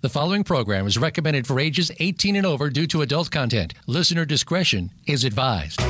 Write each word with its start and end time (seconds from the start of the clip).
The 0.00 0.08
following 0.08 0.44
program 0.44 0.86
is 0.86 0.96
recommended 0.96 1.44
for 1.44 1.58
ages 1.58 1.90
18 1.98 2.36
and 2.36 2.46
over 2.46 2.70
due 2.70 2.86
to 2.86 3.02
adult 3.02 3.32
content. 3.32 3.74
Listener 3.88 4.24
discretion 4.24 4.92
is 5.08 5.24
advised. 5.24 5.80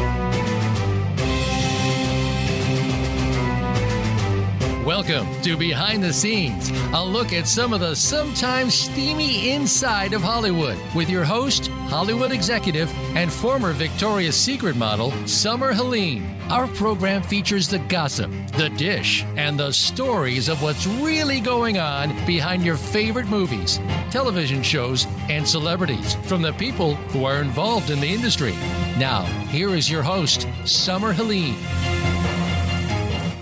Welcome 4.82 5.26
to 5.42 5.58
Behind 5.58 6.02
the 6.02 6.14
Scenes, 6.14 6.70
a 6.94 7.04
look 7.04 7.34
at 7.34 7.46
some 7.46 7.74
of 7.74 7.80
the 7.80 7.94
sometimes 7.94 8.72
steamy 8.72 9.50
inside 9.50 10.14
of 10.14 10.22
Hollywood 10.22 10.78
with 10.94 11.10
your 11.10 11.24
host, 11.24 11.70
Hollywood 11.88 12.32
executive, 12.32 12.92
and 13.16 13.32
former 13.32 13.72
Victoria's 13.72 14.36
Secret 14.36 14.76
model, 14.76 15.10
Summer 15.26 15.72
Helene. 15.72 16.38
Our 16.50 16.68
program 16.68 17.22
features 17.22 17.66
the 17.66 17.78
gossip, 17.78 18.30
the 18.58 18.68
dish, 18.68 19.24
and 19.36 19.58
the 19.58 19.72
stories 19.72 20.50
of 20.50 20.62
what's 20.62 20.86
really 20.86 21.40
going 21.40 21.78
on 21.78 22.10
behind 22.26 22.62
your 22.62 22.76
favorite 22.76 23.26
movies, 23.28 23.80
television 24.10 24.62
shows, 24.62 25.06
and 25.30 25.48
celebrities 25.48 26.14
from 26.26 26.42
the 26.42 26.52
people 26.52 26.94
who 26.94 27.24
are 27.24 27.40
involved 27.40 27.88
in 27.88 28.00
the 28.00 28.06
industry. 28.06 28.52
Now, 28.98 29.22
here 29.48 29.70
is 29.74 29.90
your 29.90 30.02
host, 30.02 30.46
Summer 30.66 31.14
Helene. 31.14 31.56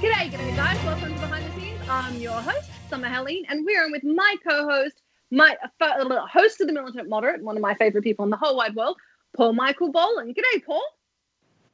G'day, 0.01 0.31
g'day, 0.31 0.55
guys. 0.55 0.85
Welcome 0.85 1.15
to 1.15 1.21
Behind 1.21 1.45
the 1.45 1.61
Scenes. 1.61 1.81
I'm 1.89 2.15
your 2.17 2.41
host, 2.41 2.71
Summer 2.89 3.09
Helene, 3.09 3.45
and 3.49 3.67
we're 3.67 3.85
in 3.87 3.91
with 3.91 4.05
my 4.05 4.37
co-host, 4.49 5.03
my 5.31 5.57
uh, 5.81 6.27
host 6.27 6.61
of 6.61 6.67
the 6.67 6.73
Militant 6.73 7.09
Moderate, 7.09 7.43
one 7.43 7.57
of 7.57 7.63
my 7.63 7.75
favorite 7.75 8.03
people 8.03 8.25
in 8.25 8.31
the 8.31 8.37
whole 8.37 8.57
wide 8.57 8.75
world, 8.75 8.97
Paul 9.37 9.53
Michael 9.55 9.91
Boland. 9.91 10.35
G'day, 10.35 10.65
Paul. 10.65 10.83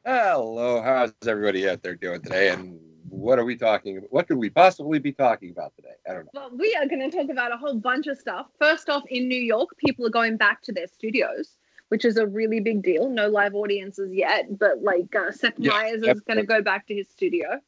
Hello, 0.04 0.82
how's 0.82 1.12
everybody 1.26 1.68
out 1.68 1.82
there 1.82 1.94
doing 1.94 2.20
today? 2.22 2.50
And 2.50 2.80
what 3.08 3.38
are 3.38 3.44
we 3.44 3.56
talking 3.56 3.98
about? 3.98 4.12
What 4.12 4.26
could 4.26 4.38
we 4.38 4.50
possibly 4.50 4.98
be 4.98 5.12
talking 5.12 5.50
about 5.50 5.74
today? 5.76 5.94
I 6.08 6.14
don't 6.14 6.24
know. 6.24 6.30
Well, 6.34 6.50
we 6.58 6.74
are 6.74 6.88
going 6.88 7.08
to 7.08 7.16
talk 7.16 7.30
about 7.30 7.52
a 7.52 7.56
whole 7.56 7.78
bunch 7.78 8.06
of 8.06 8.18
stuff. 8.18 8.46
First 8.58 8.88
off, 8.88 9.04
in 9.08 9.28
New 9.28 9.40
York, 9.40 9.76
people 9.76 10.06
are 10.06 10.10
going 10.10 10.36
back 10.36 10.62
to 10.62 10.72
their 10.72 10.88
studios, 10.88 11.56
which 11.90 12.04
is 12.04 12.16
a 12.16 12.26
really 12.26 12.58
big 12.58 12.82
deal. 12.82 13.10
No 13.10 13.28
live 13.28 13.54
audiences 13.54 14.12
yet, 14.12 14.58
but 14.58 14.82
like 14.82 15.14
uh, 15.14 15.30
Seth 15.30 15.54
Yeah, 15.58 15.72
Meyers 15.72 16.02
is 16.02 16.20
going 16.22 16.38
to 16.38 16.46
go 16.46 16.62
back 16.62 16.86
to 16.88 16.94
his 16.94 17.08
studio. 17.08 17.60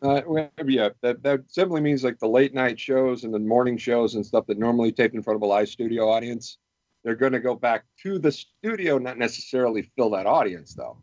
Uh, 0.00 0.22
well, 0.26 0.50
yeah, 0.64 0.90
that, 1.00 1.22
that 1.22 1.40
simply 1.48 1.80
means 1.80 2.04
like 2.04 2.18
the 2.18 2.28
late 2.28 2.54
night 2.54 2.78
shows 2.78 3.24
and 3.24 3.34
the 3.34 3.38
morning 3.38 3.76
shows 3.76 4.14
and 4.14 4.24
stuff 4.24 4.46
that 4.46 4.58
normally 4.58 4.92
taped 4.92 5.14
in 5.14 5.22
front 5.22 5.36
of 5.36 5.42
a 5.42 5.46
live 5.46 5.68
studio 5.68 6.08
audience. 6.08 6.58
They're 7.04 7.16
going 7.16 7.32
to 7.32 7.40
go 7.40 7.54
back 7.54 7.84
to 8.02 8.18
the 8.18 8.30
studio, 8.30 8.98
not 8.98 9.18
necessarily 9.18 9.90
fill 9.96 10.10
that 10.10 10.26
audience, 10.26 10.74
though. 10.74 10.98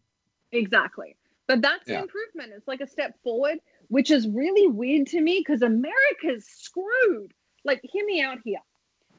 Exactly. 0.51 1.15
But 1.47 1.61
that's 1.61 1.87
Yeah. 1.87 1.97
an 1.97 2.03
improvement. 2.03 2.53
It's 2.55 2.67
like 2.67 2.81
a 2.81 2.87
step 2.87 3.15
forward, 3.23 3.59
which 3.89 4.11
is 4.11 4.27
really 4.27 4.67
weird 4.67 5.07
to 5.07 5.21
me 5.21 5.39
because 5.45 5.61
America's 5.61 6.45
screwed. 6.45 7.33
Like, 7.63 7.81
hear 7.83 8.05
me 8.05 8.21
out 8.21 8.39
here. 8.43 8.59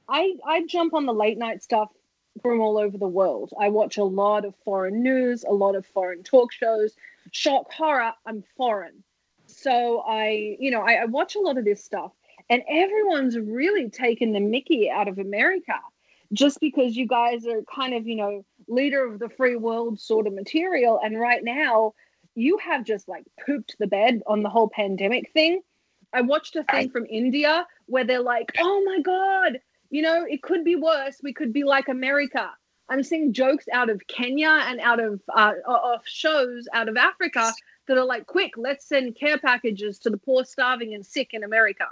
I, 0.08 0.34
I 0.46 0.64
jump 0.66 0.94
on 0.94 1.06
the 1.06 1.12
late 1.14 1.38
night 1.38 1.62
stuff 1.62 1.90
from 2.42 2.60
all 2.60 2.78
over 2.78 2.96
the 2.96 3.08
world. 3.08 3.52
I 3.58 3.68
watch 3.70 3.96
a 3.96 4.04
lot 4.04 4.44
of 4.44 4.54
foreign 4.64 5.02
news, 5.02 5.44
a 5.44 5.52
lot 5.52 5.74
of 5.74 5.84
foreign 5.86 6.22
talk 6.22 6.52
shows. 6.52 6.94
Shock 7.32 7.72
horror, 7.72 8.12
I'm 8.24 8.44
foreign. 8.56 9.02
So 9.56 10.02
I, 10.06 10.56
you 10.60 10.70
know, 10.70 10.82
I, 10.82 10.94
I 10.94 11.04
watch 11.06 11.34
a 11.34 11.40
lot 11.40 11.56
of 11.56 11.64
this 11.64 11.82
stuff, 11.82 12.12
and 12.50 12.62
everyone's 12.68 13.38
really 13.38 13.88
taken 13.88 14.32
the 14.32 14.40
mickey 14.40 14.90
out 14.90 15.08
of 15.08 15.18
America 15.18 15.80
just 16.32 16.60
because 16.60 16.94
you 16.94 17.06
guys 17.06 17.46
are 17.46 17.62
kind 17.62 17.94
of, 17.94 18.06
you 18.06 18.16
know, 18.16 18.44
leader 18.68 19.06
of 19.06 19.18
the 19.18 19.30
free 19.30 19.56
world 19.56 19.98
sort 19.98 20.26
of 20.26 20.34
material. 20.34 21.00
And 21.02 21.18
right 21.18 21.42
now, 21.42 21.94
you 22.34 22.58
have 22.58 22.84
just 22.84 23.08
like 23.08 23.24
pooped 23.46 23.76
the 23.78 23.86
bed 23.86 24.22
on 24.26 24.42
the 24.42 24.50
whole 24.50 24.68
pandemic 24.68 25.32
thing. 25.32 25.62
I 26.12 26.20
watched 26.20 26.54
a 26.56 26.64
thing 26.64 26.88
I- 26.88 26.92
from 26.92 27.06
India 27.06 27.66
where 27.86 28.04
they're 28.04 28.20
like, 28.20 28.52
oh 28.58 28.82
my 28.84 29.00
God, 29.00 29.60
you 29.88 30.02
know, 30.02 30.26
it 30.28 30.42
could 30.42 30.64
be 30.64 30.76
worse. 30.76 31.16
We 31.22 31.32
could 31.32 31.54
be 31.54 31.64
like 31.64 31.88
America. 31.88 32.50
I'm 32.90 33.02
seeing 33.02 33.32
jokes 33.32 33.64
out 33.72 33.88
of 33.88 34.06
Kenya 34.06 34.50
and 34.50 34.80
out 34.80 35.00
of 35.00 35.20
uh, 35.34 35.54
of 35.66 36.02
shows 36.04 36.68
out 36.72 36.88
of 36.88 36.96
Africa 36.96 37.52
that 37.88 37.98
are 37.98 38.04
like, 38.04 38.26
quick, 38.26 38.52
let's 38.56 38.86
send 38.86 39.16
care 39.16 39.38
packages 39.38 39.98
to 40.00 40.10
the 40.10 40.16
poor, 40.16 40.44
starving, 40.44 40.94
and 40.94 41.04
sick 41.04 41.30
in 41.32 41.44
America. 41.44 41.86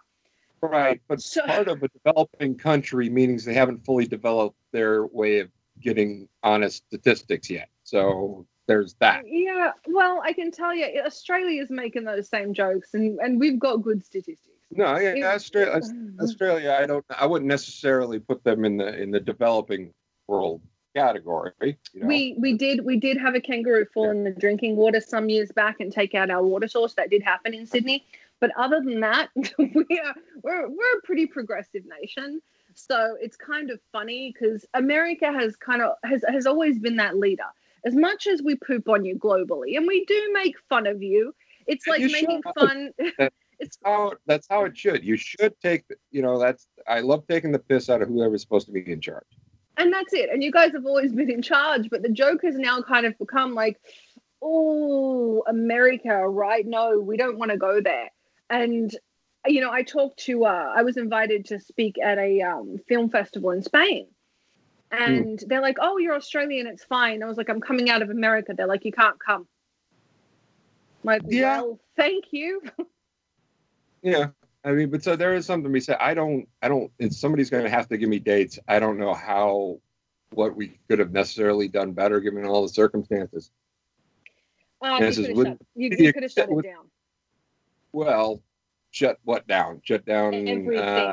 Right. 0.61 1.01
But 1.09 1.21
So- 1.21 1.43
part 1.43 1.69
of 1.69 1.83
a 1.83 1.89
developing 1.89 2.57
country 2.57 3.11
means 3.11 3.45
they 3.45 3.55
haven't 3.55 3.85
fully 3.85 4.07
developed 4.07 4.57
their 4.73 5.07
way 5.07 5.41
of 5.41 5.51
getting 5.81 6.29
honest 6.43 6.85
statistics 6.87 7.51
yet. 7.51 7.69
So 7.83 8.47
there's 8.67 8.95
that. 8.95 9.25
Yeah, 9.27 9.73
well, 9.87 10.23
I 10.25 10.33
can 10.33 10.51
tell 10.51 10.75
you, 10.75 11.03
Australia 11.05 11.63
is 11.63 11.71
making 11.71 12.05
those 12.05 12.29
same 12.29 12.55
jokes, 12.55 12.95
and, 12.95 13.19
and 13.21 13.39
we've 13.39 13.59
got 13.59 13.83
good 13.83 14.05
statistics. 14.05 14.49
No, 14.71 14.97
yeah, 14.97 15.15
It- 15.15 15.23
Australia, 15.25 15.81
Australia, 16.21 16.77
I 16.81 16.87
don't, 16.87 17.05
I 17.11 17.27
wouldn't 17.27 17.49
necessarily 17.49 18.19
put 18.19 18.43
them 18.43 18.65
in 18.65 18.79
the 18.79 19.01
in 19.01 19.11
the 19.11 19.21
developing 19.21 19.93
world 20.27 20.63
category. 20.95 21.53
You 21.61 22.01
know? 22.01 22.07
We 22.07 22.37
we 22.39 22.57
did 22.57 22.85
we 22.85 22.99
did 22.99 23.17
have 23.17 23.35
a 23.35 23.41
kangaroo 23.41 23.87
fall 23.93 24.11
in 24.11 24.25
the 24.25 24.31
drinking 24.31 24.77
water 24.77 25.01
some 25.01 25.29
years 25.29 25.51
back 25.53 25.81
and 25.81 25.93
take 25.93 26.15
out 26.15 26.31
our 26.31 26.43
water 26.43 26.69
source. 26.69 26.95
That 26.95 27.11
did 27.11 27.23
happen 27.23 27.55
in 27.55 27.67
Sydney. 27.67 28.05
But 28.41 28.51
other 28.57 28.81
than 28.81 29.01
that, 29.01 29.31
we 29.59 30.01
are 30.05 30.15
we're 30.43 30.69
we're 30.69 30.99
a 30.99 31.03
pretty 31.05 31.27
progressive 31.27 31.83
nation. 32.01 32.41
So 32.75 33.17
it's 33.21 33.37
kind 33.37 33.71
of 33.71 33.81
funny 33.93 34.33
because 34.33 34.67
America 34.75 35.33
has 35.33 35.57
kind 35.57 35.83
of 35.83 35.93
has 36.05 36.25
has 36.29 36.47
always 36.47 36.79
been 36.79 36.97
that 36.97 37.17
leader. 37.17 37.45
As 37.87 37.95
much 37.95 38.27
as 38.27 38.43
we 38.43 38.57
poop 38.57 38.89
on 38.89 39.05
you 39.05 39.17
globally, 39.17 39.77
and 39.77 39.87
we 39.87 40.05
do 40.07 40.31
make 40.33 40.57
fun 40.71 40.87
of 40.87 41.03
you, 41.03 41.35
it's 41.67 41.87
like 41.87 42.01
You 42.01 42.11
making 42.11 42.43
should. 42.43 42.69
fun. 42.69 42.91
it's 43.59 43.79
how 43.85 44.13
that's 44.27 44.47
how 44.49 44.65
it 44.65 44.77
should. 44.77 45.05
You 45.05 45.17
should 45.17 45.59
take, 45.61 45.85
you 46.11 46.23
know, 46.23 46.39
that's 46.39 46.67
I 46.87 47.01
love 47.01 47.27
taking 47.29 47.53
the 47.53 47.59
piss 47.59 47.89
out 47.89 48.03
of 48.03 48.09
whoever's 48.09 48.43
supposed 48.43 48.67
to 48.67 48.73
be 48.73 48.91
in 48.91 49.01
charge. 49.01 49.27
And 49.77 49.93
that's 49.93 50.13
it. 50.13 50.31
And 50.31 50.43
you 50.43 50.51
guys 50.51 50.73
have 50.73 50.87
always 50.87 51.13
been 51.13 51.31
in 51.31 51.43
charge, 51.43 51.91
but 51.91 52.03
the 52.03 52.09
joke 52.11 52.43
has 52.45 52.57
now 52.57 52.83
kind 52.83 53.07
of 53.07 53.19
become 53.19 53.55
like, 53.55 53.81
oh, 54.43 55.43
America, 55.49 56.29
right? 56.29 56.65
No, 56.67 56.99
we 56.99 57.17
don't 57.17 57.39
want 57.39 57.51
to 57.51 57.57
go 57.57 57.81
there. 57.81 58.11
And 58.51 58.95
you 59.47 59.61
know, 59.61 59.71
I 59.71 59.83
talked 59.83 60.21
to. 60.21 60.45
Uh, 60.45 60.73
I 60.75 60.83
was 60.83 60.97
invited 60.97 61.47
to 61.47 61.61
speak 61.61 61.97
at 62.03 62.19
a 62.19 62.41
um, 62.43 62.79
film 62.89 63.11
festival 63.11 63.51
in 63.51 63.63
Spain, 63.63 64.07
and 64.91 65.43
they're 65.47 65.61
like, 65.61 65.77
"Oh, 65.81 65.99
you're 65.99 66.15
Australian, 66.15 66.67
it's 66.67 66.85
fine." 66.85 67.23
I 67.23 67.27
was 67.27 67.37
like, 67.37 67.51
"I'm 67.51 67.61
coming 67.61 67.91
out 67.91 68.03
of 68.03 68.11
America." 68.11 68.55
They're 68.57 68.67
like, 68.67 68.85
"You 68.85 68.93
can't 68.93 69.19
come." 69.21 69.47
I'm 71.03 71.07
like, 71.07 71.23
Yeah. 71.27 71.61
well, 71.61 71.81
thank 71.97 72.27
you. 72.31 72.63
Yeah. 74.03 74.29
I 74.65 74.73
mean, 74.73 74.91
but 74.91 75.03
so 75.03 75.15
there 75.15 75.35
is 75.35 75.45
something 75.45 75.71
we 75.71 75.81
said. 75.81 75.99
I 76.01 76.15
don't, 76.15 76.49
I 76.63 76.69
don't, 76.69 76.91
if 76.99 77.13
somebody's 77.13 77.51
going 77.51 77.65
to 77.65 77.71
have 77.71 77.89
to 77.89 77.99
give 77.99 78.09
me 78.09 78.19
dates, 78.19 78.59
I 78.67 78.79
don't 78.79 78.99
know 78.99 79.13
how, 79.13 79.79
what 80.31 80.57
we 80.57 80.79
could 80.89 80.99
have 80.99 81.13
necessarily 81.13 81.69
done 81.69 81.93
better 81.93 82.19
given 82.21 82.47
all 82.47 82.63
the 82.63 82.69
circumstances. 82.69 83.51
You 84.83 84.99
could 84.99 85.03
have 85.03 85.15
shut, 85.15 85.59
you, 85.75 85.91
you 85.99 86.13
could 86.13 86.23
have 86.23 86.33
shut 86.33 86.49
it 86.51 86.63
down. 86.63 86.87
Well, 87.93 88.43
shut 88.91 89.19
what 89.25 89.47
down? 89.47 89.81
Shut 89.85 90.05
down 90.05 90.35
Everything. 90.35 90.79
uh, 90.79 91.13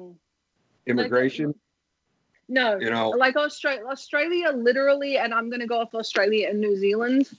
immigration? 0.85 1.53
no, 2.47 2.78
you 2.78 2.89
know, 2.89 3.09
like 3.09 3.38
Australia, 3.38 3.85
Australia 3.89 4.51
literally, 4.53 5.18
and 5.18 5.33
I'm 5.33 5.50
going 5.50 5.62
to 5.62 5.68
go 5.68 5.79
off 5.79 5.95
Australia 5.95 6.50
and 6.50 6.59
New 6.59 6.75
Zealand 6.75 7.29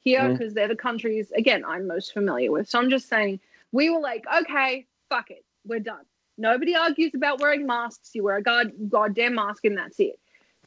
here 0.00 0.30
because 0.30 0.54
they're 0.54 0.68
the 0.68 0.76
countries 0.76 1.30
again 1.36 1.64
I'm 1.64 1.86
most 1.86 2.12
familiar 2.12 2.50
with. 2.50 2.68
So 2.68 2.78
I'm 2.78 2.88
just 2.88 3.08
saying 3.08 3.40
we 3.70 3.90
were 3.90 4.00
like, 4.00 4.24
okay, 4.40 4.86
fuck 5.10 5.30
it, 5.30 5.44
we're 5.66 5.80
done. 5.80 6.04
Nobody 6.38 6.74
argues 6.74 7.14
about 7.14 7.40
wearing 7.40 7.66
masks. 7.66 8.10
You 8.14 8.24
wear 8.24 8.36
a 8.36 8.42
god 8.42 8.72
goddamn 8.88 9.34
mask, 9.34 9.64
and 9.64 9.76
that's 9.76 9.98
it. 10.00 10.18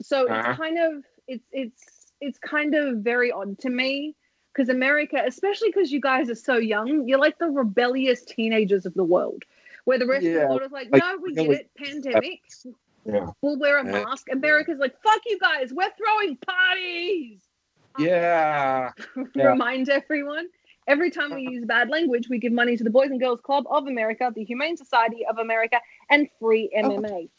So 0.02 0.28
Uh-huh. 0.28 0.50
it's 0.52 0.58
kind 0.60 0.78
of 0.80 1.04
it's 1.28 1.46
it's 1.52 2.12
it's 2.22 2.40
kind 2.40 2.76
of 2.76 2.98
very 2.98 3.32
odd 3.32 3.60
to 3.60 3.70
me 3.70 4.16
because 4.54 4.70
America, 4.70 5.22
especially 5.26 5.70
because 5.70 5.92
you 5.92 6.00
guys 6.00 6.30
are 6.30 6.36
so 6.36 6.56
young, 6.58 7.08
you're 7.08 7.20
like 7.20 7.38
the 7.40 7.48
rebellious 7.50 8.24
teenagers 8.24 8.86
of 8.86 8.94
the 8.94 9.04
world. 9.04 9.44
Where 9.84 10.00
the 10.00 10.08
rest 10.08 10.26
of 10.26 10.34
the 10.34 10.48
world 10.48 10.64
is 10.64 10.72
like, 10.72 10.88
like, 10.92 11.04
no, 11.04 11.18
we 11.22 11.34
get 11.36 11.50
it, 11.52 11.70
pandemic. 11.78 12.40
yeah. 13.06 13.28
We'll 13.42 13.60
wear 13.60 13.78
a 13.80 13.86
Yeah. 13.86 14.04
mask. 14.04 14.28
America's 14.32 14.80
like, 14.80 15.00
fuck 15.04 15.22
you 15.28 15.38
guys, 15.40 15.72
we're 15.74 15.92
throwing 15.98 16.38
parties. 16.38 17.42
Yeah. 18.00 18.92
Yeah. 19.36 19.44
Remind 19.52 19.90
everyone. 19.90 20.48
Every 20.88 21.10
time 21.10 21.34
we 21.34 21.42
use 21.42 21.66
bad 21.66 21.90
language, 21.90 22.30
we 22.30 22.38
give 22.38 22.52
money 22.54 22.78
to 22.78 22.84
the 22.84 22.90
Boys 22.92 23.10
and 23.10 23.20
Girls 23.20 23.42
Club 23.42 23.66
of 23.70 23.88
America, 23.88 24.32
the 24.36 24.44
Humane 24.44 24.78
Society 24.78 25.26
of 25.28 25.38
America, 25.40 25.80
and 26.10 26.28
free 26.40 26.70
Oh. 26.76 26.82
MMA. 26.82 27.30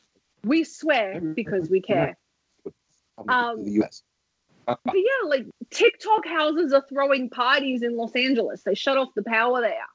We 0.44 0.64
swear 0.64 1.20
because 1.20 1.70
we 1.70 1.81
care. 1.81 2.16
Um, 3.28 3.64
the 3.64 3.70
U.S. 3.72 4.02
But 4.66 4.81
yeah, 4.94 5.28
like 5.28 5.46
TikTok 5.70 6.26
houses 6.26 6.72
are 6.72 6.84
throwing 6.88 7.31
parties 7.31 7.82
in 7.82 7.96
Los 7.96 8.12
Angeles. 8.16 8.62
They 8.62 8.75
shut 8.75 8.96
off 8.96 9.08
the 9.14 9.22
power 9.22 9.60
there. 9.60 9.87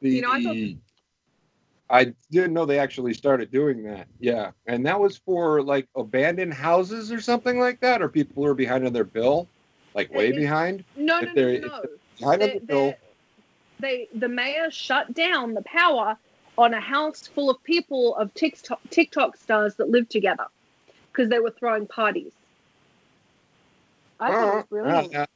The, 0.00 0.10
You 0.10 0.22
know, 0.22 0.32
I 0.32 0.42
thought- 0.42 0.78
I 1.90 2.14
didn't 2.30 2.54
know 2.54 2.64
they 2.64 2.78
actually 2.78 3.12
started 3.12 3.50
doing 3.50 3.82
that. 3.84 4.06
Yeah, 4.18 4.52
and 4.66 4.86
that 4.86 4.98
was 4.98 5.18
for 5.18 5.62
like 5.62 5.88
abandoned 5.94 6.54
houses 6.54 7.12
or 7.12 7.20
something 7.20 7.58
like 7.60 7.80
that, 7.80 8.00
or 8.00 8.08
people 8.08 8.42
who 8.42 8.48
are 8.48 8.54
behind 8.54 8.86
on 8.86 8.94
their 8.94 9.04
bill, 9.04 9.46
like 9.94 10.12
way 10.12 10.28
It- 10.28 10.36
behind. 10.36 10.84
No, 10.96 11.20
If 11.20 11.34
no, 11.34 11.42
no, 11.52 11.58
no. 11.68 11.82
Behind 12.18 12.42
They- 12.42 12.58
the 12.58 12.60
bill. 12.66 12.94
they, 13.80 14.08
the 14.14 14.28
mayor 14.28 14.70
shut 14.70 15.12
down 15.14 15.54
the 15.54 15.62
power 15.62 16.16
on 16.58 16.74
a 16.74 16.80
house 16.80 17.26
full 17.26 17.50
of 17.50 17.62
people 17.64 18.14
of 18.16 18.32
TikTok, 18.34 18.80
TikTok 18.90 19.36
stars 19.36 19.74
that 19.76 19.88
lived 19.90 20.10
together 20.10 20.46
because 21.10 21.28
they 21.30 21.38
were 21.40 21.50
throwing 21.50 21.86
parties. 21.86 22.32
I 24.20 24.30
thought 24.30 24.42
it 24.42 24.54
was 24.54 24.62
Uh, 24.64 24.66
brilliant. 24.68 25.16
uh, 25.16 25.26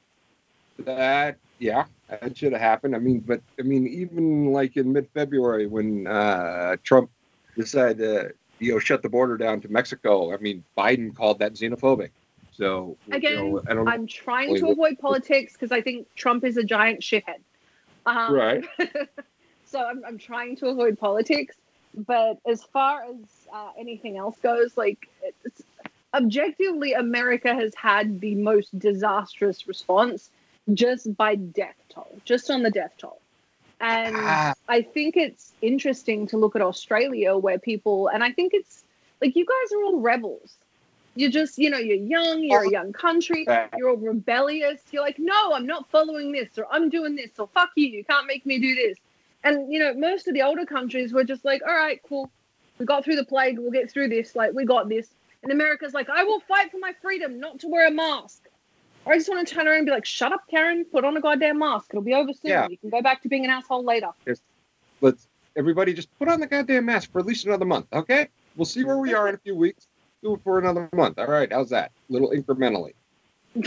that 0.85 1.37
yeah, 1.58 1.87
that 2.08 2.37
should 2.37 2.53
have 2.53 2.61
happened. 2.61 2.94
I 2.94 2.99
mean, 2.99 3.20
but 3.20 3.41
I 3.58 3.62
mean, 3.62 3.87
even 3.87 4.53
like 4.53 4.76
in 4.76 4.93
mid-February 4.93 5.67
when 5.67 6.06
uh, 6.06 6.76
Trump 6.85 7.11
decided 7.56 7.99
to 7.99 8.35
you 8.58 8.73
know 8.73 8.79
shut 8.79 9.03
the 9.03 9.08
border 9.08 9.37
down 9.37 9.61
to 9.62 9.69
Mexico, 9.73 10.32
I 10.32 10.37
mean, 10.37 10.62
Biden 10.76 11.14
called 11.17 11.38
that 11.41 11.55
xenophobic. 11.55 12.11
So 12.56 12.97
you 13.06 13.14
Again, 13.14 13.53
know, 13.53 13.62
I 13.69 13.75
don't 13.75 13.88
I'm 13.88 14.06
trying 14.06 14.55
to 14.56 14.64
Wait, 14.64 14.73
avoid 14.73 14.99
politics 14.99 15.53
because 15.53 15.73
I 15.73 15.82
think 15.82 16.06
Trump 16.14 16.44
is 16.44 16.56
a 16.56 16.64
giant 16.64 17.00
shithead. 17.00 17.41
Um, 18.06 18.35
Right. 18.35 18.64
so 19.67 19.81
I'm, 19.81 20.03
I'm 20.06 20.19
trying 20.19 20.56
to 20.56 20.69
avoid 20.69 20.99
politics. 20.99 21.56
But 21.94 22.38
as 22.47 22.62
far 22.64 23.05
as 23.05 23.17
uh, 23.53 23.70
anything 23.79 24.17
else 24.19 24.38
goes, 24.43 24.76
like 24.76 25.08
it's, 25.23 25.62
objectively, 26.14 26.93
America 26.93 27.55
has 27.55 27.75
had 27.75 28.20
the 28.20 28.35
most 28.35 28.79
disastrous 28.79 29.67
response 29.67 30.31
just 30.73 31.14
by 31.17 31.37
death 31.37 31.76
toll, 31.88 32.20
just 32.25 32.50
on 32.50 32.62
the 32.62 32.70
death 32.70 32.93
toll. 32.99 33.20
And 33.81 34.17
Ah. 34.19 34.55
I 34.69 34.82
think 34.82 35.17
it's 35.17 35.53
interesting 35.61 36.26
to 36.29 36.38
look 36.38 36.56
at 36.56 36.62
Australia 36.62 37.37
where 37.37 37.58
people, 37.58 38.08
and 38.08 38.25
I 38.25 38.32
think 38.32 38.53
it's 38.55 38.82
like 39.20 39.37
you 39.37 39.44
guys 39.44 39.73
are 39.73 39.82
all 39.85 40.00
rebels. 40.00 40.56
You're 41.16 41.30
just, 41.30 41.58
you 41.58 41.70
know, 41.70 41.78
you're 41.78 41.96
young, 41.96 42.42
you're 42.44 42.64
a 42.64 42.70
young 42.70 42.92
country, 42.92 43.46
you're 43.76 43.88
all 43.88 43.96
rebellious. 43.96 44.80
You're 44.92 45.02
like, 45.02 45.18
no, 45.18 45.54
I'm 45.54 45.66
not 45.66 45.90
following 45.90 46.30
this, 46.30 46.58
or 46.58 46.66
I'm 46.70 46.90
doing 46.90 47.16
this, 47.16 47.30
or 47.38 47.48
fuck 47.48 47.70
you, 47.74 47.86
you 47.86 48.04
can't 48.04 48.26
make 48.26 48.44
me 48.44 48.58
do 48.58 48.74
this. 48.74 48.98
And, 49.42 49.72
you 49.72 49.78
know, 49.78 49.94
most 49.94 50.28
of 50.28 50.34
the 50.34 50.42
older 50.42 50.66
countries 50.66 51.12
were 51.12 51.24
just 51.24 51.44
like, 51.44 51.62
all 51.66 51.74
right, 51.74 52.00
cool. 52.08 52.30
We 52.78 52.84
got 52.84 53.04
through 53.04 53.16
the 53.16 53.24
plague, 53.24 53.58
we'll 53.58 53.70
get 53.70 53.90
through 53.90 54.08
this. 54.08 54.36
Like, 54.36 54.52
we 54.52 54.66
got 54.66 54.88
this. 54.88 55.08
And 55.42 55.52
America's 55.52 55.94
like, 55.94 56.10
I 56.10 56.24
will 56.24 56.40
fight 56.40 56.70
for 56.70 56.78
my 56.78 56.92
freedom 57.00 57.40
not 57.40 57.60
to 57.60 57.69
wear 57.69 57.86
a 57.86 57.90
mask. 57.90 58.42
Or 59.06 59.12
I 59.12 59.16
just 59.16 59.28
want 59.28 59.46
to 59.46 59.54
turn 59.54 59.69
around 59.69 59.78
and 59.78 59.86
be 59.86 59.92
like, 59.92 60.04
shut 60.04 60.32
up, 60.32 60.42
Karen, 60.50 60.84
put 60.84 61.04
on 61.04 61.16
a 61.16 61.20
goddamn 61.20 61.60
mask. 61.60 61.86
It'll 61.90 62.02
be 62.02 62.12
over 62.12 62.32
soon. 62.32 62.50
Yeah. 62.50 62.66
You 62.69 62.76
can 62.76 62.90
go 62.90 63.00
back 63.00 63.22
to 63.22 63.28
being 63.28 63.44
an 63.44 63.50
asshole 63.50 63.84
later. 63.84 64.10
Yes. 64.26 64.40
let's 65.00 65.28
everybody 65.56 65.94
just 65.94 66.08
put 66.19 66.28
on 66.28 66.40
the 66.40 66.46
goddamn 66.46 66.84
mask 66.84 67.12
for 67.12 67.20
at 67.20 67.26
least 67.26 67.46
another 67.46 67.64
month, 67.64 67.86
okay? 67.92 68.28
We'll 68.56 68.66
see 68.66 68.84
where 68.84 68.98
we 68.98 69.14
are 69.14 69.28
in 69.28 69.34
a 69.34 69.38
few 69.38 69.54
weeks. 69.54 69.86
Do 70.26 70.34
it 70.34 70.40
for 70.43 70.58
another 70.58 70.88
month. 70.93 71.20
All 71.20 71.28
right, 71.28 71.52
how's 71.52 71.70
that? 71.70 71.93
A 72.11 72.12
little 72.12 72.31
incrementally. 72.32 72.94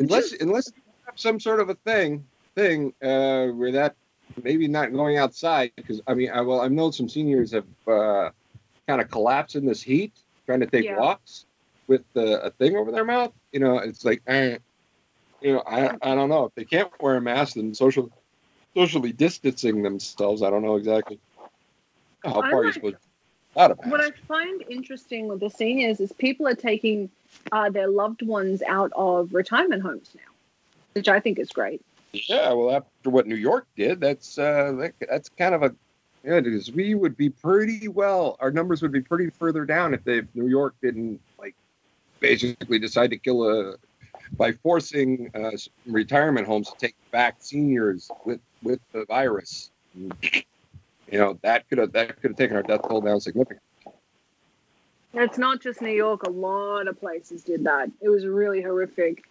Unless 0.00 0.30
just- 0.30 0.40
unless 0.40 0.72
you 0.74 0.82
have 1.04 1.18
some 1.18 1.38
sort 1.38 1.60
of 1.60 1.68
a 1.68 1.74
thing 1.74 2.24
thing 2.54 2.94
uh, 3.02 3.48
where 3.48 3.72
that 3.72 3.94
maybe 4.42 4.66
not 4.66 4.92
going 4.94 5.18
outside 5.18 5.70
because 5.76 6.00
I 6.06 6.14
mean 6.14 6.30
I 6.30 6.40
well 6.40 6.62
I 6.62 6.68
know 6.68 6.90
some 6.90 7.06
seniors 7.06 7.52
have 7.52 7.66
uh, 7.86 8.30
kind 8.88 9.02
of 9.02 9.10
collapsed 9.10 9.56
in 9.56 9.66
this 9.66 9.82
heat 9.82 10.12
trying 10.46 10.60
to 10.60 10.66
take 10.66 10.86
Yeah. 10.86 10.98
walks 10.98 11.44
with 11.86 12.02
the, 12.14 12.42
a 12.44 12.50
thing 12.50 12.74
over 12.76 12.90
their 12.90 13.04
mouth. 13.04 13.32
You 13.52 13.60
know, 13.60 13.76
it's 13.76 14.06
like 14.06 14.22
eh, 14.26 14.56
you 15.42 15.52
know 15.52 15.62
I 15.66 15.90
I 16.00 16.14
don't 16.14 16.30
know 16.30 16.46
if 16.46 16.54
they 16.54 16.64
can't 16.64 16.90
wear 16.98 17.16
a 17.16 17.20
mask 17.20 17.56
and 17.56 17.76
social 17.76 18.10
socially 18.74 19.12
distancing 19.12 19.82
themselves. 19.82 20.42
I 20.42 20.48
don't 20.48 20.62
know 20.62 20.76
exactly 20.76 21.20
how 22.24 22.40
far 22.40 22.64
you're 22.64 22.72
supposed 22.72 22.96
to 23.02 23.11
out 23.56 23.70
of 23.70 23.78
what 23.84 24.00
I 24.00 24.10
find 24.26 24.62
interesting 24.68 25.28
with 25.28 25.40
the 25.40 25.50
seniors 25.50 26.00
is 26.00 26.12
people 26.12 26.46
are 26.48 26.54
taking 26.54 27.10
uh, 27.50 27.70
their 27.70 27.88
loved 27.88 28.22
ones 28.22 28.62
out 28.62 28.92
of 28.94 29.32
retirement 29.34 29.82
homes 29.82 30.10
now, 30.14 30.32
which 30.94 31.08
I 31.08 31.20
think 31.20 31.38
is 31.38 31.50
great. 31.50 31.82
Yeah, 32.12 32.52
well, 32.52 32.76
after 32.76 33.10
what 33.10 33.26
New 33.26 33.36
York 33.36 33.66
did, 33.76 34.00
that's 34.00 34.38
uh, 34.38 34.72
that, 34.78 34.94
that's 35.08 35.28
kind 35.30 35.54
of 35.54 35.62
a 35.62 35.74
yeah, 36.24 36.40
because 36.40 36.70
we 36.70 36.94
would 36.94 37.16
be 37.16 37.30
pretty 37.30 37.88
well. 37.88 38.36
Our 38.40 38.50
numbers 38.50 38.80
would 38.82 38.92
be 38.92 39.00
pretty 39.00 39.30
further 39.30 39.64
down 39.64 39.94
if 39.94 40.04
they 40.04 40.18
if 40.18 40.26
New 40.34 40.46
York 40.46 40.74
didn't 40.82 41.20
like 41.38 41.54
basically 42.20 42.78
decide 42.78 43.10
to 43.10 43.18
kill 43.18 43.48
a 43.48 43.76
by 44.36 44.52
forcing 44.52 45.30
uh, 45.34 45.50
retirement 45.86 46.46
homes 46.46 46.70
to 46.70 46.76
take 46.78 46.94
back 47.10 47.36
seniors 47.40 48.10
with 48.24 48.40
with 48.62 48.80
the 48.92 49.04
virus. 49.06 49.70
You 51.12 51.18
know 51.18 51.38
that 51.42 51.68
could 51.68 51.76
have 51.76 51.92
that 51.92 52.20
could 52.22 52.30
have 52.30 52.38
taken 52.38 52.56
our 52.56 52.62
death 52.62 52.80
toll 52.88 53.02
down 53.02 53.20
significantly. 53.20 53.60
It's 55.12 55.36
not 55.36 55.60
just 55.60 55.82
New 55.82 55.90
York; 55.90 56.22
a 56.22 56.30
lot 56.30 56.88
of 56.88 56.98
places 56.98 57.42
did 57.42 57.64
that. 57.64 57.90
It 58.00 58.08
was 58.08 58.24
really 58.24 58.62
horrific. 58.62 59.24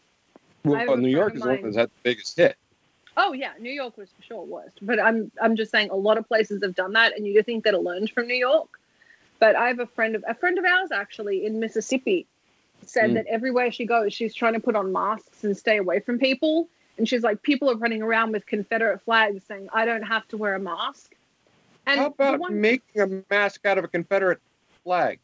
Well, 0.63 0.95
New 0.95 1.09
York 1.09 1.33
is 1.33 1.39
one 1.41 1.49
mine- 1.49 1.63
that's 1.63 1.75
had 1.75 1.89
the 1.89 2.01
biggest 2.03 2.37
hit. 2.37 2.55
Oh 3.17 3.33
yeah, 3.33 3.53
New 3.59 3.71
York 3.71 3.97
was 3.97 4.09
for 4.11 4.21
sure 4.21 4.43
worst. 4.45 4.77
But 4.83 4.99
I'm 4.99 5.31
I'm 5.41 5.55
just 5.55 5.71
saying 5.71 5.89
a 5.89 5.95
lot 5.95 6.19
of 6.19 6.27
places 6.27 6.61
have 6.61 6.75
done 6.75 6.93
that, 6.93 7.17
and 7.17 7.25
you 7.25 7.41
think 7.41 7.63
that 7.63 7.73
it 7.73 7.79
learned 7.79 8.11
from 8.11 8.27
New 8.27 8.35
York. 8.35 8.69
But 9.39 9.55
I 9.55 9.67
have 9.69 9.79
a 9.79 9.87
friend 9.87 10.15
of 10.15 10.23
a 10.27 10.35
friend 10.35 10.59
of 10.59 10.65
ours 10.65 10.91
actually 10.91 11.47
in 11.47 11.59
Mississippi 11.59 12.27
said 12.85 13.09
Mm. 13.11 13.13
that 13.15 13.25
everywhere 13.25 13.71
she 13.71 13.85
goes, 13.85 14.13
she's 14.13 14.33
trying 14.35 14.53
to 14.53 14.59
put 14.59 14.75
on 14.75 14.91
masks 14.91 15.43
and 15.43 15.57
stay 15.57 15.77
away 15.77 15.99
from 15.99 16.19
people. 16.19 16.67
And 16.97 17.07
she's 17.09 17.21
like, 17.23 17.41
people 17.41 17.69
are 17.71 17.75
running 17.75 18.01
around 18.03 18.31
with 18.33 18.45
Confederate 18.45 19.01
flags 19.01 19.43
saying, 19.45 19.69
"I 19.73 19.85
don't 19.85 20.03
have 20.03 20.27
to 20.29 20.37
wear 20.37 20.53
a 20.53 20.59
mask." 20.59 21.15
And 21.87 21.99
How 21.99 22.07
about 22.07 22.39
one- 22.39 22.59
making 22.61 23.01
a 23.01 23.23
mask 23.29 23.65
out 23.65 23.77
of 23.77 23.83
a 23.83 23.87
Confederate 23.87 24.39
flag? 24.83 25.19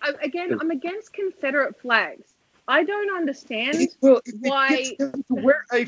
I, 0.00 0.12
again, 0.22 0.56
I'm 0.60 0.70
against 0.70 1.12
Confederate 1.12 1.80
flags. 1.80 2.32
I 2.66 2.84
don't 2.84 3.14
understand. 3.16 3.88
well, 4.00 4.20
why- 4.40 4.68
gets 4.76 4.96
them 4.98 5.22
to 5.24 5.34
wear 5.34 5.64
a 5.72 5.86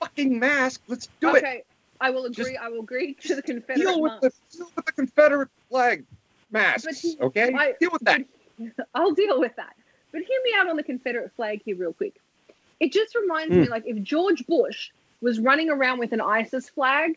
fucking 0.00 0.38
mask, 0.38 0.82
let's 0.88 1.08
do 1.20 1.34
it. 1.34 1.38
okay, 1.44 1.62
I 2.00 2.10
will 2.10 2.24
agree. 2.24 2.44
Just 2.52 2.56
I 2.60 2.68
will 2.68 2.80
agree 2.80 3.14
to 3.14 3.34
the 3.36 3.42
Confederate 3.42 3.84
Deal 3.84 4.00
with 4.00 4.12
mask. 4.22 4.22
the 4.50 4.56
deal 4.58 4.70
with 4.76 4.84
the 4.86 4.92
Confederate 4.92 5.48
flag 5.68 6.04
masks, 6.50 7.00
he- 7.00 7.18
okay? 7.20 7.52
I- 7.54 7.74
deal 7.78 7.90
with 7.92 8.02
that. 8.02 8.22
I'll 8.94 9.12
deal 9.12 9.38
with 9.40 9.54
that. 9.56 9.74
But 10.12 10.22
hear 10.22 10.38
me 10.44 10.52
out 10.56 10.68
on 10.68 10.76
the 10.76 10.82
Confederate 10.82 11.32
flag 11.36 11.62
here, 11.64 11.76
real 11.76 11.92
quick. 11.92 12.14
It 12.80 12.92
just 12.92 13.14
reminds 13.14 13.54
me 13.54 13.64
Hmm. 13.66 13.70
like 13.70 13.84
if 13.86 14.02
George 14.02 14.46
Bush 14.46 14.90
was 15.20 15.38
running 15.38 15.70
around 15.70 15.98
with 16.00 16.12
an 16.12 16.20
ISIS 16.20 16.68
flag, 16.68 17.16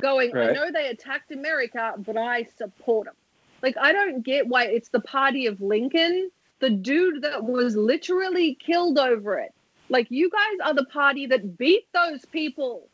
going, 0.00 0.36
I 0.36 0.52
know 0.52 0.70
they 0.70 0.88
attacked 0.88 1.32
America, 1.32 1.94
but 1.98 2.16
I 2.16 2.44
support 2.56 3.06
them. 3.06 3.14
Like, 3.62 3.76
I 3.80 3.92
don't 3.92 4.22
get 4.22 4.46
why 4.46 4.64
it's 4.66 4.88
the 4.88 5.00
party 5.00 5.46
of 5.46 5.60
Lincoln, 5.60 6.30
the 6.60 6.70
dude 6.70 7.22
that 7.22 7.44
was 7.44 7.76
literally 7.76 8.54
killed 8.54 8.98
over 8.98 9.38
it. 9.38 9.52
Like, 9.88 10.06
you 10.10 10.30
guys 10.30 10.58
are 10.66 10.74
the 10.74 10.84
party 10.86 11.26
that 11.26 11.58
beat 11.58 11.86
those 11.92 12.24
people. 12.26 12.88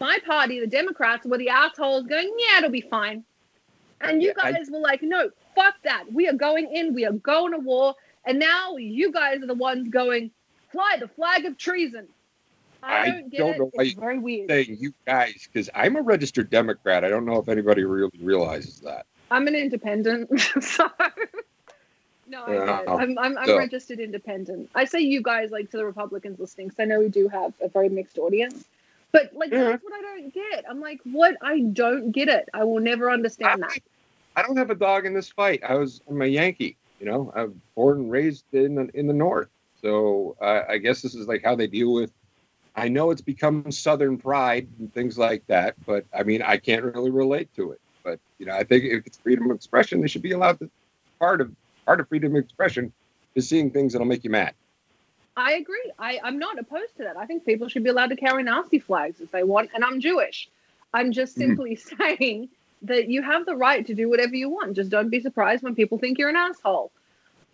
My 0.00 0.18
party, 0.26 0.60
the 0.60 0.66
Democrats, 0.66 1.26
were 1.26 1.38
the 1.38 1.48
assholes 1.50 2.06
going, 2.06 2.32
yeah, 2.38 2.58
it'll 2.58 2.70
be 2.70 2.80
fine. 2.80 3.24
And 4.00 4.22
you 4.22 4.28
Yeah, 4.36 4.42
I- 4.42 4.52
guys 4.52 4.70
were 4.70 4.80
like, 4.80 5.02
no, 5.02 5.30
fuck 5.54 5.74
that. 5.84 6.04
We 6.12 6.28
are 6.28 6.32
going 6.32 6.74
in, 6.74 6.94
we 6.94 7.04
are 7.04 7.12
going 7.12 7.52
to 7.52 7.58
war. 7.58 7.94
And 8.24 8.38
now 8.38 8.76
you 8.76 9.12
guys 9.12 9.42
are 9.42 9.46
the 9.46 9.54
ones 9.54 9.88
going, 9.88 10.30
fly 10.70 10.96
the 10.98 11.08
flag 11.08 11.44
of 11.44 11.58
treason. 11.58 12.08
I, 12.82 12.98
I 13.00 13.10
don't 13.10 13.30
get 13.30 13.38
don't 13.38 13.50
it. 13.54 13.58
know 13.58 13.70
why 13.72 13.84
it's 13.84 13.94
very 13.94 14.18
weird. 14.18 14.48
Saying 14.50 14.76
you 14.80 14.92
guys, 15.06 15.48
because 15.52 15.70
I'm 15.74 15.96
a 15.96 16.02
registered 16.02 16.50
Democrat. 16.50 17.04
I 17.04 17.08
don't 17.08 17.24
know 17.24 17.38
if 17.38 17.48
anybody 17.48 17.84
really 17.84 18.10
realizes 18.20 18.80
that. 18.80 19.06
I'm 19.30 19.46
an 19.46 19.54
independent, 19.54 20.28
so 20.60 20.90
no, 22.28 22.44
I 22.44 22.84
I'm 22.86 23.18
I'm, 23.18 23.38
I'm 23.38 23.46
So- 23.46 23.58
registered 23.58 24.00
independent. 24.00 24.70
I 24.74 24.84
say 24.84 25.00
you 25.00 25.22
guys 25.22 25.50
like 25.50 25.70
to 25.70 25.76
the 25.76 25.84
Republicans 25.86 26.38
listening, 26.38 26.68
because 26.68 26.80
I 26.80 26.84
know 26.86 27.00
we 27.00 27.08
do 27.08 27.28
have 27.28 27.52
a 27.60 27.68
very 27.68 27.88
mixed 27.88 28.18
audience. 28.18 28.64
But 29.12 29.32
like 29.34 29.50
Yeah. 29.52 29.64
that's 29.64 29.84
what 29.84 29.92
I 29.92 30.00
don't 30.00 30.32
get. 30.32 30.64
I'm 30.68 30.80
like, 30.80 31.00
what? 31.04 31.36
I 31.42 31.60
don't 31.60 32.12
get 32.12 32.28
it. 32.28 32.48
I 32.54 32.64
will 32.64 32.80
never 32.80 33.10
understand 33.10 33.62
I, 33.64 33.68
that. 33.68 33.78
I 34.36 34.42
don't 34.42 34.56
have 34.56 34.70
a 34.70 34.74
dog 34.74 35.04
in 35.04 35.12
this 35.12 35.28
fight. 35.28 35.62
I 35.62 35.74
was 35.74 36.00
I'm 36.08 36.20
a 36.22 36.26
Yankee. 36.26 36.76
You 36.98 37.06
know, 37.06 37.32
I'm 37.36 37.60
born 37.74 37.98
and 37.98 38.10
raised 38.10 38.44
in 38.52 38.76
the, 38.76 38.88
in 38.94 39.06
the 39.06 39.12
North. 39.12 39.48
So 39.82 40.36
uh, 40.40 40.62
I 40.68 40.78
guess 40.78 41.02
this 41.02 41.14
is 41.14 41.26
like 41.26 41.42
how 41.44 41.54
they 41.56 41.66
deal 41.66 41.92
with. 41.92 42.10
I 42.74 42.88
know 42.88 43.10
it's 43.10 43.20
become 43.20 43.70
Southern 43.70 44.16
pride 44.18 44.68
and 44.78 44.92
things 44.94 45.18
like 45.18 45.44
that, 45.48 45.76
but 45.86 46.06
I 46.14 46.22
mean, 46.22 46.42
I 46.42 46.56
can't 46.56 46.84
really 46.84 47.10
relate 47.10 47.50
to 47.56 47.72
it. 47.72 47.80
But 48.04 48.18
you 48.38 48.46
know, 48.46 48.54
I 48.54 48.64
think 48.64 48.84
if 48.84 49.06
it's 49.06 49.18
freedom 49.18 49.50
of 49.50 49.56
expression, 49.56 50.00
they 50.00 50.08
should 50.08 50.22
be 50.22 50.32
allowed 50.32 50.58
to. 50.60 50.70
Part 51.20 51.40
of 51.40 51.52
part 51.86 52.00
of 52.00 52.08
freedom 52.08 52.34
of 52.36 52.42
expression 52.42 52.92
is 53.34 53.48
seeing 53.48 53.70
things 53.70 53.92
that'll 53.92 54.06
make 54.06 54.24
you 54.24 54.30
mad. 54.30 54.54
I 55.36 55.52
agree. 55.54 55.92
I, 55.98 56.20
I'm 56.22 56.38
not 56.38 56.58
opposed 56.58 56.96
to 56.96 57.04
that. 57.04 57.16
I 57.16 57.26
think 57.26 57.44
people 57.44 57.68
should 57.68 57.84
be 57.84 57.90
allowed 57.90 58.08
to 58.10 58.16
carry 58.16 58.42
Nazi 58.42 58.78
flags 58.78 59.20
if 59.20 59.30
they 59.30 59.42
want, 59.44 59.70
and 59.74 59.84
I'm 59.84 60.00
Jewish. 60.00 60.48
I'm 60.92 61.12
just 61.12 61.36
Mhm. 61.36 61.38
simply 61.38 61.76
saying 61.98 62.48
that 62.82 63.08
you 63.08 63.22
have 63.22 63.46
the 63.46 63.56
right 63.56 63.86
to 63.86 63.94
do 63.94 64.08
whatever 64.08 64.34
you 64.34 64.48
want. 64.50 64.74
Just 64.76 64.90
don't 64.90 65.08
be 65.10 65.20
surprised 65.20 65.62
when 65.62 65.74
people 65.74 65.98
think 65.98 66.18
you're 66.18 66.28
an 66.28 66.36
asshole. 66.36 66.92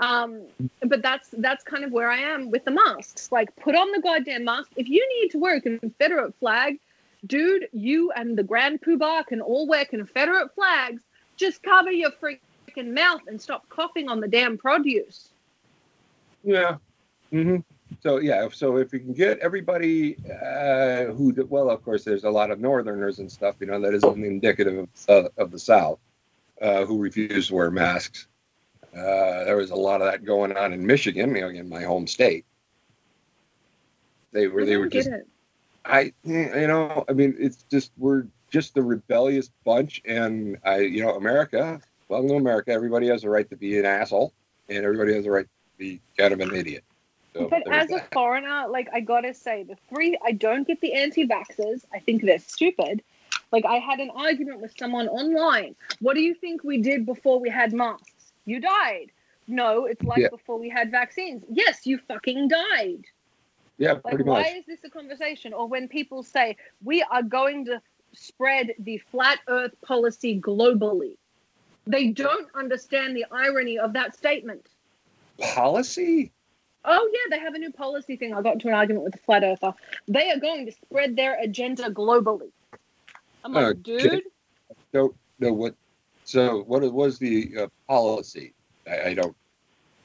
Um, 0.01 0.43
but 0.83 1.03
that's 1.03 1.29
that's 1.33 1.65
kind 1.65 1.85
of 1.85 1.93
where 1.93 2.11
I 2.11 2.19
am 2.19 2.51
with 2.51 2.65
the 2.65 2.71
masks. 2.71 3.33
Like, 3.33 3.55
put 3.57 3.75
on 3.75 3.91
the 3.93 4.01
goddamn 4.01 4.45
mask. 4.45 4.71
If 4.77 4.89
you 4.89 5.07
need 5.21 5.31
to 5.31 5.39
wear 5.39 5.57
a 5.57 5.61
Confederate 5.61 6.35
flag, 6.39 6.79
dude, 7.27 7.69
you 7.73 8.13
and 8.13 8.39
the 8.39 8.45
Grand 8.45 8.81
Poobah 8.81 9.27
can 9.27 9.41
all 9.41 9.67
wear 9.67 9.85
Confederate 9.85 10.55
flags. 10.55 11.03
Just 11.37 11.63
cover 11.63 11.91
your 11.91 12.11
freaking 12.13 12.95
mouth 12.95 13.23
and 13.27 13.41
stop 13.41 13.69
coughing 13.69 14.09
on 14.09 14.21
the 14.21 14.29
damn 14.29 14.57
produce. 14.57 15.31
Yeah. 16.45 16.77
hmm 17.31 17.59
so 18.03 18.19
yeah, 18.19 18.49
so 18.53 18.77
if 18.77 18.93
you 18.93 19.01
can 19.01 19.13
get 19.13 19.39
everybody 19.39 20.17
uh, 20.43 21.07
who, 21.13 21.35
well, 21.49 21.71
of 21.71 21.83
course, 21.85 22.05
there's 22.05 22.25
a 22.25 22.31
lot 22.31 22.51
of 22.51 22.61
Northerners 22.61 23.19
and 23.19 23.31
stuff, 23.31 23.57
you 23.61 23.67
know, 23.67 23.81
that 23.81 23.95
isn't 23.95 24.25
indicative 24.25 24.79
of, 24.79 24.89
uh, 25.09 25.29
of 25.37 25.51
the 25.51 25.59
South 25.59 25.99
uh, 26.61 26.85
who 26.85 26.99
refuse 26.99 27.49
to 27.49 27.55
wear 27.55 27.71
masks. 27.71 28.29
Uh, 28.97 29.45
there 29.45 29.57
was 29.57 29.71
a 29.71 29.77
lot 29.77 30.01
of 30.01 30.11
that 30.11 30.25
going 30.25 30.57
on 30.57 30.73
in 30.73 30.87
Michigan, 30.87 31.35
you 31.35 31.43
know, 31.43 31.49
in 31.49 31.69
my 31.69 31.83
home 31.83 32.07
state. 32.07 32.45
They 34.33 34.47
were, 34.47 34.65
they 34.65 34.77
were 34.77 34.89
just. 34.89 35.11
I, 35.85 36.13
you 36.23 36.67
know, 36.67 37.05
I 37.09 37.13
mean, 37.13 37.35
it's 37.39 37.65
just 37.71 37.93
we're 37.97 38.27
just 38.51 38.75
the 38.75 38.83
rebellious 38.83 39.51
bunch, 39.65 40.03
and 40.05 40.59
I, 40.65 40.81
you 40.81 41.03
know, 41.03 41.15
America. 41.15 41.81
Welcome 42.09 42.29
to 42.29 42.35
America. 42.37 42.73
Everybody 42.73 43.09
has 43.09 43.25
a 43.25 43.31
right 43.31 43.49
to 43.51 43.57
be 43.57 43.79
an 43.79 43.85
asshole, 43.85 44.33
and 44.69 44.85
everybody 44.85 45.15
has 45.15 45.27
a 45.27 45.31
right 45.31 45.45
to 45.45 45.79
be 45.79 46.01
kind 46.17 46.33
of 46.33 46.41
an 46.41 46.55
idiot. 46.55 46.85
So 47.35 47.49
But 47.49 47.71
as 47.71 47.91
a 47.91 48.01
foreigner, 48.13 48.67
like 48.69 48.89
I 48.93 49.01
gotta 49.01 49.35
say, 49.35 49.63
the 49.63 49.77
three 49.89 50.19
I 50.25 50.33
don't 50.33 50.67
get 50.67 50.81
the 50.81 50.95
anti-vaxxers. 50.95 51.85
I 51.93 51.99
think 52.01 52.23
they're 52.23 52.39
stupid. 52.39 53.03
Like 53.53 53.65
I 53.65 53.77
had 53.77 54.01
an 54.01 54.11
argument 54.15 54.61
with 54.61 54.75
someone 54.79 55.09
online. 55.09 55.75
What 56.01 56.15
do 56.15 56.21
you 56.21 56.35
think 56.35 56.65
we 56.65 56.81
did 56.81 57.07
before 57.07 57.39
we 57.39 57.49
had 57.49 57.73
masks? 57.73 58.18
You 58.49 58.61
died. 58.61 59.13
No, 59.47 59.85
it's 59.85 60.03
like 60.03 60.23
Yeah. 60.23 60.29
before 60.31 60.59
we 60.59 60.71
had 60.71 60.91
vaccines. 60.91 61.45
Yes, 61.51 61.87
you 61.87 61.99
fucking 61.99 62.49
died. 62.49 63.05
yeah, 63.77 63.93
Like, 63.93 64.05
pretty 64.05 64.25
why 64.25 64.49
is 64.57 64.65
this 64.67 64.83
a 64.85 64.91
conversation? 64.91 65.53
Or 65.53 65.69
when 65.69 65.87
people 65.87 66.23
say 66.23 66.57
we 66.83 67.03
are 67.03 67.23
going 67.23 67.67
to 67.67 67.83
spread 68.15 68.75
the 68.79 68.97
flat 69.11 69.39
Earth 69.49 69.75
policy 69.83 70.41
globally, 70.41 71.19
they 71.87 72.09
don't 72.09 72.49
understand 72.55 73.15
the 73.15 73.27
irony 73.31 73.79
of 73.79 73.93
that 73.93 74.17
statement. 74.17 74.67
Policy? 75.39 76.33
Oh 76.85 77.11
yeah, 77.13 77.37
they 77.37 77.39
have 77.39 77.55
a 77.55 77.59
new 77.59 77.73
policy 77.73 78.17
thing. 78.17 78.33
I 78.33 78.41
got 78.41 78.55
into 78.55 78.69
an 78.69 78.75
argument 78.75 79.05
with 79.05 79.15
a 79.15 79.19
flat 79.19 79.45
earther. 79.45 79.75
They 80.09 80.31
are 80.31 80.39
going 80.39 80.65
to 80.65 80.73
spread 80.73 81.17
their 81.17 81.39
agenda 81.39 81.91
globally. 81.91 82.51
I'm 83.45 83.53
like, 83.53 83.67
Okay. 83.67 83.83
dude, 83.83 84.23
Don't 84.93 85.15
know 85.39 85.53
what. 85.53 85.75
So 86.29 86.63
what 86.67 86.83
was 86.93 87.19
the 87.19 87.51
uh, 87.59 87.67
policy? 87.89 88.53
I, 88.87 89.01
I 89.01 89.15
don't. 89.15 89.35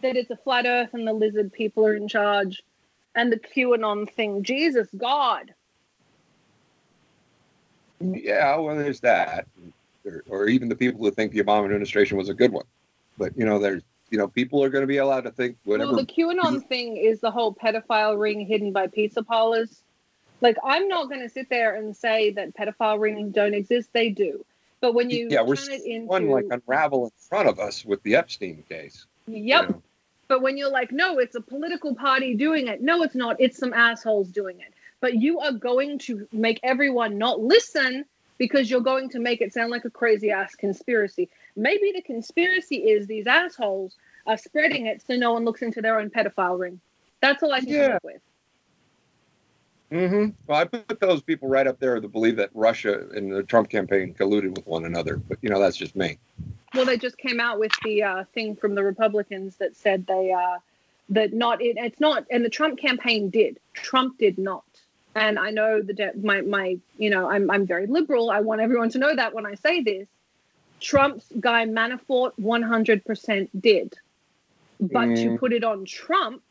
that 0.01 0.15
it's 0.15 0.31
a 0.31 0.37
flat 0.37 0.65
earth 0.65 0.91
and 0.93 1.05
the 1.05 1.11
lizard 1.11 1.51
people 1.51 1.85
are 1.85 1.95
in 1.95 2.07
charge, 2.07 2.63
and 3.13 3.29
the 3.29 3.37
QAnon 3.37 4.09
thing. 4.09 4.41
Jesus 4.41 4.87
God. 4.95 5.53
Yeah, 7.99 8.55
well, 8.55 8.77
there's 8.77 9.01
that, 9.01 9.47
or, 10.05 10.23
or 10.29 10.47
even 10.47 10.69
the 10.69 10.77
people 10.77 11.01
who 11.01 11.11
think 11.11 11.33
the 11.33 11.43
Obama 11.43 11.65
administration 11.65 12.17
was 12.17 12.29
a 12.29 12.33
good 12.33 12.53
one. 12.53 12.65
But 13.17 13.37
you 13.37 13.45
know, 13.45 13.59
there's 13.59 13.83
you 14.09 14.17
know, 14.17 14.29
people 14.29 14.63
are 14.63 14.69
going 14.69 14.83
to 14.83 14.87
be 14.87 14.97
allowed 14.97 15.25
to 15.25 15.31
think 15.31 15.57
whatever. 15.65 15.91
Well, 15.91 16.05
the 16.05 16.05
QAnon 16.05 16.65
thing 16.69 16.95
is 16.95 17.19
the 17.19 17.31
whole 17.31 17.53
pedophile 17.53 18.17
ring 18.17 18.45
hidden 18.45 18.71
by 18.71 18.87
pizza 18.87 19.23
parlors. 19.23 19.83
Like, 20.39 20.55
I'm 20.63 20.87
not 20.87 21.09
going 21.09 21.21
to 21.21 21.29
sit 21.29 21.49
there 21.49 21.75
and 21.75 21.93
say 21.93 22.31
that 22.31 22.55
pedophile 22.55 23.01
rings 23.01 23.33
don't 23.33 23.53
exist. 23.53 23.89
They 23.91 24.09
do. 24.09 24.45
But 24.83 24.95
when 24.95 25.09
you 25.09 25.29
yeah, 25.29 25.41
we're 25.41 25.55
turn 25.55 25.71
it 25.71 25.81
seeing 25.83 25.95
into 26.01 26.07
one 26.09 26.27
like 26.27 26.45
unravel 26.51 27.05
in 27.05 27.11
front 27.29 27.47
of 27.47 27.57
us 27.57 27.85
with 27.85 28.03
the 28.03 28.17
Epstein 28.17 28.65
case. 28.67 29.05
you 29.27 29.37
Yep. 29.37 29.69
know. 29.69 29.81
But 30.27 30.41
when 30.41 30.57
you're 30.57 30.71
like, 30.71 30.91
no, 30.91 31.19
it's 31.19 31.35
a 31.35 31.41
political 31.41 31.95
party 31.95 32.35
doing 32.35 32.67
it. 32.67 32.81
No, 32.81 33.01
it's 33.01 33.15
not. 33.15 33.37
It's 33.39 33.57
some 33.57 33.71
assholes 33.71 34.27
doing 34.27 34.59
it. 34.59 34.73
But 34.99 35.13
you 35.21 35.39
are 35.39 35.53
going 35.53 35.99
to 35.99 36.27
make 36.33 36.59
everyone 36.63 37.17
not 37.17 37.39
listen 37.39 38.03
because 38.37 38.69
you're 38.69 38.81
going 38.81 39.07
to 39.11 39.19
make 39.19 39.39
it 39.39 39.53
sound 39.53 39.71
like 39.71 39.85
a 39.85 39.89
crazy 39.89 40.31
ass 40.31 40.53
conspiracy. 40.55 41.29
Maybe 41.55 41.93
the 41.95 42.01
conspiracy 42.01 42.75
is 42.75 43.07
these 43.07 43.25
assholes 43.25 43.95
are 44.27 44.37
spreading 44.37 44.87
it 44.87 45.01
so 45.07 45.15
no 45.15 45.31
one 45.31 45.45
looks 45.45 45.61
into 45.61 45.81
their 45.81 45.97
own 45.97 46.09
pedophile 46.09 46.59
ring. 46.59 46.81
That's 47.21 47.41
all 47.41 47.53
I 47.53 47.61
can 47.61 47.67
come 47.69 47.75
Yeah. 47.75 47.95
up 47.95 48.03
with. 48.03 48.21
Hmm 49.93 50.29
Well, 50.47 50.57
I 50.57 50.65
put 50.65 51.00
those 51.00 51.21
people 51.21 51.47
right 51.47 51.67
up 51.67 51.79
there 51.79 52.00
that 52.00 52.07
believe 52.12 52.38
that 52.38 52.50
Russia 52.53 53.07
and 53.15 53.31
the 53.31 53.43
Trump 53.43 53.69
campaign 53.69 54.15
colluded 54.15 54.55
with 54.55 54.65
one 54.65 54.85
another. 54.85 55.17
But 55.17 55.38
you 55.41 55.50
know, 55.50 55.59
that's 55.59 55.77
just 55.77 55.95
me. 55.95 56.17
Well, 56.73 56.85
they 56.85 56.97
just 56.97 57.17
came 57.17 57.39
out 57.39 57.59
with 57.59 57.71
the 57.83 58.01
uh, 58.03 58.23
thing 58.33 58.55
from 58.55 58.73
the 58.73 58.83
Republicans 58.83 59.57
that 59.57 59.75
said 59.75 60.07
they 60.07 60.31
uh, 60.31 60.57
that 61.09 61.33
not 61.33 61.62
it, 61.62 61.77
it's 61.77 62.00
not, 62.00 62.25
and 62.31 62.43
the 62.43 62.50
Trump 62.50 62.79
campaign 62.79 63.29
did. 63.29 63.59
Trump 63.73 64.17
did 64.17 64.39
not. 64.39 64.65
And 65.15 65.38
I 65.38 65.51
know 65.51 65.81
the 65.83 65.93
de- 65.93 66.17
my 66.17 66.41
my 66.41 66.79
you 66.97 67.12
know 67.12 67.29
I'm 67.29 67.51
I'm 67.51 67.67
very 67.67 67.85
liberal. 67.85 68.31
I 68.31 68.41
want 68.41 68.62
everyone 68.62 68.89
to 68.91 68.97
know 68.97 69.15
that 69.15 69.35
when 69.35 69.45
I 69.45 69.53
say 69.53 69.83
this, 69.83 70.07
Trump's 70.81 71.31
guy 71.39 71.65
Manafort 71.67 72.31
100% 72.41 73.50
did, 73.59 73.93
but 74.79 75.15
to 75.17 75.31
Mm. 75.31 75.39
put 75.39 75.53
it 75.53 75.63
on 75.63 75.85
Trump 75.85 76.41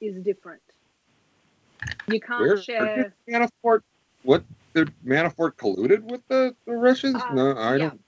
is 0.00 0.22
different. 0.22 0.62
You 2.08 2.20
can't 2.20 2.40
Where 2.40 2.62
share. 2.62 3.14
Manafort? 3.28 3.82
What 4.22 4.44
did 4.74 4.92
Manafort 5.04 5.54
colluded 5.54 6.02
with 6.02 6.26
the, 6.28 6.54
the 6.66 6.76
Russians? 6.76 7.16
Uh, 7.16 7.34
no, 7.34 7.52
I 7.52 7.76
yeah. 7.76 7.90
don't. 7.90 8.00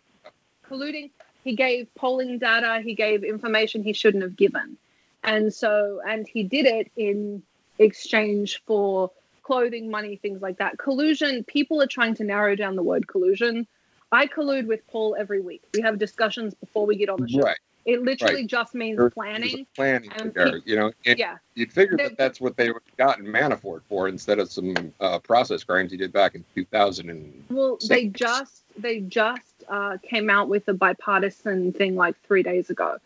colluding. 0.69 1.11
He 1.45 1.55
gave 1.55 1.93
polling 1.95 2.39
data. 2.39 2.81
He 2.83 2.95
gave 2.95 3.25
information 3.25 3.83
he 3.83 3.93
shouldn't 3.93 4.23
have 4.23 4.37
given, 4.37 4.77
and 5.25 5.53
so 5.53 6.01
and 6.07 6.27
he 6.29 6.43
did 6.43 6.67
it 6.67 6.91
in 6.97 7.43
exchange 7.79 8.63
for 8.67 9.11
clothing, 9.43 9.91
money, 9.91 10.17
things 10.17 10.43
like 10.43 10.59
that. 10.59 10.79
Collusion. 10.79 11.43
People 11.45 11.81
are 11.81 11.87
trying 11.87 12.15
to 12.17 12.25
narrow 12.25 12.55
down 12.55 12.77
the 12.77 12.83
word 12.83 13.09
collusion. 13.09 13.67
I 14.13 14.27
collude 14.27 14.67
with 14.67 14.87
Paul 14.89 15.17
every 15.19 15.41
week. 15.41 15.63
We 15.75 15.81
have 15.81 15.99
discussions 15.99 16.55
before 16.55 16.87
we 16.87 16.97
get 16.97 17.09
on 17.09 17.21
the 17.21 17.29
show. 17.29 17.41
Right. 17.41 17.59
It 17.89 18.03
literally 18.03 18.43
Right. 18.43 18.47
just 18.47 18.75
means 18.75 19.01
planning. 19.15 19.67
Planning 19.75 20.13
and 20.17 20.35
there, 20.35 20.59
you 20.67 20.77
know. 20.77 20.93
Yeah. 21.07 21.39
You'd 21.55 21.73
figure 21.73 21.97
that 21.97 22.19
that's 22.19 22.39
what 22.39 22.55
they 22.55 22.69
would 22.71 22.83
have 22.85 22.97
gotten 22.99 23.25
Manafort 23.25 23.81
for 23.89 24.09
instead 24.09 24.39
of 24.39 24.53
some 24.53 24.93
uh, 25.01 25.19
process 25.21 25.65
crimes 25.65 25.91
he 25.91 25.97
did 25.97 26.13
back 26.13 26.35
in 26.35 26.45
2000. 26.55 27.09
And 27.09 27.45
Well, 27.49 27.79
they 27.89 28.09
just 28.09 28.63
they 28.77 29.01
just 29.01 29.65
uh, 29.71 29.97
came 30.03 30.29
out 30.29 30.51
with 30.51 30.69
a 30.69 30.75
bipartisan 30.75 31.73
thing 31.73 31.97
like 31.97 32.15
three 32.27 32.43
days 32.43 32.69
ago, 32.69 32.99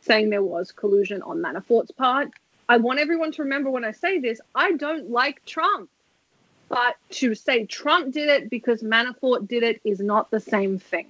saying 0.00 0.30
there 0.30 0.42
was 0.42 0.72
collusion 0.72 1.22
on 1.22 1.38
Manafort's 1.38 1.92
part. 1.92 2.32
I 2.68 2.78
want 2.78 2.98
everyone 2.98 3.30
to 3.32 3.42
remember 3.44 3.70
when 3.70 3.84
I 3.84 3.92
say 3.92 4.18
this, 4.18 4.40
I 4.52 4.72
don't 4.72 5.10
like 5.10 5.44
Trump, 5.44 5.90
but 6.68 6.96
to 7.10 7.36
say 7.36 7.66
Trump 7.66 8.12
did 8.12 8.28
it 8.28 8.50
because 8.50 8.82
Manafort 8.82 9.46
did 9.46 9.62
it 9.62 9.80
is 9.84 10.00
not 10.00 10.32
the 10.32 10.40
same 10.40 10.80
thing. 10.80 11.06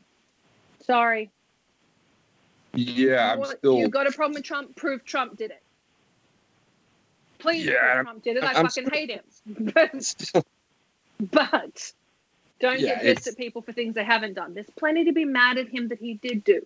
Sorry, 0.83 1.31
yeah, 2.76 3.33
I'm 3.33 3.45
still. 3.45 3.78
you 3.78 3.88
got 3.88 4.07
a 4.07 4.12
problem 4.12 4.35
with 4.35 4.45
Trump? 4.45 4.75
Prove 4.76 5.04
Trump 5.04 5.37
did 5.37 5.50
it. 5.50 5.62
Please 7.38 7.66
Yeah, 7.66 7.93
prove 7.95 8.04
Trump 8.04 8.25
did 8.25 8.37
it. 8.38 8.45
I 8.45 8.49
I'm 8.49 8.66
fucking 8.66 8.69
still- 8.87 8.90
hate 8.90 9.11
him. 9.11 9.23
But 9.75 10.45
but 11.31 11.93
don't 12.61 12.81
Yeah, 12.81 13.02
get 13.02 13.02
pissed 13.02 13.26
at 13.28 13.37
people 13.37 13.62
for 13.62 13.73
things 13.73 13.95
they 13.95 14.04
haven't 14.04 14.35
done. 14.35 14.54
There's 14.54 14.71
plenty 14.76 15.04
to 15.04 15.12
be 15.12 15.25
mad 15.25 15.59
at 15.59 15.69
him 15.69 15.88
that 15.88 15.99
he 15.99 16.14
did 16.14 16.45
do. 16.45 16.64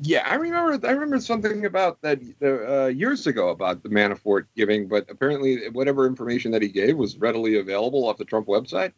Yeah, 0.00 0.26
I 0.28 0.34
remember. 0.34 0.86
I 0.88 0.90
remember 0.90 1.20
something 1.20 1.64
about 1.66 2.00
that 2.02 2.18
uh, 2.42 2.86
years 2.86 3.28
ago 3.28 3.50
about 3.50 3.84
the 3.84 3.88
Manafort 3.88 4.46
giving, 4.56 4.88
but 4.88 5.08
apparently, 5.08 5.68
whatever 5.70 6.06
information 6.06 6.50
that 6.50 6.62
he 6.62 6.68
gave 6.68 6.96
was 6.96 7.16
readily 7.16 7.58
available 7.60 8.08
off 8.08 8.16
the 8.18 8.24
Trump 8.24 8.48
website. 8.48 8.92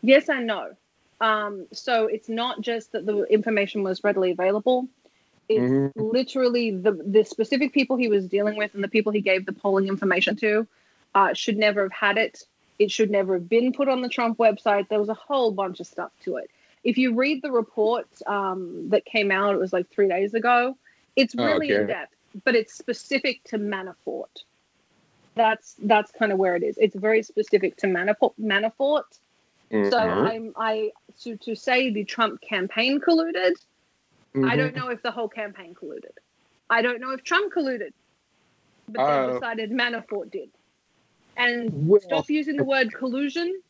Yes 0.00 0.30
and 0.30 0.46
no. 0.46 0.74
Um, 1.22 1.66
so 1.72 2.06
it's 2.08 2.28
not 2.28 2.60
just 2.60 2.92
that 2.92 3.06
the 3.06 3.22
information 3.24 3.84
was 3.84 4.02
readily 4.02 4.32
available. 4.32 4.88
It's 5.48 5.72
Mhm. 5.72 5.92
literally 5.96 6.72
the 6.72 6.92
the 6.92 7.24
specific 7.24 7.72
people 7.72 7.96
he 7.96 8.08
was 8.08 8.26
dealing 8.26 8.56
with 8.56 8.74
and 8.74 8.82
the 8.82 8.88
people 8.88 9.12
he 9.12 9.20
gave 9.20 9.46
the 9.46 9.52
polling 9.52 9.86
information 9.86 10.34
to 10.36 10.66
uh, 11.14 11.32
should 11.32 11.56
never 11.56 11.82
have 11.84 11.92
had 11.92 12.18
it. 12.18 12.44
It 12.78 12.90
should 12.90 13.10
never 13.10 13.34
have 13.34 13.48
been 13.48 13.72
put 13.72 13.88
on 13.88 14.00
the 14.00 14.08
Trump 14.08 14.38
website. 14.38 14.88
There 14.88 14.98
was 14.98 15.10
a 15.10 15.14
whole 15.14 15.52
bunch 15.52 15.78
of 15.78 15.86
stuff 15.86 16.10
to 16.24 16.36
it. 16.36 16.50
If 16.82 16.98
you 16.98 17.14
read 17.14 17.42
the 17.42 17.52
report 17.52 18.08
um, 18.26 18.88
that 18.88 19.04
came 19.04 19.30
out, 19.30 19.54
it 19.54 19.58
was 19.58 19.72
like 19.72 19.88
three 19.90 20.08
days 20.08 20.34
ago. 20.34 20.76
It's 21.14 21.34
Oh, 21.38 21.44
really 21.44 21.72
okay. 21.72 21.82
in 21.82 21.86
depth, 21.86 22.16
but 22.44 22.56
it's 22.56 22.74
specific 22.74 23.44
to 23.44 23.58
Manafort. 23.58 24.42
That's 25.36 25.76
that's 25.82 26.10
kind 26.10 26.32
of 26.32 26.38
where 26.38 26.56
it 26.56 26.64
is. 26.64 26.76
It's 26.78 26.96
very 26.96 27.22
specific 27.22 27.76
to 27.76 27.86
Manafort. 27.86 28.34
Manafort. 28.40 29.04
So 29.72 29.78
Mhm. 29.78 30.26
I'm 30.28 30.52
I 30.56 30.92
to 31.22 31.36
to 31.38 31.54
say 31.54 31.90
the 31.90 32.04
Trump 32.04 32.42
campaign 32.42 33.00
colluded. 33.00 33.54
I 34.34 34.38
Mhm. 34.38 34.56
don't 34.58 34.76
know 34.76 34.88
if 34.90 35.02
the 35.02 35.10
whole 35.10 35.28
campaign 35.28 35.74
colluded. 35.74 36.16
I 36.68 36.82
don't 36.82 37.00
know 37.00 37.12
if 37.12 37.22
Trump 37.24 37.52
colluded, 37.54 37.92
but 38.88 39.00
Uh, 39.00 39.26
they 39.26 39.32
decided 39.32 39.70
Manafort 39.70 40.30
did. 40.30 40.50
And 41.36 41.88
Well- 41.88 42.00
stop 42.02 42.28
using 42.28 42.56
the 42.58 42.64
word 42.64 42.92
collusion 42.92 43.62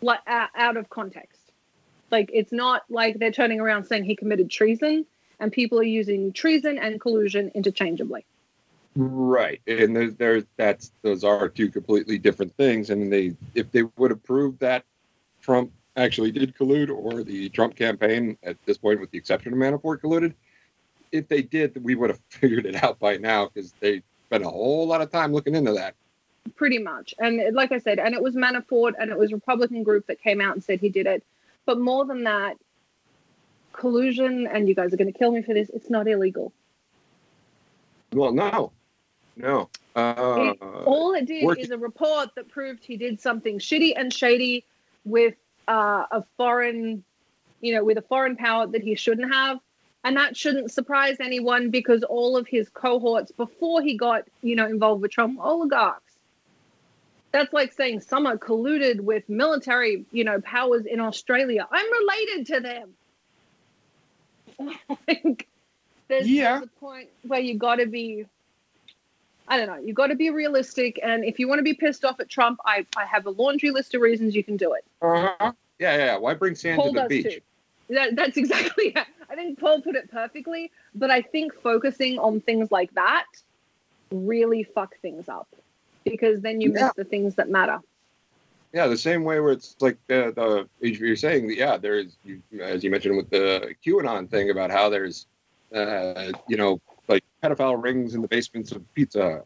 like 0.00 0.20
uh, 0.26 0.48
out 0.56 0.76
of 0.76 0.90
context. 0.90 1.40
Like 2.10 2.30
it's 2.32 2.52
not 2.52 2.82
like 2.90 3.18
they're 3.20 3.30
turning 3.30 3.60
around 3.60 3.84
saying 3.84 4.04
he 4.04 4.16
committed 4.16 4.50
treason, 4.50 5.06
and 5.38 5.52
people 5.52 5.78
are 5.78 5.84
using 5.84 6.32
treason 6.32 6.78
and 6.78 7.00
collusion 7.00 7.50
interchangeably. 7.54 8.24
Right, 8.96 9.60
and 9.68 9.94
there's 9.94 10.14
there 10.16 10.42
that's 10.56 10.92
those 11.02 11.22
are 11.24 11.48
two 11.48 11.68
completely 11.70 12.18
different 12.18 12.56
things. 12.56 12.90
And 12.90 13.12
they 13.12 13.36
if 13.54 13.70
they 13.70 13.84
would 13.96 14.10
have 14.10 14.22
proved 14.24 14.58
that 14.60 14.84
Trump 15.44 15.70
actually 15.96 16.32
did 16.32 16.56
collude, 16.56 16.90
or 16.90 17.22
the 17.22 17.48
Trump 17.50 17.76
campaign 17.76 18.36
at 18.42 18.56
this 18.64 18.78
point, 18.78 18.98
with 19.00 19.10
the 19.10 19.18
exception 19.18 19.52
of 19.52 19.58
Manafort, 19.58 20.00
colluded, 20.00 20.32
if 21.12 21.28
they 21.28 21.42
did, 21.42 21.82
we 21.84 21.94
would 21.94 22.10
have 22.10 22.20
figured 22.30 22.64
it 22.66 22.82
out 22.82 22.98
by 22.98 23.16
now 23.18 23.48
because 23.52 23.72
they 23.80 24.02
spent 24.26 24.42
a 24.44 24.48
whole 24.48 24.86
lot 24.86 25.02
of 25.02 25.10
time 25.12 25.32
looking 25.32 25.54
into 25.54 25.72
that. 25.72 25.94
pretty 26.56 26.78
much. 26.78 27.14
And 27.18 27.54
like 27.54 27.72
I 27.72 27.78
said, 27.78 27.98
and 27.98 28.14
it 28.14 28.22
was 28.22 28.34
Manafort 28.34 28.94
and 28.98 29.10
it 29.10 29.18
was 29.18 29.32
Republican 29.32 29.82
group 29.82 30.06
that 30.06 30.20
came 30.20 30.40
out 30.40 30.54
and 30.54 30.64
said 30.64 30.80
he 30.80 30.88
did 30.88 31.06
it. 31.06 31.22
But 31.66 31.78
more 31.78 32.04
than 32.06 32.24
that, 32.24 32.56
collusion, 33.72 34.46
and 34.46 34.68
you 34.68 34.74
guys 34.74 34.92
are 34.92 34.96
going 34.96 35.12
to 35.12 35.18
kill 35.18 35.30
me 35.32 35.42
for 35.42 35.52
this. 35.54 35.68
It's 35.70 35.90
not 35.90 36.08
illegal. 36.08 36.52
Well, 38.12 38.32
no, 38.32 38.72
no. 39.36 39.68
Uh, 39.94 40.52
It- 40.54 40.62
all 40.62 41.14
it 41.14 41.26
did 41.26 41.44
working- 41.44 41.64
is 41.64 41.70
a 41.70 41.78
report 41.78 42.34
that 42.34 42.48
proved 42.48 42.84
he 42.84 42.96
did 42.96 43.20
something 43.20 43.58
shitty 43.58 43.92
and 43.96 44.12
shady 44.12 44.64
with 45.04 45.34
uh, 45.68 46.04
a 46.10 46.24
foreign, 46.36 47.04
you 47.60 47.74
know, 47.74 47.84
with 47.84 47.98
a 47.98 48.02
foreign 48.02 48.36
power 48.36 48.66
that 48.66 48.82
he 48.82 48.94
shouldn't 48.94 49.32
have. 49.32 49.58
And 50.02 50.16
that 50.18 50.36
shouldn't 50.36 50.70
surprise 50.70 51.16
anyone 51.20 51.70
because 51.70 52.02
all 52.02 52.36
of 52.36 52.46
his 52.46 52.68
cohorts 52.68 53.32
before 53.32 53.80
he 53.80 53.96
got, 53.96 54.24
you 54.42 54.54
know, 54.54 54.66
involved 54.66 55.00
with 55.00 55.12
Trump 55.12 55.40
oligarchs. 55.40 56.12
That's 57.32 57.52
like 57.52 57.72
saying 57.72 58.00
Summer 58.00 58.36
colluded 58.36 59.00
with 59.00 59.28
military, 59.28 60.04
you 60.12 60.24
know, 60.24 60.40
powers 60.42 60.84
in 60.86 61.00
Australia. 61.00 61.66
I'm 61.70 61.86
related 61.90 62.46
to 62.48 62.60
them. 62.60 62.94
like, 65.08 65.48
there's, 66.08 66.28
Yeah. 66.28 66.58
there's 66.58 66.64
a 66.64 66.80
point 66.80 67.08
where 67.26 67.40
you 67.40 67.56
got 67.58 67.76
to 67.76 67.86
be 67.86 68.26
I 69.46 69.58
don't 69.58 69.66
know. 69.66 69.76
You've 69.76 69.96
got 69.96 70.06
to 70.08 70.14
be 70.14 70.30
realistic, 70.30 70.98
and 71.02 71.24
if 71.24 71.38
you 71.38 71.48
want 71.48 71.58
to 71.58 71.62
be 71.62 71.74
pissed 71.74 72.04
off 72.04 72.18
at 72.20 72.28
Trump, 72.28 72.60
I 72.64 72.86
I 72.96 73.04
have 73.04 73.26
a 73.26 73.30
laundry 73.30 73.70
list 73.70 73.94
of 73.94 74.00
reasons 74.00 74.34
you 74.34 74.44
can 74.44 74.56
do 74.56 74.72
it. 74.74 74.84
uh-huh. 75.02 75.52
Yeah, 75.78 75.96
yeah, 75.96 76.04
yeah. 76.04 76.16
Why 76.16 76.34
bring 76.34 76.54
sand 76.54 76.80
Paul 76.80 76.92
to 76.92 77.00
the 77.00 77.02
does 77.02 77.08
beach? 77.08 77.34
too. 77.34 77.40
That, 77.90 78.16
that's 78.16 78.36
exactly. 78.36 78.96
I 79.28 79.34
think 79.34 79.58
Paul 79.58 79.82
put 79.82 79.96
it 79.96 80.10
perfectly, 80.10 80.70
but 80.94 81.10
I 81.10 81.22
think 81.22 81.52
focusing 81.54 82.18
on 82.18 82.40
things 82.40 82.70
like 82.70 82.92
that 82.94 83.26
really 84.12 84.62
fuck 84.62 84.96
things 85.02 85.28
up 85.28 85.48
because 86.04 86.40
then 86.40 86.60
you 86.60 86.72
Yeah. 86.72 86.84
miss 86.84 86.92
the 86.94 87.04
things 87.04 87.34
that 87.34 87.50
matter. 87.50 87.80
Yeah, 88.72 88.88
the 88.88 88.96
same 88.96 89.24
way 89.24 89.38
where 89.40 89.52
it's 89.52 89.76
like 89.80 89.98
uh, 90.10 90.32
the 90.32 90.68
you're 90.80 91.16
saying, 91.16 91.46
that, 91.48 91.56
yeah, 91.56 91.76
there's 91.76 92.16
as 92.60 92.82
you 92.82 92.90
mentioned 92.90 93.16
with 93.16 93.30
the 93.30 93.74
QAnon 93.86 94.28
thing 94.28 94.50
about 94.50 94.70
how 94.70 94.88
there's, 94.88 95.26
uh, 95.72 96.32
you 96.48 96.56
know, 96.56 96.80
pedophile 97.44 97.82
rings 97.82 98.14
in 98.14 98.22
the 98.22 98.28
basements 98.28 98.72
of 98.72 98.82
pizza 98.94 99.42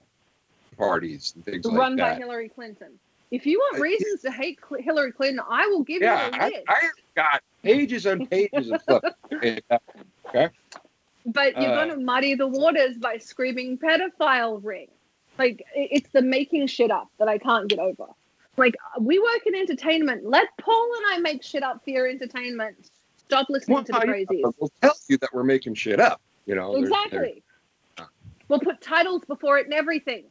parties 0.76 1.32
and 1.34 1.44
things 1.44 1.64
like 1.64 1.74
that. 1.74 1.78
Run 1.80 1.96
by. 1.96 2.14
Hillary 2.14 2.48
Clinton. 2.48 2.98
If 3.30 3.44
you 3.44 3.58
want 3.58 3.82
reasons 3.82 4.22
to 4.22 4.30
hate 4.30 4.58
Cl- 4.66 4.82
Hillary 4.82 5.12
Clinton, 5.12 5.40
I 5.50 5.66
will 5.66 5.82
give 5.82 6.00
Yeah, 6.00 6.26
you 6.26 6.32
a 6.32 6.36
I, 6.42 6.46
list. 6.48 6.62
I 6.68 6.80
got 7.14 7.42
pages 7.62 8.06
and 8.06 8.30
pages 8.30 8.70
of 8.70 8.80
stuff. 8.80 9.02
okay, 9.34 9.60
But 11.26 11.60
you're 11.60 11.72
Uh, 11.72 11.74
going 11.74 11.90
to 11.90 11.98
muddy 11.98 12.34
the 12.36 12.46
waters 12.46 12.96
by 12.96 13.18
screaming 13.18 13.76
pedophile 13.78 14.60
ring. 14.62 14.88
Like, 15.38 15.62
it's 15.74 16.08
the 16.10 16.22
making 16.22 16.68
shit 16.68 16.90
up 16.90 17.08
that 17.18 17.28
I 17.28 17.38
can't 17.38 17.68
get 17.68 17.78
over. 17.78 18.06
Like, 18.56 18.76
we 18.98 19.18
work 19.18 19.46
in 19.46 19.54
entertainment. 19.54 20.24
Let 20.24 20.48
Paul 20.60 20.90
and 20.96 21.06
I 21.14 21.18
make 21.18 21.42
shit 21.42 21.62
up 21.62 21.84
for 21.84 21.90
your 21.90 22.08
entertainment. 22.08 22.90
Stop 23.16 23.46
listening 23.50 23.74
Well, 23.76 23.84
to 23.84 23.92
the 23.92 23.98
crazies. 23.98 24.52
We'll 24.58 24.72
tell 24.80 24.94
you 25.08 25.18
that 25.18 25.30
we're 25.34 25.44
making 25.44 25.74
shit 25.74 26.00
up. 26.00 26.20
You 26.46 26.54
know, 26.54 26.74
Exactly. 26.76 27.42
We'll 28.48 28.60
put 28.60 28.80
titles 28.80 29.22
before 29.26 29.58
it 29.58 29.66
and 29.66 29.74
everything. 29.74 30.26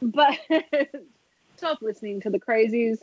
But 0.00 0.38
stop 1.56 1.78
listening 1.80 2.20
to 2.22 2.30
the 2.30 2.40
crazies. 2.40 2.98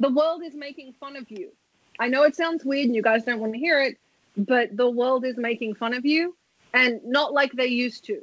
The 0.00 0.10
world 0.10 0.42
is 0.44 0.54
making 0.54 0.94
fun 0.98 1.16
of 1.16 1.30
you. 1.30 1.52
I 1.98 2.08
know 2.08 2.22
it 2.24 2.34
sounds 2.34 2.64
weird 2.64 2.86
and 2.86 2.96
you 2.96 3.02
guys 3.02 3.24
don't 3.24 3.40
want 3.40 3.52
to 3.52 3.58
hear 3.58 3.80
it, 3.80 3.96
but 4.36 4.76
the 4.76 4.88
world 4.88 5.24
is 5.24 5.36
making 5.36 5.74
fun 5.74 5.94
of 5.94 6.04
you 6.04 6.34
and 6.72 7.00
not 7.04 7.32
like 7.32 7.52
they 7.52 7.66
used 7.66 8.06
to, 8.06 8.22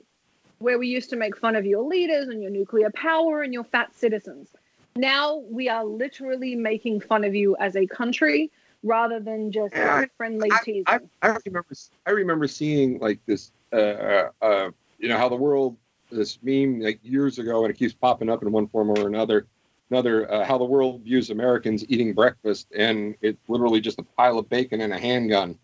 where 0.60 0.80
we 0.80 0.88
used 0.88 1.12
to 1.12 1.16
make 1.16 1.38
fun 1.38 1.56
of 1.56 1.66
your 1.66 1.84
leaders 1.84 2.28
and 2.28 2.42
your 2.42 2.52
nuclear 2.52 2.90
power 2.96 3.42
and 3.42 3.54
your 3.54 3.64
fat 3.66 3.96
citizens. 3.96 4.50
Now 4.96 5.44
we 5.50 5.70
are 5.70 5.86
literally 5.86 6.56
making 6.56 7.02
fun 7.02 7.24
of 7.24 7.36
you 7.36 7.56
as 7.60 7.76
a 7.76 7.86
country 7.86 8.52
rather 8.84 9.20
than 9.20 9.52
just 9.52 9.76
Yeah, 9.76 10.06
friendly 10.18 10.50
I, 10.52 10.60
teasing. 10.64 11.10
I, 11.22 11.30
I 11.30 11.38
remember 11.46 11.76
I 12.08 12.12
remember 12.12 12.48
seeing 12.48 13.00
like 13.00 13.20
this 13.28 13.52
uh, 13.72 14.30
uh, 14.42 14.72
you 14.98 15.08
know 15.10 15.18
how 15.18 15.30
the 15.30 15.36
world 15.36 15.78
this 16.12 16.40
meme 16.42 16.80
like 16.80 17.00
years 17.04 17.38
ago 17.40 17.64
and 17.66 17.74
it 17.74 17.78
keeps 17.78 17.94
popping 17.94 18.30
up 18.30 18.42
in 18.42 18.52
one 18.52 18.68
form 18.68 18.90
or 18.92 19.08
another 19.08 19.46
another 19.92 20.32
uh, 20.32 20.44
how 20.46 20.58
the 20.58 20.66
world 20.66 21.02
views 21.02 21.30
Americans 21.30 21.86
eating 21.90 22.14
breakfast 22.14 22.68
and 22.76 23.16
it's 23.22 23.40
literally 23.48 23.80
just 23.80 24.00
a 24.00 24.04
pile 24.04 24.40
of 24.40 24.50
bacon 24.50 24.82
and 24.82 24.94
a 24.94 24.98
handgun 24.98 25.58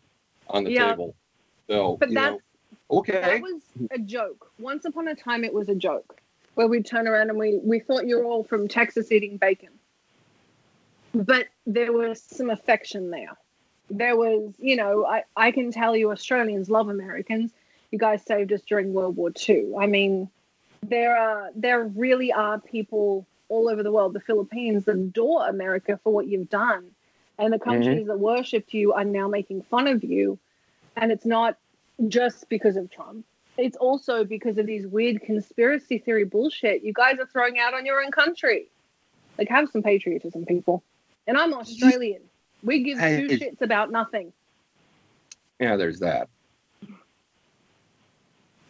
on 0.49 0.63
the 0.63 0.71
Yeah. 0.71 0.91
table 0.91 1.15
so 1.67 1.97
but 1.99 2.09
that's 2.13 2.31
know, 2.31 2.41
okay 2.99 3.21
That 3.21 3.41
was 3.41 3.61
a 3.91 3.99
joke. 3.99 4.51
Once 4.59 4.85
upon 4.85 5.07
a 5.07 5.15
time, 5.15 5.43
it 5.43 5.53
was 5.53 5.69
a 5.69 5.75
joke 5.75 6.19
where 6.55 6.67
we'd 6.67 6.85
turn 6.85 7.07
around 7.07 7.29
and 7.29 7.39
we, 7.39 7.59
we 7.63 7.79
thought 7.79 8.05
you're 8.05 8.25
all 8.25 8.43
from 8.43 8.67
Texas 8.67 9.11
eating 9.11 9.37
bacon. 9.37 9.69
But 11.13 11.47
there 11.65 11.91
was 11.93 12.21
some 12.21 12.49
affection 12.49 13.09
there. 13.11 13.37
There 13.89 14.15
was, 14.15 14.53
you 14.57 14.75
know, 14.75 15.05
I, 15.05 15.23
I 15.35 15.51
can 15.51 15.71
tell 15.71 15.95
you 15.95 16.11
Australians 16.11 16.69
love 16.69 16.89
Americans. 16.89 17.51
You 17.93 17.99
guys 17.99 18.23
saved 18.25 18.51
us 18.51 18.61
during 18.63 18.91
World 18.91 19.15
War 19.15 19.31
II. 19.47 19.73
I 19.79 19.85
mean, 19.85 20.27
there 20.81 21.15
are 21.15 21.51
there 21.55 21.83
really 21.83 22.33
are 22.33 22.59
people 22.59 23.27
all 23.49 23.69
over 23.69 23.83
the 23.83 23.91
world, 23.91 24.13
the 24.13 24.19
Philippines, 24.19 24.85
that 24.85 24.95
adore 24.95 25.47
America 25.47 25.99
for 26.03 26.11
what 26.11 26.25
you've 26.25 26.49
done. 26.49 26.87
And 27.37 27.53
the 27.53 27.59
mm-hmm. 27.59 27.69
countries 27.69 28.07
that 28.07 28.17
worshipped 28.17 28.73
you 28.73 28.93
are 28.93 29.05
now 29.05 29.27
making 29.27 29.61
fun 29.61 29.87
of 29.87 30.03
you. 30.03 30.39
And 30.97 31.11
it's 31.11 31.23
not 31.23 31.55
just 32.07 32.49
because 32.49 32.77
of 32.77 32.89
Trump. 32.89 33.27
It's 33.59 33.77
also 33.77 34.23
because 34.23 34.57
of 34.57 34.65
these 34.65 34.87
weird 34.87 35.21
conspiracy 35.21 35.99
theory 35.99 36.23
bullshit 36.23 36.83
you 36.83 36.93
guys 36.93 37.19
are 37.19 37.27
throwing 37.27 37.59
out 37.59 37.75
on 37.75 37.85
your 37.85 38.01
own 38.01 38.09
country. 38.09 38.69
Like, 39.37 39.49
have 39.49 39.69
some 39.69 39.83
patriotism, 39.83 40.47
people. 40.47 40.81
And 41.27 41.37
I'm 41.37 41.53
Australian. 41.53 42.23
We 42.63 42.81
give 42.81 42.97
two 42.97 43.03
Hey. 43.03 43.27
shits 43.37 43.61
about 43.61 43.91
nothing. 43.91 44.33
yeah 45.59 45.75
there's 45.75 45.99
that 45.99 46.27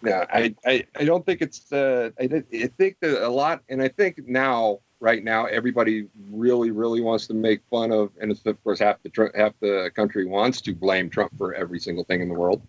yeah 0.04 0.26
I, 0.32 0.56
I 0.66 0.86
i 0.96 1.06
don't 1.06 1.26
think 1.26 1.42
it's 1.42 1.72
uh 1.72 2.10
I, 2.20 2.24
I 2.24 2.68
think 2.78 2.98
that 3.02 3.26
a 3.26 3.30
lot 3.30 3.62
and 3.70 3.82
i 3.82 3.88
think 3.88 4.28
now 4.28 4.80
right 5.00 5.24
now 5.24 5.46
everybody 5.46 6.08
really 6.32 6.72
really 6.72 7.02
wants 7.02 7.28
to 7.28 7.34
make 7.34 7.62
fun 7.70 7.92
of 7.92 8.12
and 8.20 8.32
it's 8.32 8.46
of 8.46 8.62
course 8.64 8.80
half 8.80 8.98
the 9.04 9.32
half 9.36 9.54
the 9.60 9.92
country 9.96 10.26
wants 10.26 10.62
to 10.62 10.76
blame 10.76 11.10
trump 11.10 11.38
for 11.38 11.54
every 11.54 11.80
single 11.80 12.04
thing 12.04 12.22
in 12.22 12.30
the 12.30 12.36
world 12.36 12.62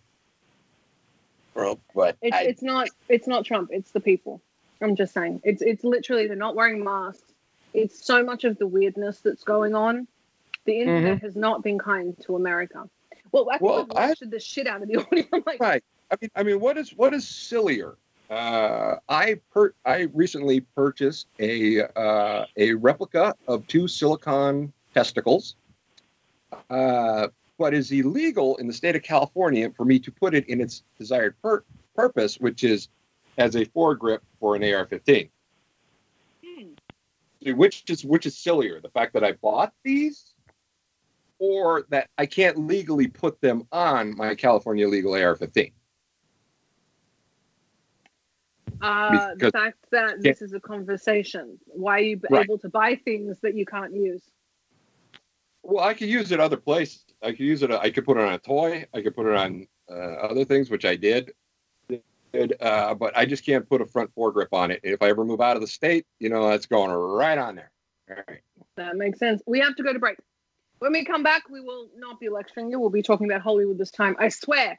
world 1.55 1.81
but 1.95 2.17
It's 2.23 2.37
I, 2.37 2.43
it's 2.43 2.63
not 2.63 2.89
it's 3.09 3.27
not 3.27 3.45
Trump. 3.45 3.71
It's 3.73 3.93
the 3.93 4.01
people. 4.01 4.41
I'm 4.83 4.97
just 4.97 5.15
saying. 5.15 5.41
It's 5.45 5.63
it's 5.63 5.85
literally 5.85 6.27
they're 6.27 6.37
not 6.37 6.55
wearing 6.55 6.83
masks. 6.83 7.33
It's 7.73 8.05
so 8.05 8.25
much 8.25 8.45
of 8.45 8.59
the 8.59 8.67
weirdness 8.67 9.21
that's 9.21 9.45
going 9.45 9.75
on. 9.75 10.07
The 10.65 10.81
internet 10.81 11.21
has 11.23 11.37
not 11.37 11.63
been 11.63 11.79
kind 11.79 12.17
to 12.23 12.37
America. 12.37 12.89
Well, 13.33 13.49
I 13.51 13.59
think 13.59 13.71
Mm-hmm. 13.71 13.93
Well, 13.93 14.15
I've 14.21 14.31
the 14.31 14.41
shit 14.41 14.67
out 14.67 14.83
of 14.83 14.89
the 14.89 14.97
audience. 14.99 15.29
I'm 15.33 15.43
like, 15.47 15.61
right 15.61 15.85
i 16.11 16.17
mean 16.21 16.31
i 16.37 16.43
mean 16.43 16.61
what 16.61 16.77
is 16.77 16.91
what 16.91 17.15
is 17.15 17.27
sillier? 17.27 17.97
Uh 18.31 18.97
i 19.09 19.39
per 19.53 19.75
i 19.85 20.09
recently 20.15 20.61
purchased 20.61 21.27
a 21.39 21.83
uh 21.83 22.47
a 22.57 22.73
replica 22.75 23.35
of 23.49 23.67
two 23.67 23.87
silicon 23.87 24.73
testicles. 24.95 25.57
Uh 26.71 27.29
but 27.59 27.75
is 27.75 27.93
illegal 27.93 28.57
in 28.57 28.67
the 28.67 28.73
state 28.73 28.97
of 28.97 29.03
california 29.03 29.71
for 29.77 29.85
me 29.85 29.99
to 29.99 30.11
put 30.11 30.35
it 30.35 30.49
in 30.49 30.61
its 30.61 30.83
desired 30.99 31.35
pur- 31.43 31.65
purpose 31.95 32.41
which 32.41 32.65
is 32.65 32.89
as 33.39 33.55
a 33.55 33.65
foregrip 33.67 34.21
for 34.41 34.57
an 34.57 34.63
ar-15 34.63 35.29
hmm. 36.45 36.63
See, 37.43 37.53
which 37.53 37.85
is 37.89 38.05
which 38.05 38.27
is 38.27 38.37
sillier 38.37 38.81
the 38.81 38.91
fact 38.91 39.13
that 39.15 39.23
i 39.23 39.33
bought 39.33 39.73
these 39.85 40.35
or 41.39 41.87
that 41.91 42.09
i 42.19 42.27
can't 42.27 42.59
legally 42.59 43.07
put 43.07 43.41
them 43.41 43.67
on 43.71 44.17
my 44.17 44.35
california 44.35 44.89
legal 44.89 45.15
ar-15 45.15 45.73
Uh, 48.81 49.35
the 49.37 49.51
fact 49.51 49.79
that 49.91 50.23
this 50.23 50.43
is 50.43 50.53
a 50.53 50.61
conversation. 50.61 51.59
Why 51.67 51.99
are 51.99 52.03
you 52.03 52.21
Right. 52.29 52.45
able 52.45 52.59
to 52.59 52.69
buy 52.69 52.97
things 52.97 53.41
that 53.41 53.55
you 53.55 53.65
can't 53.65 53.95
use? 53.95 54.23
Well, 55.63 55.83
I 55.83 55.95
could 55.95 56.09
use 56.09 56.33
it 56.33 56.41
other 56.41 56.59
places. 56.59 57.05
I 57.23 57.31
could 57.31 57.41
use 57.41 57.63
it. 57.63 57.71
I 57.71 57.91
could 57.91 58.05
put 58.05 58.19
it 58.19 58.23
on 58.23 58.35
a 58.35 58.39
toy. 58.39 58.87
I 58.93 59.01
could 59.01 59.15
put 59.15 59.27
it 59.27 59.35
on 59.35 59.67
uh, 59.91 59.95
other 59.95 60.45
things, 60.45 60.71
which 60.71 60.85
I 60.85 60.97
did. 60.97 61.33
Did, 62.33 62.57
uh, 62.61 62.95
but 62.95 63.17
I 63.17 63.25
just 63.25 63.47
can't 63.47 63.67
put 63.69 63.81
a 63.81 63.87
front 63.87 64.15
foregrip 64.15 64.49
on 64.53 64.71
it. 64.71 64.81
If 64.83 65.03
I 65.03 65.09
ever 65.09 65.25
move 65.25 65.41
out 65.41 65.57
of 65.57 65.63
the 65.63 65.69
state, 65.69 66.05
you 66.19 66.29
know, 66.29 66.49
that's 66.49 66.67
going 66.67 66.91
right 66.91 67.39
on 67.39 67.55
there. 67.55 67.71
All 68.11 68.17
right. 68.29 68.41
That 68.77 68.97
makes 68.97 69.19
sense. 69.21 69.41
We 69.47 69.61
have 69.61 69.77
to 69.77 69.83
go 69.83 69.93
to 69.93 69.99
break. 69.99 70.19
When 70.81 70.93
we 70.93 71.05
come 71.05 71.23
back, 71.23 71.49
we 71.49 71.61
will 71.61 71.89
not 71.97 72.21
be 72.21 72.29
lecturing 72.29 72.71
you. 72.71 72.81
We'll 72.81 72.91
be 72.91 73.03
talking 73.03 73.31
about 73.31 73.41
Hollywood 73.41 73.79
this 73.79 73.93
time. 73.93 74.17
I 74.19 74.29
swear. 74.29 74.79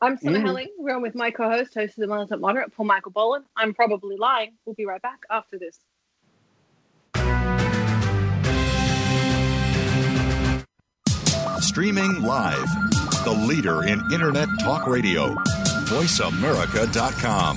I'm 0.00 0.18
Summer 0.18 0.38
Mhm. 0.38 0.46
Helene. 0.46 0.68
We're 0.78 0.96
on 0.96 1.02
with 1.02 1.14
my 1.14 1.30
co-host, 1.30 1.74
host 1.74 1.96
of 1.96 2.02
the 2.02 2.06
Militant 2.06 2.40
Moderate, 2.40 2.72
Paul 2.74 2.86
Michael 2.86 3.12
Boland. 3.12 3.46
I'm 3.56 3.72
probably 3.74 4.16
lying. 4.16 4.56
We'll 4.64 4.74
be 4.74 4.86
right 4.86 5.00
back 5.00 5.20
after 5.30 5.58
this. 5.58 5.80
Streaming 11.60 12.22
live. 12.22 12.68
The 13.24 13.32
leader 13.48 13.84
in 13.84 14.00
Internet 14.12 14.48
talk 14.60 14.86
radio. 14.86 15.34
VoiceAmerica.com. 15.88 17.56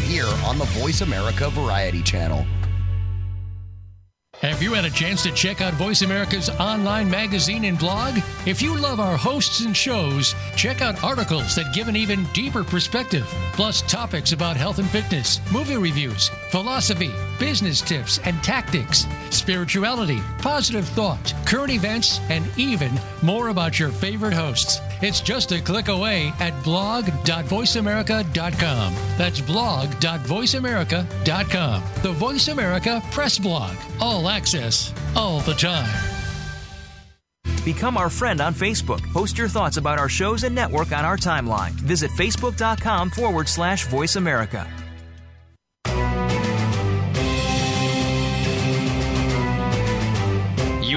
here 0.00 0.28
on 0.44 0.58
the 0.58 0.64
Voice 0.66 1.00
America 1.00 1.50
Variety 1.50 2.02
Channel. 2.02 2.46
Have 4.40 4.62
you 4.62 4.72
had 4.74 4.84
a 4.84 4.90
chance 4.90 5.24
to 5.24 5.32
check 5.32 5.60
out 5.60 5.74
Voice 5.74 6.02
America's 6.02 6.48
online 6.48 7.10
magazine 7.10 7.64
and 7.64 7.76
blog? 7.76 8.18
If 8.46 8.62
you 8.62 8.76
love 8.76 9.00
our 9.00 9.16
hosts 9.16 9.62
and 9.62 9.76
shows, 9.76 10.32
check 10.54 10.80
out 10.80 11.02
articles 11.02 11.56
that 11.56 11.74
give 11.74 11.88
an 11.88 11.96
even 11.96 12.24
deeper 12.32 12.62
perspective, 12.62 13.26
plus 13.54 13.82
topics 13.82 14.30
about 14.30 14.56
health 14.56 14.78
and 14.78 14.88
fitness, 14.90 15.40
movie 15.52 15.76
reviews, 15.76 16.28
philosophy, 16.50 17.10
business 17.40 17.80
tips 17.80 18.20
and 18.24 18.40
tactics, 18.44 19.06
spirituality, 19.30 20.20
positive 20.38 20.86
thought, 20.86 21.34
current 21.44 21.72
events, 21.72 22.20
and 22.28 22.46
even 22.56 22.92
more 23.22 23.48
about 23.48 23.80
your 23.80 23.90
favorite 23.90 24.34
hosts. 24.34 24.78
It's 25.00 25.20
just 25.20 25.52
a 25.52 25.60
click 25.60 25.86
away 25.88 26.32
at 26.40 26.60
blog.voiceamerica.com. 26.64 28.94
That's 29.16 29.40
blog.voiceamerica.com. 29.40 31.82
The 32.02 32.12
Voice 32.12 32.48
America 32.48 33.00
Press 33.10 33.38
Blog. 33.38 33.76
All 34.00 34.28
access, 34.28 34.92
all 35.14 35.38
the 35.40 35.54
time. 35.54 35.88
Become 37.64 37.96
our 37.98 38.08
friend 38.08 38.40
on 38.40 38.54
Facebook. 38.54 39.02
Post 39.12 39.36
your 39.36 39.48
thoughts 39.48 39.76
about 39.76 39.98
our 39.98 40.08
shows 40.08 40.44
and 40.44 40.54
network 40.54 40.92
on 40.92 41.04
our 41.04 41.18
timeline. 41.18 41.72
Visit 41.72 42.10
facebook.com 42.12 43.10
forward 43.10 43.48
slash 43.48 43.86
voice 43.88 44.16
America. 44.16 44.66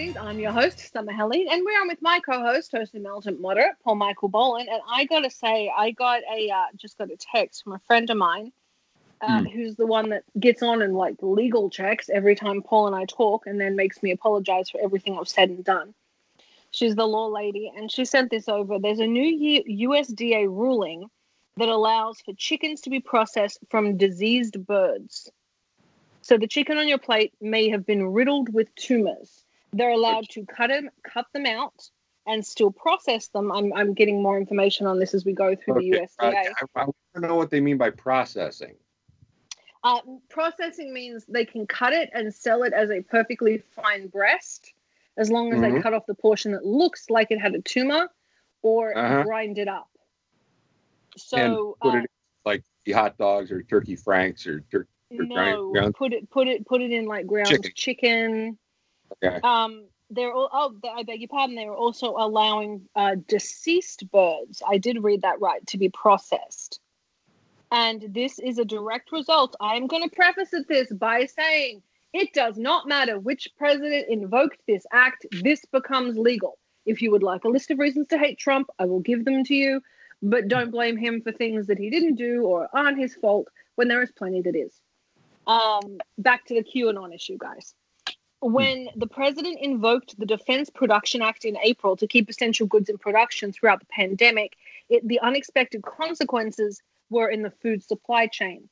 back 0.00 0.14
to 0.14 0.20
Behind 0.20 0.42
the 0.44 0.50
Scenes. 0.50 0.52
I'm 0.52 0.52
your 0.52 0.52
host, 0.52 0.92
Summer 0.92 1.12
Helene, 1.12 1.48
and 1.50 1.64
we're 1.64 1.80
on 1.80 1.88
with 1.88 2.02
my 2.02 2.20
co-host, 2.20 2.72
host 2.72 2.94
and 2.94 3.02
militant 3.02 3.40
moderate, 3.40 3.74
Paul 3.84 3.96
Michael 3.96 4.28
Boland. 4.28 4.68
And 4.70 4.80
I 4.90 5.04
gotta 5.04 5.30
say, 5.30 5.72
I 5.76 5.90
got 5.92 6.22
a 6.32 6.50
uh, 6.50 6.66
just 6.76 6.98
got 6.98 7.10
a 7.10 7.16
text 7.16 7.64
from 7.64 7.74
a 7.74 7.78
friend 7.80 8.10
of 8.10 8.16
mine, 8.16 8.52
uh, 9.20 9.42
Mm. 9.42 9.52
who's 9.52 9.76
the 9.76 9.86
one 9.86 10.10
that 10.10 10.24
gets 10.38 10.62
on 10.62 10.82
and 10.82 10.94
like 10.96 11.16
legal 11.22 11.70
checks 11.70 12.08
every 12.10 12.34
time 12.34 12.62
Paul 12.62 12.88
and 12.88 12.96
I 12.96 13.04
talk, 13.06 13.46
and 13.46 13.60
then 13.60 13.76
makes 13.76 14.02
me 14.02 14.10
apologize 14.12 14.70
for 14.70 14.80
everything 14.80 15.18
I've 15.18 15.28
said 15.28 15.50
and 15.50 15.64
done. 15.64 15.94
She's 16.72 16.94
the 16.94 17.06
law 17.06 17.26
lady, 17.26 17.72
and 17.76 17.90
she 17.90 18.04
sent 18.04 18.30
this 18.30 18.48
over. 18.48 18.78
There's 18.78 19.00
a 19.00 19.06
new 19.06 19.62
USDA 19.64 20.46
ruling 20.48 21.10
that 21.56 21.68
allows 21.68 22.20
for 22.20 22.32
chickens 22.34 22.82
to 22.82 22.90
be 22.90 23.00
processed 23.00 23.58
from 23.70 23.98
diseased 23.98 24.66
birds. 24.66 25.30
So 26.22 26.38
the 26.38 26.48
chicken 26.48 26.78
on 26.78 26.88
your 26.88 26.98
plate 26.98 27.34
may 27.40 27.68
have 27.70 27.86
been 27.86 28.08
riddled 28.08 28.52
with 28.54 28.74
tumors. 28.76 29.44
They're 29.72 29.90
allowed 29.90 30.28
to 30.30 30.44
cut 30.46 30.68
them, 30.68 30.90
cut 31.04 31.26
them 31.32 31.46
out, 31.46 31.88
and 32.26 32.44
still 32.44 32.70
process 32.70 33.28
them. 33.28 33.52
I'm, 33.52 33.72
I'm 33.72 33.94
getting 33.94 34.22
more 34.22 34.36
information 34.38 34.86
on 34.86 34.98
this 34.98 35.14
as 35.14 35.24
we 35.24 35.32
go 35.32 35.54
through 35.54 35.74
the 35.74 35.90
Okay, 35.90 36.06
uh, 36.18 36.30
USDA. 36.30 36.52
I, 36.76 36.80
I 36.82 36.84
don't 37.14 37.28
know 37.28 37.36
what 37.36 37.50
they 37.50 37.60
mean 37.60 37.78
by 37.78 37.90
processing. 37.90 38.74
Uh, 39.82 40.00
processing 40.28 40.92
means 40.92 41.24
they 41.26 41.44
can 41.44 41.66
cut 41.66 41.92
it 41.92 42.10
and 42.12 42.34
sell 42.34 42.64
it 42.64 42.72
as 42.72 42.90
a 42.90 43.00
perfectly 43.02 43.62
fine 43.70 44.08
breast, 44.08 44.74
as 45.16 45.30
long 45.30 45.52
as 45.54 45.60
they 45.60 45.70
Mhm. 45.70 45.82
cut 45.82 45.94
off 45.94 46.04
the 46.06 46.14
portion 46.14 46.52
that 46.52 46.66
looks 46.66 47.08
like 47.08 47.30
it 47.30 47.40
had 47.40 47.54
a 47.54 47.62
tumor, 47.62 48.10
or 48.62 48.96
Uh-huh. 48.96 49.22
grind 49.22 49.56
it 49.58 49.68
up. 49.68 49.86
and 51.12 51.20
So 51.20 51.76
put 51.80 51.94
uh, 51.94 51.96
it 51.98 52.00
in, 52.00 52.06
like 52.44 52.62
the 52.84 52.92
hot 52.92 53.16
dogs 53.18 53.50
or 53.50 53.62
turkey 53.62 53.96
franks 53.96 54.46
or 54.46 54.60
turkey. 54.70 54.88
no, 55.10 55.72
ground- 55.72 55.94
put 55.94 56.12
it 56.12 56.30
put 56.30 56.46
it 56.46 56.64
put 56.66 56.80
it 56.82 56.92
in 56.92 57.06
like 57.06 57.26
ground 57.26 57.48
Chicken. 57.48 57.72
chicken. 57.74 58.58
Okay. 59.12 59.40
Um, 59.42 59.84
they're 60.10 60.32
all, 60.32 60.48
oh, 60.52 60.74
I 60.92 61.04
beg 61.04 61.20
your 61.20 61.28
pardon. 61.28 61.56
They 61.56 61.66
were 61.66 61.76
also 61.76 62.14
allowing 62.16 62.82
uh, 62.96 63.16
deceased 63.28 64.10
birds. 64.10 64.62
I 64.68 64.78
did 64.78 65.02
read 65.02 65.22
that 65.22 65.40
right 65.40 65.64
to 65.68 65.78
be 65.78 65.88
processed, 65.88 66.80
and 67.70 68.04
this 68.08 68.38
is 68.40 68.58
a 68.58 68.64
direct 68.64 69.12
result. 69.12 69.54
I 69.60 69.76
am 69.76 69.86
going 69.86 70.02
to 70.08 70.14
preface 70.14 70.52
this 70.68 70.92
by 70.92 71.26
saying 71.26 71.82
it 72.12 72.32
does 72.32 72.58
not 72.58 72.88
matter 72.88 73.18
which 73.20 73.48
president 73.56 74.06
invoked 74.08 74.60
this 74.66 74.84
act. 74.92 75.26
This 75.42 75.64
becomes 75.66 76.18
legal. 76.18 76.58
If 76.86 77.02
you 77.02 77.12
would 77.12 77.22
like 77.22 77.44
a 77.44 77.48
list 77.48 77.70
of 77.70 77.78
reasons 77.78 78.08
to 78.08 78.18
hate 78.18 78.38
Trump, 78.38 78.68
I 78.78 78.86
will 78.86 79.00
give 79.00 79.24
them 79.24 79.44
to 79.44 79.54
you. 79.54 79.80
But 80.22 80.48
don't 80.48 80.70
blame 80.70 80.98
him 80.98 81.22
for 81.22 81.32
things 81.32 81.68
that 81.68 81.78
he 81.78 81.88
didn't 81.88 82.16
do 82.16 82.44
or 82.44 82.68
aren't 82.74 82.98
his 82.98 83.14
fault 83.14 83.48
when 83.76 83.88
there 83.88 84.02
is 84.02 84.10
plenty 84.10 84.42
that 84.42 84.54
is. 84.54 84.78
Um, 85.46 85.98
back 86.18 86.44
to 86.46 86.54
the 86.54 86.62
QAnon 86.62 87.14
issue, 87.14 87.38
guys 87.38 87.74
when 88.40 88.88
the 88.96 89.06
president 89.06 89.58
invoked 89.60 90.18
the 90.18 90.26
Defense 90.26 90.70
Production 90.70 91.22
Act 91.22 91.44
in 91.44 91.56
April 91.58 91.96
to 91.96 92.06
keep 92.06 92.28
essential 92.30 92.66
goods 92.66 92.88
in 92.88 92.98
production 92.98 93.52
throughout 93.52 93.80
the 93.80 93.86
pandemic, 93.86 94.56
it, 94.88 95.06
the 95.06 95.20
unexpected 95.20 95.82
consequences 95.82 96.82
were 97.10 97.28
in 97.28 97.42
the 97.42 97.50
food 97.50 97.82
supply 97.82 98.26
chain. 98.26 98.68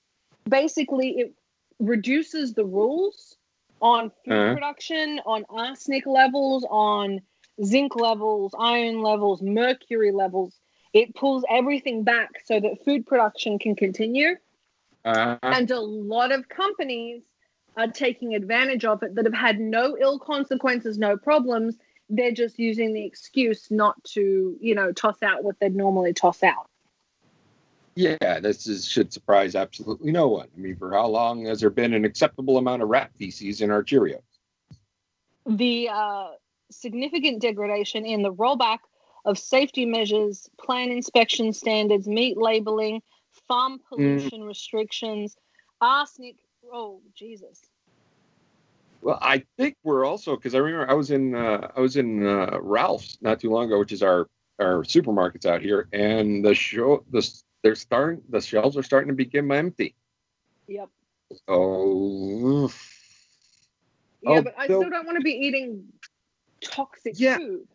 Basically, 0.48 1.11
it 1.18 1.35
reduces 1.78 2.54
the 2.54 2.64
rules 2.64 3.37
on 3.81 4.11
food 4.24 4.33
Uh-huh. 4.33 4.54
production, 4.54 5.20
on 5.26 5.44
arsenic 5.50 6.07
levels, 6.07 6.64
on 6.68 7.20
zinc 7.62 7.94
levels, 7.96 8.54
iron 8.59 9.02
levels, 9.02 9.42
mercury 9.42 10.12
levels. 10.12 10.59
It 10.92 11.14
pulls 11.14 11.44
everything 11.50 12.04
back 12.04 12.31
so 12.44 12.59
that 12.59 12.85
food 12.85 13.07
production 13.07 13.59
can 13.59 13.76
continue 13.76 14.37
Uh, 15.04 15.37
and 15.42 15.70
a 15.70 15.81
lot 15.81 16.33
of 16.33 16.48
companies 16.48 17.22
are 17.78 17.86
taking 17.86 18.34
advantage 18.34 18.84
of 18.84 19.02
it 19.02 19.14
that 19.14 19.24
have 19.24 19.34
had 19.34 19.60
no 19.60 19.96
ill 19.98 20.18
consequences, 20.18 20.98
no 20.98 21.16
problems. 21.16 21.76
They're 22.10 22.32
just 22.32 22.58
using 22.58 22.92
the 22.92 23.04
excuse 23.04 23.70
not 23.70 24.02
to, 24.14 24.56
you 24.60 24.74
know, 24.74 24.92
toss 24.92 25.22
out 25.22 25.44
what 25.44 25.60
they'd 25.60 25.76
normally 25.76 26.12
toss 26.12 26.42
out. 26.42 26.68
yeah, 27.94 28.40
this 28.40 28.66
is, 28.66 28.86
should 28.86 29.12
surprise 29.12 29.54
absolutely 29.54 30.10
no 30.12 30.28
one. 30.28 30.48
I 30.56 30.60
mean, 30.60 30.76
for 30.76 30.92
how 30.92 31.06
long 31.06 31.46
has 31.46 31.60
there 31.60 31.70
been 31.70 31.94
an 31.94 32.04
acceptable 32.04 32.56
amount 32.56 32.82
of 32.82 32.88
rat 32.88 33.10
feces 33.16 33.60
in 33.60 33.70
our 33.70 33.82
Cheerios? 33.82 34.22
The 35.46 35.88
uh, 35.88 36.28
significant 36.70 37.40
degradation 37.40 38.04
in 38.04 38.22
the 38.22 38.32
rollback 38.32 38.78
of 39.24 39.38
safety 39.38 39.84
measures, 39.86 40.48
plant 40.58 40.90
inspection 40.90 41.52
standards, 41.52 42.08
meat 42.08 42.36
labeling, 42.36 43.02
farm 43.46 43.80
pollution 43.88 44.42
restrictions, 44.42 45.36
arsenic. 45.80 46.36
Oh, 46.72 47.00
Jesus. 47.14 47.67
Well, 49.00 49.18
I 49.20 49.44
think 49.56 49.76
we're 49.84 50.04
also 50.04 50.37
because 50.37 50.54
I 50.54 50.58
remember 50.58 50.90
I 50.90 50.94
was 50.94 51.11
in 51.11 51.34
uh, 51.34 51.70
I 51.76 51.80
was 51.80 51.96
in 51.96 52.26
uh, 52.26 52.58
Ralph's 52.61 53.18
not 53.20 53.40
too 53.40 53.50
long 53.50 53.66
ago, 53.66 53.78
which 53.78 53.92
is 53.92 54.02
our 54.02 54.28
our 54.58 54.82
supermarkets 54.82 55.46
out 55.46 55.62
here, 55.62 55.88
and 55.92 56.44
the 56.44 56.54
show 56.54 57.04
the 57.11 57.28
they're 57.62 57.74
starting 57.74 58.22
the 58.28 58.40
shelves 58.40 58.76
are 58.76 58.82
starting 58.82 59.08
to 59.08 59.14
become 59.14 59.50
empty. 59.52 59.94
Yep. 60.66 60.88
Oh, 61.46 62.72
Yeah, 64.22 64.38
Oh, 64.38 64.42
but 64.42 64.54
I 64.58 64.64
still 64.64 64.90
don't 64.90 65.06
want 65.06 65.18
to 65.18 65.22
be 65.24 65.32
eating 65.32 65.84
toxic 66.62 67.14
Yeah. 67.16 67.38
food. 67.38 67.68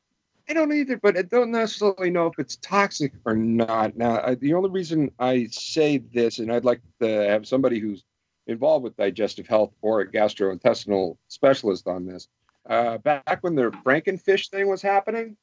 I 0.50 0.54
don't 0.54 0.74
either, 0.74 0.98
but 0.98 1.18
I 1.18 1.22
don't 1.22 1.52
necessarily 1.52 2.10
know 2.10 2.28
if 2.28 2.38
it's 2.38 2.58
toxic 2.58 3.14
or 3.26 3.34
not. 3.34 3.96
Now, 3.96 4.22
I, 4.22 4.36
the 4.36 4.54
only 4.56 4.70
reason 4.70 5.10
I 5.18 5.46
say 5.46 6.00
this, 6.00 6.40
and 6.40 6.52
I'd 6.52 6.66
like 6.66 6.82
to 7.00 7.08
have 7.08 7.48
somebody 7.48 7.80
who's 7.80 8.04
involved 8.48 8.84
with 8.84 8.96
digestive 8.98 9.48
health 9.48 9.72
or 9.82 10.02
a 10.02 10.08
gastrointestinal 10.08 11.18
specialist 11.28 11.88
on 11.88 12.06
this. 12.06 12.28
Uh, 12.70 12.98
back 13.00 13.40
when 13.42 13.56
the 13.56 13.72
Frankenfish 13.86 14.50
thing 14.50 14.70
was 14.70 14.82
happening, 14.82 15.36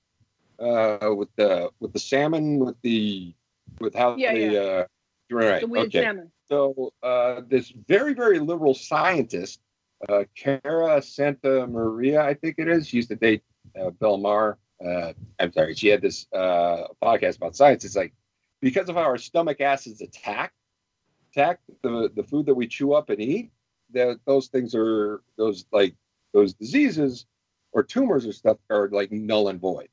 uh, 0.58 1.10
with 1.16 1.28
the 1.36 1.70
with 1.80 1.92
the 1.92 1.98
salmon, 1.98 2.58
with 2.58 2.76
the 2.82 3.34
with 3.80 3.94
how 3.94 4.16
Yeah, 4.16 4.34
the 4.34 4.40
yeah. 4.40 4.60
uh, 4.60 4.84
right, 5.30 5.60
The 5.60 5.78
okay. 5.80 6.02
salmon. 6.02 6.30
So 6.48 6.92
uh, 7.02 7.42
this 7.48 7.72
very, 7.86 8.12
very 8.12 8.38
liberal 8.40 8.74
scientist, 8.74 9.60
uh, 10.08 10.24
Cara 10.34 11.00
Santa 11.02 11.66
Maria, 11.66 12.22
I 12.22 12.34
think 12.34 12.56
it 12.58 12.68
is. 12.68 12.88
She 12.88 12.96
used 12.96 13.10
to 13.10 13.16
date 13.16 13.42
uh, 13.80 13.90
Bill 13.90 14.18
Maher. 14.18 14.58
Uh, 14.84 15.12
I'm 15.38 15.52
sorry. 15.52 15.74
She 15.74 15.88
had 15.88 16.00
this 16.02 16.26
uh, 16.32 16.88
podcast 17.02 17.36
about 17.36 17.54
science. 17.54 17.84
It's 17.84 17.96
like 17.96 18.12
because 18.60 18.88
of 18.88 18.96
how 18.96 19.02
our 19.02 19.18
stomach 19.18 19.60
acids 19.60 20.00
attack 20.00 20.52
attack 21.30 21.60
the, 21.82 22.10
the 22.14 22.22
food 22.22 22.46
that 22.46 22.54
we 22.54 22.66
chew 22.66 22.92
up 22.92 23.10
and 23.10 23.20
eat, 23.20 23.50
that 23.92 24.20
those 24.26 24.48
things 24.48 24.74
are 24.74 25.22
those 25.36 25.64
like 25.72 25.94
those 26.32 26.54
diseases 26.54 27.26
or 27.72 27.82
tumors 27.82 28.26
or 28.26 28.32
stuff 28.32 28.58
are 28.68 28.88
like 28.88 29.10
null 29.12 29.48
and 29.48 29.60
void. 29.60 29.88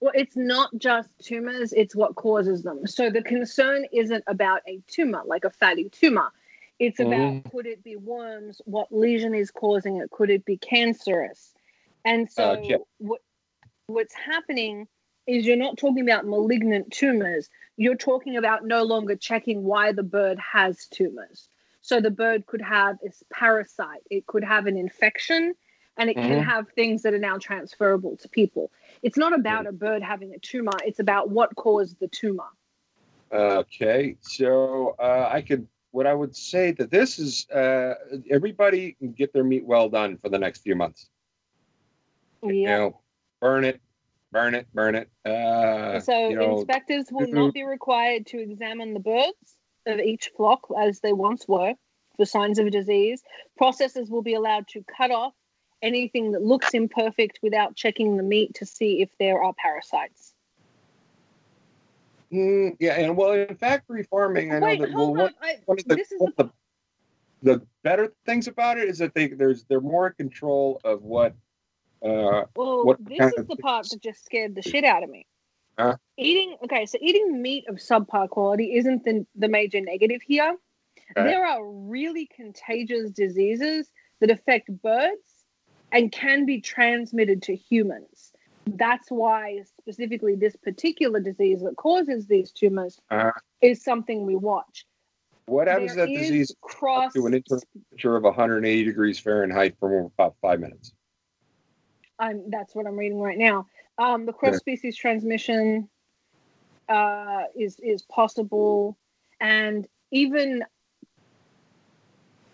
Well, 0.00 0.12
it's 0.14 0.36
not 0.36 0.70
just 0.78 1.10
tumors, 1.22 1.72
it's 1.72 1.94
what 1.94 2.16
causes 2.16 2.62
them. 2.62 2.86
So 2.86 3.08
the 3.10 3.22
concern 3.22 3.86
isn't 3.92 4.24
about 4.26 4.62
a 4.66 4.80
tumor, 4.88 5.22
like 5.24 5.44
a 5.44 5.50
fatty 5.50 5.88
tumor. 5.90 6.32
It's 6.78 6.98
mm-hmm. 6.98 7.12
about 7.12 7.52
could 7.52 7.66
it 7.66 7.84
be 7.84 7.96
worms? 7.96 8.60
What 8.64 8.88
lesion 8.90 9.34
is 9.34 9.50
causing 9.50 9.98
it? 9.98 10.10
Could 10.10 10.30
it 10.30 10.44
be 10.44 10.56
cancerous? 10.56 11.54
And 12.04 12.30
so 12.30 12.50
uh, 12.50 12.56
Okay. 12.56 12.78
what, 12.98 13.20
what's 13.86 14.14
happening 14.14 14.88
is 15.26 15.46
you're 15.46 15.56
not 15.56 15.76
talking 15.76 16.02
about 16.08 16.26
malignant 16.26 16.90
tumors. 16.90 17.48
You're 17.76 17.96
talking 17.96 18.36
about 18.36 18.66
no 18.66 18.82
longer 18.82 19.16
checking 19.16 19.64
why 19.64 19.92
the 19.92 20.02
bird 20.02 20.38
has 20.38 20.86
tumors. 20.86 21.48
So 21.80 22.00
the 22.00 22.10
bird 22.10 22.46
could 22.46 22.62
have 22.62 22.98
a 23.04 23.10
parasite, 23.34 24.02
it 24.10 24.26
could 24.26 24.44
have 24.44 24.66
an 24.66 24.76
infection, 24.76 25.54
and 25.96 26.08
it 26.10 26.20
can 26.20 26.38
Mhm. 26.38 26.44
have 26.44 26.68
things 26.70 27.02
that 27.02 27.12
are 27.14 27.18
now 27.18 27.38
transferable 27.38 28.16
to 28.18 28.28
people. 28.28 28.70
It's 29.02 29.16
not 29.16 29.32
about 29.32 29.66
a 29.66 29.72
bird 29.72 30.02
having 30.02 30.32
a 30.34 30.38
tumor, 30.38 30.72
it's 30.84 31.00
about 31.00 31.30
what 31.30 31.54
caused 31.56 31.98
the 31.98 32.08
tumor. 32.08 32.48
Okay, 33.32 34.16
so 34.20 34.94
uh, 34.98 35.28
I 35.32 35.42
could. 35.42 35.66
What 35.90 36.06
I 36.06 36.14
would 36.14 36.34
say 36.34 36.72
that 36.72 36.90
this 36.90 37.18
is 37.18 37.48
uh, 37.50 37.94
everybody 38.30 38.92
can 38.92 39.12
get 39.12 39.32
their 39.34 39.44
meat 39.44 39.64
well 39.64 39.90
done 39.90 40.16
for 40.16 40.30
the 40.30 40.38
next 40.38 40.62
few 40.62 40.74
months. 40.74 41.10
You 42.62 42.64
know, 42.64 43.00
burn 43.42 43.64
it, 43.64 43.80
burn 44.32 44.54
it, 44.54 44.66
burn 44.74 44.94
it. 44.96 45.10
Uh, 45.24 46.00
So 46.00 46.28
you 46.28 46.36
know, 46.36 46.56
inspectors 46.56 47.06
will 47.12 47.28
not 47.28 47.54
be 47.54 47.62
required 47.62 48.26
to 48.28 48.38
examine 48.38 48.94
the 48.94 49.00
birds 49.00 49.56
of 49.86 50.00
each 50.00 50.30
flock 50.36 50.66
as 50.80 51.00
they 51.00 51.12
once 51.12 51.46
were 51.46 51.74
for 52.16 52.24
signs 52.24 52.58
of 52.58 52.66
a 52.66 52.70
disease. 52.70 53.22
Processors 53.60 54.10
will 54.10 54.22
be 54.22 54.34
allowed 54.34 54.66
to 54.68 54.82
cut 54.84 55.10
off 55.10 55.34
anything 55.82 56.32
that 56.32 56.42
looks 56.42 56.74
imperfect 56.74 57.40
without 57.42 57.74
checking 57.74 58.16
the 58.16 58.22
meat 58.22 58.54
to 58.54 58.66
see 58.66 59.02
if 59.02 59.10
there 59.18 59.42
are 59.42 59.52
parasites. 59.52 60.32
mm, 62.32 62.76
yeah, 62.80 62.94
and 62.94 63.16
well, 63.16 63.32
in 63.32 63.54
factory 63.56 64.04
farming, 64.04 64.52
I 64.52 64.60
know 64.60 64.66
Wait, 64.66 64.80
that 64.80 64.92
well, 64.92 65.14
one. 65.14 65.34
I, 65.42 65.58
one 65.66 65.78
of 65.78 65.84
the, 65.86 65.96
this 65.96 66.12
is 66.12 66.20
one 66.20 66.32
the 66.36 66.44
the 66.44 66.52
the 67.42 67.66
better 67.82 68.12
things 68.24 68.46
about 68.46 68.78
it 68.78 68.88
is 68.88 68.98
that 68.98 69.14
they 69.14 69.28
there's 69.28 69.64
they're 69.64 69.80
more 69.80 70.08
in 70.08 70.14
control 70.14 70.80
of 70.84 71.02
what. 71.02 71.34
Uh, 72.04 72.44
Well, 72.56 72.84
What 72.84 73.04
this 73.04 73.32
is 73.38 73.46
the 73.46 73.56
part 73.56 73.88
that 73.90 74.02
just 74.02 74.24
scared 74.24 74.54
the 74.54 74.62
shit 74.62 74.84
out 74.84 75.02
of 75.02 75.10
me. 75.10 75.26
Huh? 75.78 75.96
Eating 76.18 76.56
okay, 76.64 76.84
so 76.86 76.98
eating 77.00 77.40
meat 77.40 77.64
of 77.68 77.76
subpar 77.76 78.28
quality 78.28 78.74
isn't 78.76 79.04
the, 79.04 79.26
the 79.36 79.48
major 79.48 79.80
negative 79.80 80.20
here. 80.22 80.56
Okay. 81.16 81.28
There 81.28 81.46
are 81.46 81.64
really 81.64 82.26
contagious 82.34 83.10
diseases 83.10 83.90
that 84.20 84.30
affect 84.30 84.70
birds 84.82 85.44
and 85.90 86.10
can 86.12 86.44
be 86.46 86.60
transmitted 86.60 87.42
to 87.42 87.56
humans. 87.56 88.32
That's 88.66 89.10
why 89.10 89.62
specifically 89.80 90.34
this 90.36 90.56
particular 90.56 91.20
disease 91.20 91.62
that 91.62 91.76
causes 91.76 92.26
these 92.26 92.52
tumors 92.52 93.00
Uh. 93.10 93.30
is 93.60 93.82
something 93.82 94.24
we 94.26 94.36
watch. 94.36 94.86
what 95.46 95.66
happens 95.68 95.94
There 95.94 96.06
that 96.06 96.12
is 96.12 96.20
disease 96.28 96.56
cross 96.60 97.12
to 97.14 97.26
an 97.26 97.42
temperature 97.42 98.16
of 98.16 98.22
180 98.24 98.84
degrees 98.84 99.18
Fahrenheit 99.18 99.76
for 99.80 100.00
about 100.06 100.36
five 100.40 100.60
minutes? 100.60 100.92
I'm 102.22 102.50
that's 102.50 102.74
what 102.74 102.86
I'm 102.86 102.96
reading 102.96 103.20
right 103.20 103.36
now. 103.36 103.66
Um, 103.98 104.26
the 104.26 104.32
cross 104.32 104.56
species 104.58 104.96
transmission 104.96 105.88
uh, 106.88 107.42
is 107.56 107.78
is 107.82 108.02
possible, 108.02 108.96
and 109.40 109.86
even 110.12 110.62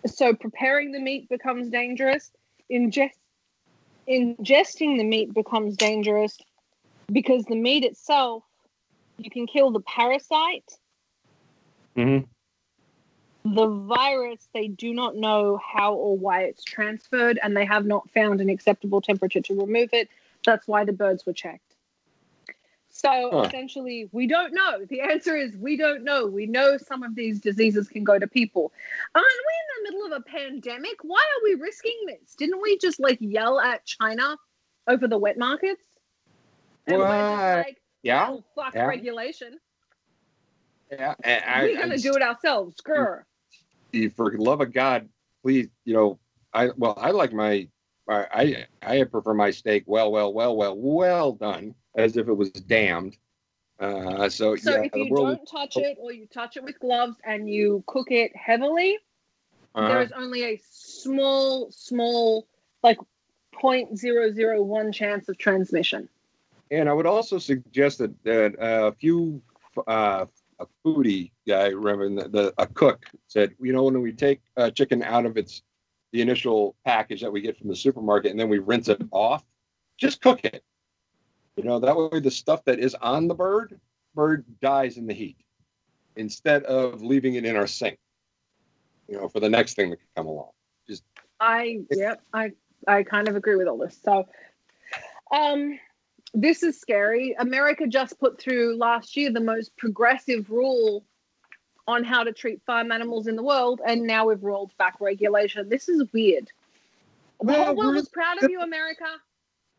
so, 0.07 0.33
preparing 0.33 0.91
the 0.91 0.99
meat 0.99 1.29
becomes 1.29 1.69
dangerous. 1.69 2.31
Ingest 2.71 3.11
ingesting 4.09 4.97
the 4.97 5.03
meat 5.03 5.33
becomes 5.35 5.77
dangerous 5.77 6.35
because 7.11 7.45
the 7.45 7.55
meat 7.55 7.83
itself, 7.83 8.43
you 9.19 9.29
can 9.29 9.45
kill 9.45 9.71
the 9.71 9.81
parasite. 9.81 10.79
Mhm. 11.95 12.27
The 13.45 13.67
virus, 13.67 14.47
they 14.53 14.67
do 14.67 14.93
not 14.93 15.15
know 15.15 15.57
how 15.57 15.93
or 15.93 16.17
why 16.17 16.43
it's 16.43 16.63
transferred, 16.63 17.39
and 17.41 17.55
they 17.55 17.65
have 17.65 17.85
not 17.85 18.09
found 18.11 18.41
an 18.41 18.49
acceptable 18.49 19.01
temperature 19.01 19.41
to 19.41 19.55
remove 19.55 19.89
it. 19.93 20.09
That's 20.45 20.67
why 20.67 20.83
the 20.85 20.93
birds 20.93 21.25
were 21.25 21.33
checked. 21.33 21.63
So 22.89 23.31
Huh. 23.31 23.43
essentially, 23.45 24.09
we 24.11 24.27
don't 24.27 24.53
know. 24.53 24.85
The 24.85 25.01
answer 25.01 25.35
is 25.35 25.55
we 25.55 25.77
don't 25.77 26.03
know. 26.03 26.25
We 26.25 26.47
know 26.47 26.77
some 26.77 27.03
of 27.03 27.15
these 27.15 27.39
diseases 27.39 27.87
can 27.87 28.03
go 28.03 28.17
to 28.19 28.27
people. 28.27 28.73
Aren't 29.15 29.25
we 29.27 29.53
in 29.61 29.83
the 29.83 29.91
middle 29.91 30.05
of 30.13 30.21
a 30.21 30.29
pandemic? 30.29 30.97
Why 31.03 31.21
are 31.21 31.43
we 31.43 31.55
risking 31.55 31.97
this? 32.07 32.35
Didn't 32.35 32.61
we 32.61 32.77
just 32.77 32.99
like 32.99 33.19
yell 33.21 33.59
at 33.59 33.85
China 33.85 34.37
over 34.87 35.07
the 35.07 35.17
wet 35.17 35.37
markets? 35.37 35.85
And 36.87 36.97
we're 36.97 37.07
just 37.07 37.29
What? 37.29 37.53
like, 37.53 37.77
Yeah, 38.03 38.29
oh, 38.31 38.43
fuck 38.55 38.73
Yeah. 38.75 38.87
regulation. 38.87 39.59
Yeah. 40.91 41.15
I, 41.23 41.63
We're 41.63 41.75
going 41.77 41.91
I- 41.91 41.95
to 41.95 42.01
do 42.01 42.13
it 42.13 42.21
ourselves. 42.21 42.75
You- 43.91 44.09
for 44.11 44.37
love 44.37 44.61
of 44.61 44.71
God, 44.71 45.09
please, 45.41 45.67
you 45.83 45.93
know, 45.93 46.19
I 46.53 46.69
well, 46.77 46.93
I 46.97 47.11
like 47.11 47.33
my, 47.33 47.67
I 48.07 48.65
I 48.81 49.03
prefer 49.03 49.33
my 49.33 49.51
steak 49.51 49.83
well, 49.87 50.11
well, 50.11 50.33
well, 50.33 50.55
well, 50.55 50.75
well 50.75 51.31
done, 51.33 51.75
as 51.95 52.17
if 52.17 52.27
it 52.27 52.33
was 52.33 52.51
damned. 52.51 53.17
Uh, 53.79 54.27
so, 54.29 54.55
So 54.55 54.75
yeah, 54.75 54.83
if 54.83 54.95
you 54.95 55.15
don't 55.15 55.45
touch 55.47 55.77
it 55.77 55.97
or 55.99 56.11
you 56.11 56.27
touch 56.27 56.57
it 56.57 56.63
with 56.63 56.79
gloves 56.79 57.15
and 57.23 57.49
you 57.49 57.83
cook 57.87 58.11
it 58.11 58.35
heavily, 58.35 58.97
uh-huh. 59.73 59.87
there 59.87 60.01
is 60.01 60.11
only 60.11 60.43
a 60.43 60.61
small, 60.69 61.71
small, 61.71 62.45
like 62.83 62.99
0.001 63.53 64.93
chance 64.93 65.29
of 65.29 65.37
transmission. 65.37 66.09
And 66.71 66.89
I 66.89 66.93
would 66.93 67.05
also 67.05 67.37
suggest 67.37 67.99
that 67.99 68.23
that 68.23 68.59
uh, 68.59 68.87
a 68.87 68.91
few 68.91 69.41
uh, 69.87 70.25
a 70.59 70.65
foodie 70.85 71.31
guy, 71.47 71.67
remember 71.67 72.23
the, 72.23 72.29
the 72.29 72.53
a 72.57 72.67
cook 72.67 73.05
said, 73.27 73.53
you 73.59 73.73
know, 73.73 73.83
when 73.83 74.01
we 74.01 74.11
take 74.11 74.41
uh, 74.57 74.69
chicken 74.69 75.03
out 75.03 75.25
of 75.25 75.37
its 75.37 75.61
the 76.11 76.21
initial 76.21 76.75
package 76.85 77.21
that 77.21 77.31
we 77.31 77.41
get 77.41 77.57
from 77.57 77.67
the 77.67 77.75
supermarket 77.75 78.31
and 78.31 78.39
then 78.39 78.49
we 78.49 78.57
rinse 78.57 78.89
it 78.89 79.01
off, 79.11 79.43
just 79.97 80.21
cook 80.21 80.43
it. 80.43 80.63
You 81.55 81.63
know, 81.63 81.79
that 81.79 81.95
way 81.95 82.19
the 82.19 82.31
stuff 82.31 82.65
that 82.65 82.79
is 82.79 82.95
on 82.95 83.27
the 83.27 83.35
bird, 83.35 83.79
bird 84.15 84.45
dies 84.61 84.97
in 84.97 85.05
the 85.05 85.13
heat 85.13 85.37
instead 86.15 86.63
of 86.63 87.01
leaving 87.01 87.35
it 87.35 87.45
in 87.45 87.55
our 87.55 87.67
sink. 87.67 87.99
You 89.07 89.17
know, 89.17 89.27
for 89.27 89.39
the 89.39 89.49
next 89.49 89.75
thing 89.75 89.91
to 89.91 89.97
come 90.15 90.27
along. 90.27 90.51
I 91.39 91.79
yep, 91.91 92.21
I 92.33 92.51
I 92.87 93.03
kind 93.03 93.27
of 93.27 93.35
agree 93.35 93.55
with 93.55 93.67
all 93.67 93.77
this. 93.77 93.99
So 94.03 94.27
um 95.31 95.79
this 96.33 96.63
is 96.63 96.79
scary. 96.79 97.35
America 97.39 97.87
just 97.87 98.19
put 98.19 98.39
through 98.39 98.77
last 98.77 99.15
year 99.17 99.31
the 99.31 99.39
most 99.39 99.75
progressive 99.77 100.49
rule 100.49 101.03
on 101.87 102.03
how 102.03 102.23
to 102.23 102.31
treat 102.31 102.61
farm 102.65 102.91
animals 102.91 103.27
in 103.27 103.35
the 103.35 103.43
world, 103.43 103.81
and 103.85 104.03
now 104.03 104.27
we've 104.27 104.43
rolled 104.43 104.75
back 104.77 104.95
regulation. 105.01 105.67
This 105.69 105.89
is 105.89 106.03
weird. 106.13 106.45
The 107.39 107.45
Well, 107.47 107.65
whole 107.65 107.75
world 107.75 107.89
we're- 107.91 107.99
is 107.99 108.09
proud 108.09 108.43
of 108.43 108.49
you, 108.51 108.61
America. 108.61 109.05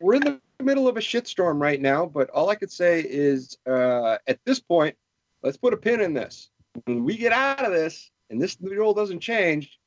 we're 0.01 0.15
in 0.15 0.23
the 0.23 0.41
middle 0.65 0.89
of 0.89 0.97
a 0.97 1.01
shitstorm 1.01 1.61
right 1.61 1.81
now, 1.81 2.07
but 2.07 2.29
all 2.31 2.49
I 2.49 2.55
could 2.57 2.73
say 2.73 3.05
is 3.07 3.57
uh, 3.67 4.19
at 4.27 4.41
this 4.45 4.59
point, 4.59 4.97
let's 5.43 5.57
put 5.57 5.73
a 5.73 5.77
pin 5.77 6.01
in 6.01 6.15
this. 6.15 6.51
When 6.87 7.05
we 7.05 7.17
get 7.17 7.33
out 7.33 7.65
of 7.65 7.73
this 7.73 8.11
and 8.31 8.41
this 8.43 8.57
rule 8.61 8.93
doesn't 8.95 9.21
change, 9.21 9.79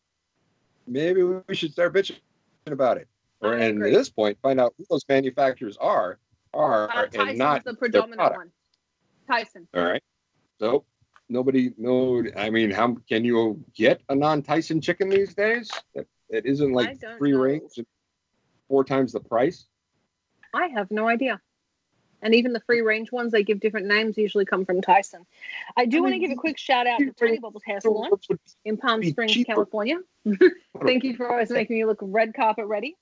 maybe 0.88 1.24
we 1.24 1.56
should 1.56 1.72
start 1.72 1.94
bitching 1.94 2.18
about 2.68 2.98
it. 2.98 3.08
Or 3.42 3.54
and 3.56 3.84
at 3.84 3.92
this 3.92 4.10
point, 4.10 4.38
find 4.42 4.62
out 4.62 4.74
who 4.78 4.86
those 4.90 5.04
manufacturers 5.10 5.76
are, 5.78 6.20
are 6.54 6.90
Uh, 6.90 7.08
and 7.14 7.38
not 7.38 7.64
the 7.64 7.74
predominant 7.74 8.36
one. 8.36 8.52
Tyson. 9.28 9.68
All 9.74 9.84
right. 9.84 10.04
So 10.60 10.86
nobody 11.30 11.74
no 11.78 12.22
i 12.36 12.50
mean 12.50 12.70
how 12.70 12.96
can 13.08 13.24
you 13.24 13.64
get 13.74 14.02
a 14.10 14.16
non-tyson 14.16 14.82
chicken 14.82 15.10
these 15.10 15.34
days 15.34 15.72
that, 15.96 16.06
that 16.30 16.46
isn't 16.46 16.74
like 16.74 17.02
free 17.18 17.32
know. 17.32 17.40
range 17.40 17.80
four 18.68 18.84
times 18.84 19.14
the 19.14 19.22
price 19.22 19.66
I 20.54 20.68
have 20.68 20.92
no 20.92 21.08
idea. 21.08 21.42
And 22.22 22.34
even 22.36 22.54
the 22.54 22.62
free 22.62 22.82
range 22.82 23.12
ones, 23.12 23.34
they 23.34 23.44
give 23.44 23.60
different 23.60 23.88
names, 23.88 24.18
usually 24.18 24.46
come 24.46 24.66
from 24.66 24.82
Tyson. 24.82 25.26
I 25.76 25.86
do 25.86 25.98
I 25.98 26.02
want 26.02 26.14
to 26.14 26.20
give 26.20 26.32
a 26.32 26.36
quick 26.36 26.58
shout 26.58 26.88
out 26.88 27.00
to 27.00 27.12
Tiny 27.12 27.40
Bubbles 27.40 27.64
Hair 27.66 27.82
Salon 27.82 28.12
in 28.64 28.78
Palm 28.78 29.04
Springs, 29.04 29.34
cheaper. 29.34 29.54
California. 29.54 29.98
Thank 30.86 31.04
you 31.04 31.18
for 31.18 31.30
always 31.30 31.50
making 31.50 31.76
me 31.76 31.84
look 31.84 32.00
red 32.02 32.34
carpet 32.34 32.66
ready. 32.68 32.96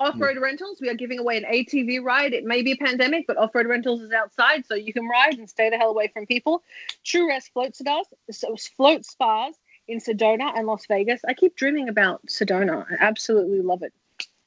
Off 0.00 0.18
road 0.18 0.38
Hmm. 0.38 0.42
rentals, 0.42 0.80
we 0.80 0.88
are 0.88 0.94
giving 0.94 1.18
away 1.18 1.36
an 1.36 1.44
ATV 1.44 1.98
ride. 2.02 2.32
It 2.32 2.44
may 2.44 2.62
be 2.62 2.72
a 2.72 2.76
pandemic, 2.76 3.26
but 3.26 3.36
off 3.36 3.54
road 3.54 3.66
rentals 3.66 4.00
is 4.00 4.12
outside, 4.12 4.64
so 4.66 4.74
you 4.74 4.94
can 4.94 5.06
ride 5.06 5.38
and 5.38 5.48
stay 5.48 5.68
the 5.68 5.76
hell 5.76 5.90
away 5.90 6.08
from 6.08 6.24
people. 6.24 6.64
True 7.04 7.28
Rest 7.28 7.52
Float 7.52 7.76
Spas, 7.76 8.06
so 8.30 8.56
float 8.56 9.04
spas 9.04 9.54
in 9.88 9.98
Sedona 9.98 10.56
and 10.56 10.66
Las 10.66 10.86
Vegas. 10.86 11.20
I 11.28 11.34
keep 11.34 11.54
dreaming 11.54 11.90
about 11.90 12.24
Sedona. 12.26 12.86
I 12.90 12.96
absolutely 12.98 13.60
love 13.60 13.82
it. 13.82 13.92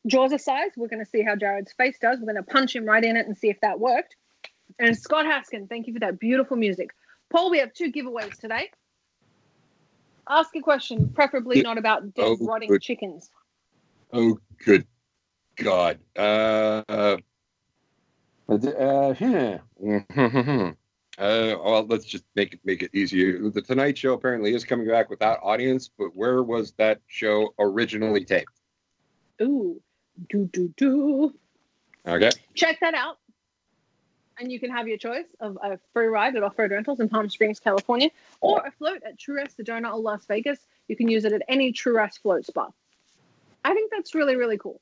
Jaws 0.07 0.33
are 0.33 0.39
size. 0.39 0.71
We're 0.75 0.87
going 0.87 1.03
to 1.05 1.09
see 1.09 1.21
how 1.21 1.35
Jared's 1.35 1.71
face 1.73 1.99
does. 1.99 2.19
We're 2.19 2.33
going 2.33 2.43
to 2.43 2.51
punch 2.51 2.75
him 2.75 2.85
right 2.85 3.03
in 3.03 3.15
it 3.15 3.27
and 3.27 3.37
see 3.37 3.49
if 3.49 3.61
that 3.61 3.79
worked. 3.79 4.15
And 4.79 4.97
Scott 4.97 5.25
Haskin, 5.25 5.69
thank 5.69 5.85
you 5.85 5.93
for 5.93 5.99
that 5.99 6.19
beautiful 6.19 6.57
music. 6.57 6.89
Paul, 7.29 7.51
we 7.51 7.59
have 7.59 7.73
two 7.73 7.91
giveaways 7.91 8.37
today. 8.39 8.71
Ask 10.27 10.55
a 10.55 10.61
question, 10.61 11.09
preferably 11.13 11.61
not 11.61 11.77
about 11.77 12.13
dead, 12.15 12.23
Oh, 12.25 12.37
rotting 12.41 12.69
good. 12.69 12.81
chickens. 12.81 13.29
oh 14.13 14.39
good 14.65 14.85
god 15.55 15.99
uh 16.17 16.81
uh, 16.89 17.17
uh, 18.49 19.13
yeah. 19.19 19.57
uh 21.17 21.55
well 21.63 21.85
let's 21.87 22.05
just 22.05 22.25
make 22.35 22.53
it 22.55 22.59
make 22.63 22.81
it 22.83 22.93
easier 22.93 23.49
the 23.49 23.61
tonight 23.61 23.97
show 23.97 24.13
apparently 24.13 24.53
is 24.53 24.63
coming 24.63 24.87
back 24.87 25.09
without 25.09 25.39
audience 25.43 25.89
but 25.97 26.15
where 26.15 26.43
was 26.43 26.73
that 26.73 26.99
show 27.07 27.53
originally 27.59 28.25
taped 28.25 28.59
Ooh, 29.41 29.81
do 30.29 30.45
do 30.45 30.73
do. 30.77 31.33
okay 32.07 32.29
Check 32.53 32.79
that 32.81 32.93
out. 32.93 33.17
And 34.39 34.51
you 34.51 34.59
can 34.59 34.71
have 34.71 34.87
your 34.87 34.97
choice 34.97 35.27
of 35.39 35.57
a 35.61 35.79
free 35.93 36.07
ride 36.07 36.35
at 36.35 36.43
Off 36.43 36.57
Road 36.57 36.71
Rentals 36.71 36.99
in 36.99 37.07
Palm 37.07 37.29
Springs, 37.29 37.59
California, 37.59 38.09
or 38.41 38.65
a 38.65 38.71
float 38.71 39.03
at 39.05 39.19
True 39.19 39.35
Rest 39.35 39.57
Sedona 39.59 39.93
or 39.93 39.99
Las 39.99 40.25
Vegas. 40.25 40.59
You 40.87 40.95
can 40.95 41.07
use 41.07 41.23
it 41.23 41.33
at 41.33 41.43
any 41.47 41.71
True 41.71 41.95
Rest 41.95 42.21
float 42.21 42.45
spa. 42.45 42.69
I 43.63 43.73
think 43.73 43.91
that's 43.91 44.15
really, 44.15 44.35
really 44.35 44.57
cool. 44.57 44.81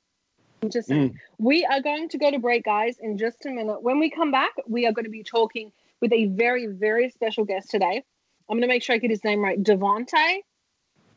Just 0.70 0.90
saying. 0.90 1.20
We 1.40 1.66
are 1.66 1.82
going 1.82 2.10
to 2.10 2.18
go 2.18 2.30
to 2.30 2.40
break, 2.40 2.66
guys, 2.66 2.98
in 3.02 3.18
just 3.18 3.46
a 3.46 3.50
minute. 3.50 3.82
When 3.82 4.00
we 4.00 4.12
come 4.12 4.32
back, 4.32 4.52
we 4.68 4.86
are 4.86 4.92
going 4.92 5.06
to 5.06 5.12
be 5.12 5.24
talking 5.24 5.72
with 6.02 6.14
a 6.14 6.28
very, 6.28 6.68
very 6.68 7.10
special 7.10 7.46
guest 7.46 7.70
today. 7.72 8.04
I'm 8.50 8.58
going 8.58 8.62
to 8.62 8.68
make 8.68 8.84
sure 8.84 8.96
I 8.96 9.00
get 9.00 9.10
his 9.10 9.24
name 9.24 9.42
right. 9.42 9.62
Devonte 9.62 10.42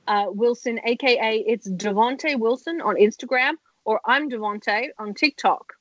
uh, 0.07 0.27
Wilson, 0.29 0.81
aka 0.85 1.39
it's 1.39 1.69
Devonte 1.69 2.39
Wilson 2.39 2.81
on 2.81 2.97
Instagram, 2.97 3.55
or 3.85 4.01
I'm 4.05 4.31
Devonte 4.31 4.89
on 4.99 5.15
TikTok 5.15 5.75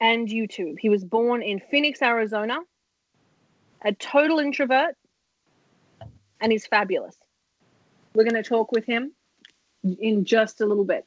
and 0.00 0.28
YouTube. 0.28 0.76
He 0.78 0.88
was 0.88 1.04
born 1.04 1.42
in 1.42 1.60
Phoenix, 1.70 2.02
Arizona, 2.02 2.58
a 3.84 3.92
total 3.92 4.38
introvert, 4.38 4.96
and 6.40 6.52
he's 6.52 6.66
fabulous. 6.66 7.16
We're 8.14 8.24
going 8.24 8.42
to 8.42 8.48
talk 8.48 8.72
with 8.72 8.84
him 8.84 9.12
in 9.82 10.24
just 10.24 10.60
a 10.60 10.66
little 10.66 10.84
bit. 10.84 11.06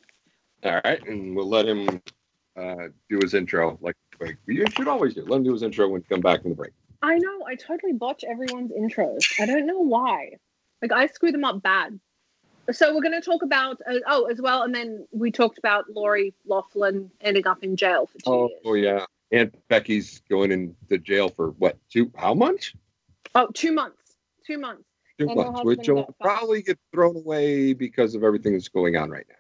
All 0.64 0.82
right 0.84 1.06
and 1.08 1.36
we'll 1.36 1.50
let 1.50 1.68
him 1.68 2.02
uh 2.58 2.88
do 3.10 3.20
his 3.22 3.34
intro 3.34 3.78
like, 3.82 3.96
like 4.22 4.38
you 4.48 4.66
should 4.76 4.88
always 4.88 5.14
do 5.14 5.24
let 5.26 5.38
him 5.38 5.44
do 5.44 5.54
his 5.54 5.64
intro 5.64 5.88
when 5.88 6.02
we 6.02 6.08
come 6.08 6.22
back 6.22 6.42
from 6.42 6.52
the 6.52 6.56
break 6.56 6.72
I 7.06 7.18
know, 7.18 7.44
I 7.46 7.56
totally 7.56 7.92
botch 7.92 8.24
everyone's 8.24 8.72
intros. 8.72 9.26
I 9.38 9.46
don't 9.46 9.66
know 9.68 9.82
why. 9.82 10.38
Like, 10.82 10.94
I 10.94 11.08
screw 11.08 11.34
them 11.34 11.44
up 11.44 11.62
bad. 11.62 12.00
So, 12.72 12.96
we're 12.96 13.02
going 13.02 13.20
to 13.20 13.22
talk 13.22 13.44
about, 13.44 13.82
uh, 13.86 14.00
oh, 14.08 14.28
as 14.32 14.42
well, 14.42 14.64
and 14.64 14.74
then 14.74 15.06
we 15.12 15.30
talked 15.30 15.58
about 15.58 15.90
Lori 15.90 16.34
Laughlin 16.46 17.12
ending 17.20 17.46
up 17.46 17.62
in 17.62 17.76
jail 17.76 18.06
for 18.06 18.20
two 18.20 18.24
oh, 18.32 18.48
years. 18.48 18.62
oh 18.66 18.74
yeah 18.76 19.06
aunt 19.34 19.54
becky's 19.68 20.22
going 20.30 20.52
into 20.54 20.98
jail 20.98 21.28
for 21.28 21.50
what 21.52 21.78
two 21.90 22.10
how 22.16 22.34
much 22.34 22.74
Oh, 23.36 23.48
two 23.54 23.74
months. 23.74 24.16
Two 24.48 24.58
months. 24.60 24.84
two 25.20 25.26
And 25.28 25.36
months 25.36 25.62
which 25.64 25.90
will 25.90 26.16
probably 26.22 26.62
get 26.62 26.80
thrown 26.94 27.18
away 27.18 27.74
because 27.74 28.16
of 28.16 28.24
everything 28.24 28.54
that's 28.54 28.70
going 28.70 28.96
on 28.96 29.10
right 29.10 29.26
now 29.28 29.36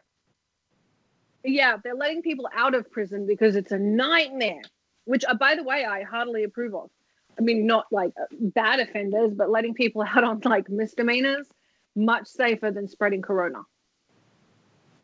Yeah, 1.43 1.77
they're 1.83 1.95
letting 1.95 2.21
people 2.21 2.47
out 2.53 2.73
of 2.73 2.89
prison 2.91 3.25
because 3.25 3.55
it's 3.55 3.71
a 3.71 3.79
nightmare. 3.79 4.61
Which, 5.05 5.25
uh, 5.25 5.33
by 5.33 5.55
the 5.55 5.63
way, 5.63 5.85
I 5.85 6.03
heartily 6.03 6.43
approve 6.43 6.73
of. 6.73 6.89
I 7.37 7.41
mean, 7.41 7.65
not 7.65 7.85
like 7.91 8.13
uh, 8.19 8.25
bad 8.31 8.79
offenders, 8.79 9.33
but 9.33 9.49
letting 9.49 9.73
people 9.73 10.01
out 10.07 10.23
on 10.23 10.41
like 10.45 10.69
misdemeanors, 10.69 11.47
much 11.95 12.27
safer 12.27 12.71
than 12.71 12.87
spreading 12.87 13.21
corona. 13.21 13.63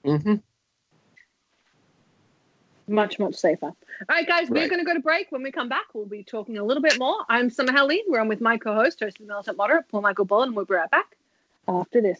mm-hmm. 0.06 0.36
Much, 2.88 3.20
much 3.20 3.36
safer. 3.36 3.68
All 3.68 3.76
right, 4.10 4.28
guys, 4.28 4.50
we're 4.50 4.68
going 4.68 4.80
to 4.80 4.86
go 4.86 4.96
to 4.96 5.00
break. 5.00 5.32
When 5.32 5.44
we 5.44 5.52
come 5.52 5.70
back, 5.70 5.86
we'll 5.94 6.08
be 6.08 6.24
talking 6.24 6.58
a 6.58 6.64
little 6.64 6.82
bit 6.82 6.98
more. 6.98 7.18
I'm 7.30 7.52
Summer 7.52 7.72
Helene. 7.72 8.04
We're 8.08 8.20
on 8.20 8.28
with 8.28 8.42
my 8.42 8.58
co-host, 8.58 9.00
host 9.00 9.18
of 9.20 9.28
the 9.28 9.28
Militant 9.28 9.58
Moderate, 9.58 9.88
Paul 9.90 10.02
Michael 10.02 10.26
Bull, 10.26 10.42
and 10.42 10.56
we'll 10.56 10.66
be 10.66 10.74
right 10.74 10.90
back 10.90 11.16
after 11.68 12.02
this. 12.02 12.20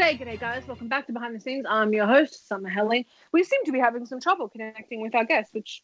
G'day, 0.00 0.18
g'day, 0.18 0.40
guys. 0.40 0.66
Welcome 0.66 0.88
back 0.88 1.08
to 1.08 1.12
Behind 1.12 1.36
the 1.36 1.40
Scenes. 1.40 1.66
I'm 1.68 1.92
your 1.92 2.06
host, 2.06 2.48
Summer 2.48 2.70
Helene. 2.70 3.04
We 3.32 3.44
seem 3.44 3.62
to 3.66 3.70
be 3.72 3.78
having 3.78 4.06
some 4.06 4.18
trouble 4.18 4.48
connecting 4.48 5.02
with 5.02 5.14
our 5.14 5.26
guests, 5.26 5.52
which 5.52 5.82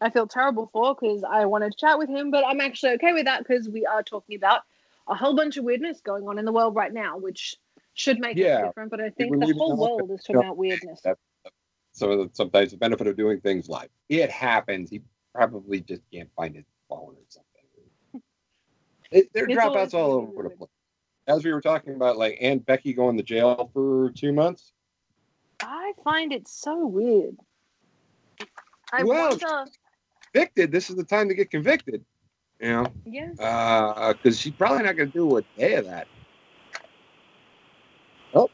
I 0.00 0.08
feel 0.08 0.26
terrible 0.26 0.70
for 0.72 0.94
because 0.94 1.22
I 1.24 1.44
wanted 1.44 1.72
to 1.72 1.76
chat 1.78 1.98
with 1.98 2.08
him, 2.08 2.30
but 2.30 2.42
I'm 2.42 2.62
actually 2.62 2.92
okay 2.92 3.12
with 3.12 3.26
that 3.26 3.46
because 3.46 3.68
we 3.68 3.84
are 3.84 4.02
talking 4.02 4.36
about 4.36 4.62
a 5.06 5.14
whole 5.14 5.36
bunch 5.36 5.58
of 5.58 5.64
weirdness 5.64 6.00
going 6.00 6.26
on 6.26 6.38
in 6.38 6.46
the 6.46 6.52
world 6.52 6.74
right 6.74 6.90
now, 6.90 7.18
which 7.18 7.54
should 7.92 8.18
make 8.18 8.38
Yeah. 8.38 8.60
it 8.62 8.66
different. 8.68 8.90
But 8.90 9.02
I 9.02 9.10
think 9.10 9.38
the 9.38 9.54
whole 9.58 9.76
world 9.76 10.10
is 10.10 10.22
talking 10.24 10.36
about 10.36 10.56
weirdness. 10.56 11.02
That- 11.02 11.18
Some 11.92 12.12
of 12.12 12.18
the, 12.18 12.30
sometimes 12.32 12.70
the 12.70 12.78
benefit 12.78 13.08
of 13.08 13.16
doing 13.18 13.42
things 13.42 13.68
live. 13.68 13.90
It 14.08 14.30
happens. 14.30 14.88
He 14.88 15.02
probably 15.34 15.82
just 15.82 16.00
can't 16.10 16.30
find 16.34 16.56
his 16.56 16.64
phone 16.88 17.14
or 17.14 17.24
something. 17.28 17.44
It, 19.10 19.30
there 19.34 19.44
are 19.44 19.48
dropouts 19.48 19.92
all 19.92 20.12
over 20.12 20.44
the 20.44 20.50
place. 20.50 20.70
As 21.30 21.44
we 21.44 21.52
were 21.52 21.60
talking 21.60 21.94
about, 21.94 22.18
like 22.18 22.38
Aunt 22.40 22.66
Becky 22.66 22.92
going 22.92 23.16
to 23.16 23.22
jail 23.22 23.70
for 23.72 24.10
two 24.16 24.32
months. 24.32 24.72
I 25.62 25.92
find 26.02 26.32
it 26.32 26.48
so 26.48 26.84
weird. 26.86 27.36
I 28.92 29.04
Well, 29.04 29.28
wonder. 29.30 29.70
Convicted. 30.32 30.72
This 30.72 30.90
is 30.90 30.96
the 30.96 31.04
time 31.04 31.28
to 31.28 31.34
get 31.34 31.48
convicted. 31.52 32.04
You 32.60 32.70
know, 32.70 32.86
Yeah. 33.04 33.30
Uh, 33.38 34.12
because 34.12 34.40
she's 34.40 34.52
probably 34.54 34.82
not 34.82 34.96
going 34.96 35.12
to 35.12 35.16
do 35.16 35.38
a 35.38 35.42
day 35.56 35.74
of 35.74 35.86
that. 35.86 36.08
Oh. 38.34 38.50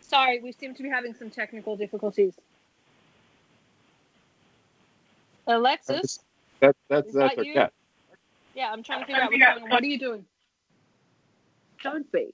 Sorry, 0.00 0.40
we 0.40 0.50
seem 0.50 0.74
to 0.74 0.82
be 0.82 0.88
having 0.88 1.14
some 1.14 1.30
technical 1.30 1.76
difficulties. 1.76 2.34
Alexis? 5.46 6.18
That, 6.60 6.76
that's 6.88 7.08
Is 7.08 7.14
that's 7.14 7.34
that 7.36 7.38
our 7.38 7.44
you? 7.44 7.54
cat. 7.54 7.72
Yeah, 8.54 8.70
I'm 8.72 8.82
trying 8.82 9.00
to 9.00 9.06
figure 9.06 9.22
out 9.22 9.30
what's 9.30 9.42
going 9.42 9.62
on. 9.64 9.70
What 9.70 9.82
are 9.82 9.86
you 9.86 9.98
doing? 9.98 10.24
Don't 11.82 12.10
be. 12.12 12.28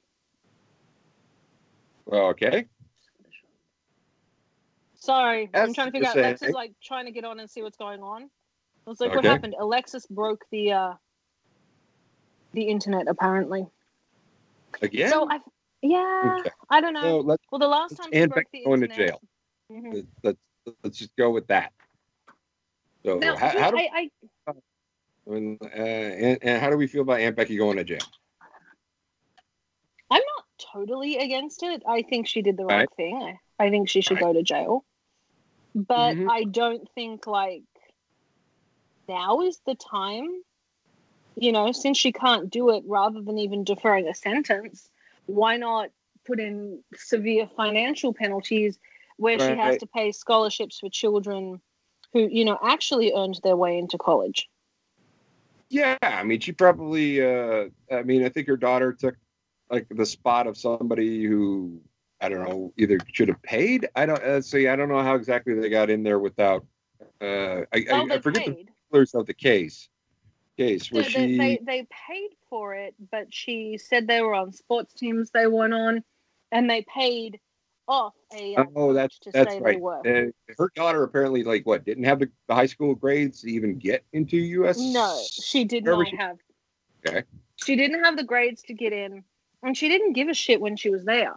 Okay. 2.11 2.67
Sorry, 4.95 5.49
I'm 5.55 5.73
trying 5.73 5.89
to 5.89 5.93
figure 5.93 6.09
out. 6.09 6.15
saying- 6.15 6.25
Alexis 6.27 6.53
like 6.53 6.73
trying 6.83 7.05
to 7.07 7.13
get 7.13 7.25
on 7.25 7.39
and 7.39 7.49
see 7.49 7.63
what's 7.63 7.77
going 7.77 8.03
on. 8.03 8.23
I 8.25 8.91
was 8.91 9.01
like, 9.01 9.15
what 9.15 9.25
happened? 9.25 9.55
Alexis 9.59 10.07
broke 10.07 10.45
the 10.51 10.73
uh 10.73 10.95
the 12.53 12.63
internet 12.63 13.07
apparently. 13.09 13.67
Again. 14.83 15.11
So 15.11 15.29
I, 15.31 15.39
yeah, 15.83 16.37
Okay. 16.41 16.51
I 16.71 16.81
don't 16.81 16.95
know. 16.95 17.23
So 17.23 17.37
well, 17.51 17.59
the 17.59 17.69
last 17.69 17.97
time 17.97 18.09
she 18.13 18.19
Aunt 18.19 18.33
broke 18.33 18.45
Becky 18.53 18.65
the 18.65 18.69
going 18.69 18.81
to 18.81 18.87
internet. 18.87 19.09
jail. 19.09 19.21
Mhm. 19.73 20.07
let's 20.23 20.39
let's 20.83 20.99
just 20.99 21.15
go 21.17 21.31
with 21.31 21.47
that. 21.49 21.73
So 23.07 23.21
Now, 23.21 23.37
how, 23.37 23.49
how 23.51 23.71
do 23.71 23.77
I, 23.77 23.89
I 23.95 24.11
and, 25.29 25.59
uh, 25.63 25.67
and, 25.69 26.39
and 26.43 26.61
how 26.61 26.71
do 26.71 26.77
we 26.77 26.89
feel 26.89 27.03
about 27.03 27.21
Aunt 27.21 27.37
Becky 27.37 27.57
going 27.57 27.77
to 27.77 27.85
jail? 27.85 28.01
I'm 30.11 30.23
not 30.37 30.45
totally 30.73 31.19
against 31.19 31.63
it. 31.63 31.85
I 31.89 32.03
think 32.03 32.27
she 32.27 32.43
did 32.43 32.57
the 32.57 32.65
right 32.65 32.81
Right. 32.81 32.89
thing. 32.97 33.39
I, 33.61 33.65
I 33.65 33.71
think 33.71 33.89
she 33.89 34.01
should 34.01 34.15
Right. 34.17 34.25
go 34.25 34.33
to 34.33 34.43
jail. 34.43 34.85
But 35.77 36.17
Mhm. 36.17 36.29
I 36.29 36.45
don't 36.45 36.89
think 36.97 37.29
like 37.29 37.63
now 39.09 39.43
is 39.43 39.61
the 39.67 39.77
time. 39.77 40.43
You 41.37 41.53
know, 41.53 41.71
since 41.71 41.99
she 41.99 42.11
can't 42.13 42.51
do 42.51 42.71
it, 42.71 42.83
rather 42.87 43.21
than 43.21 43.39
even 43.39 43.63
deferring 43.63 44.09
a 44.09 44.15
sentence, 44.15 44.91
why 45.27 45.59
not 45.59 45.91
put 46.25 46.41
in 46.41 46.83
severe 46.95 47.47
financial 47.57 48.15
penalties 48.15 48.79
where 49.17 49.39
she 49.39 49.57
has 49.57 49.71
Right. 49.73 49.81
to 49.81 49.87
pay 49.87 50.13
scholarships 50.13 50.81
for 50.81 50.89
children 50.91 51.61
who, 52.17 52.29
you 52.31 52.45
know, 52.45 52.59
actually 52.63 53.13
earned 53.13 53.41
their 53.43 53.57
way 53.57 53.79
into 53.79 53.99
college? 53.99 54.49
Yeah, 55.69 55.99
I 56.01 56.23
mean, 56.23 56.41
she 56.41 56.53
probably. 56.53 57.23
Uh, 57.23 57.67
I 57.93 58.03
mean, 58.03 58.25
I 58.25 58.29
think 58.29 58.47
her 58.49 58.57
daughter 58.57 58.93
took 58.93 59.17
like 59.71 59.87
the 59.91 60.07
spot 60.07 60.47
of 60.47 60.57
somebody 60.57 61.25
who 61.25 61.81
I 62.21 62.29
don't 62.29 62.45
know 62.45 62.73
either 62.79 62.99
should 63.13 63.29
have 63.29 63.43
paid. 63.43 63.89
I 63.95 64.07
don't 64.07 64.23
uh, 64.23 64.41
see. 64.41 64.69
I 64.69 64.77
don't 64.77 64.89
know 64.89 65.03
how 65.03 65.17
exactly 65.17 65.55
they 65.55 65.69
got 65.69 65.91
in 65.91 66.03
there 66.03 66.19
without. 66.19 66.65
Uh, 67.21 67.63
I, 67.73 67.85
Oh, 67.91 68.09
I, 68.11 68.15
I 68.15 68.21
forget 68.21 68.45
the 68.45 68.53
paid. 68.53 68.71
particulars 68.91 69.15
of 69.15 69.27
the 69.27 69.35
case. 69.35 69.89
Case 70.57 70.91
Yeah, 70.91 71.03
they, 71.03 71.09
she. 71.09 71.37
they 71.37 71.61
they 71.63 71.87
paid 72.09 72.31
for 72.49 72.75
it, 72.75 72.95
but 73.11 73.35
she 73.35 73.77
said 73.77 74.07
they 74.07 74.23
were 74.23 74.35
on 74.35 74.53
sports 74.53 74.95
teams 74.95 75.31
they 75.31 75.47
weren't 75.47 75.75
on, 75.75 76.03
and 76.51 76.71
they 76.71 76.83
paid 76.83 77.41
off 77.89 78.15
a 78.35 78.57
uh, 78.57 78.65
Oh, 78.75 78.93
that's 78.93 79.19
to 79.21 79.31
that's 79.33 79.57
right. 79.61 79.81
Uh, 79.81 80.31
her 80.59 80.71
daughter 80.75 81.03
apparently 81.03 81.45
like 81.45 81.67
what 81.67 81.85
didn't 81.85 82.05
have 82.05 82.19
the, 82.19 82.29
the 82.49 82.55
high 82.55 82.67
school 82.67 82.95
grades 82.95 83.43
to 83.43 83.51
even 83.51 83.79
get 83.79 84.05
into 84.13 84.37
U.S. 84.37 84.79
No, 84.79 85.21
she 85.31 85.65
did 85.65 85.85
not 85.85 86.09
she- 86.09 86.17
have. 86.17 86.39
Okay. 87.07 87.23
She 87.57 87.77
didn't 87.77 88.05
have 88.05 88.17
the 88.17 88.25
grades 88.25 88.63
to 88.63 88.75
get 88.75 88.93
in, 88.93 89.23
and 89.63 89.77
she 89.77 89.89
didn't 89.89 90.13
give 90.15 90.29
a 90.29 90.35
shit 90.35 90.61
when 90.61 90.77
she 90.77 90.91
was 90.91 91.05
there. 91.05 91.35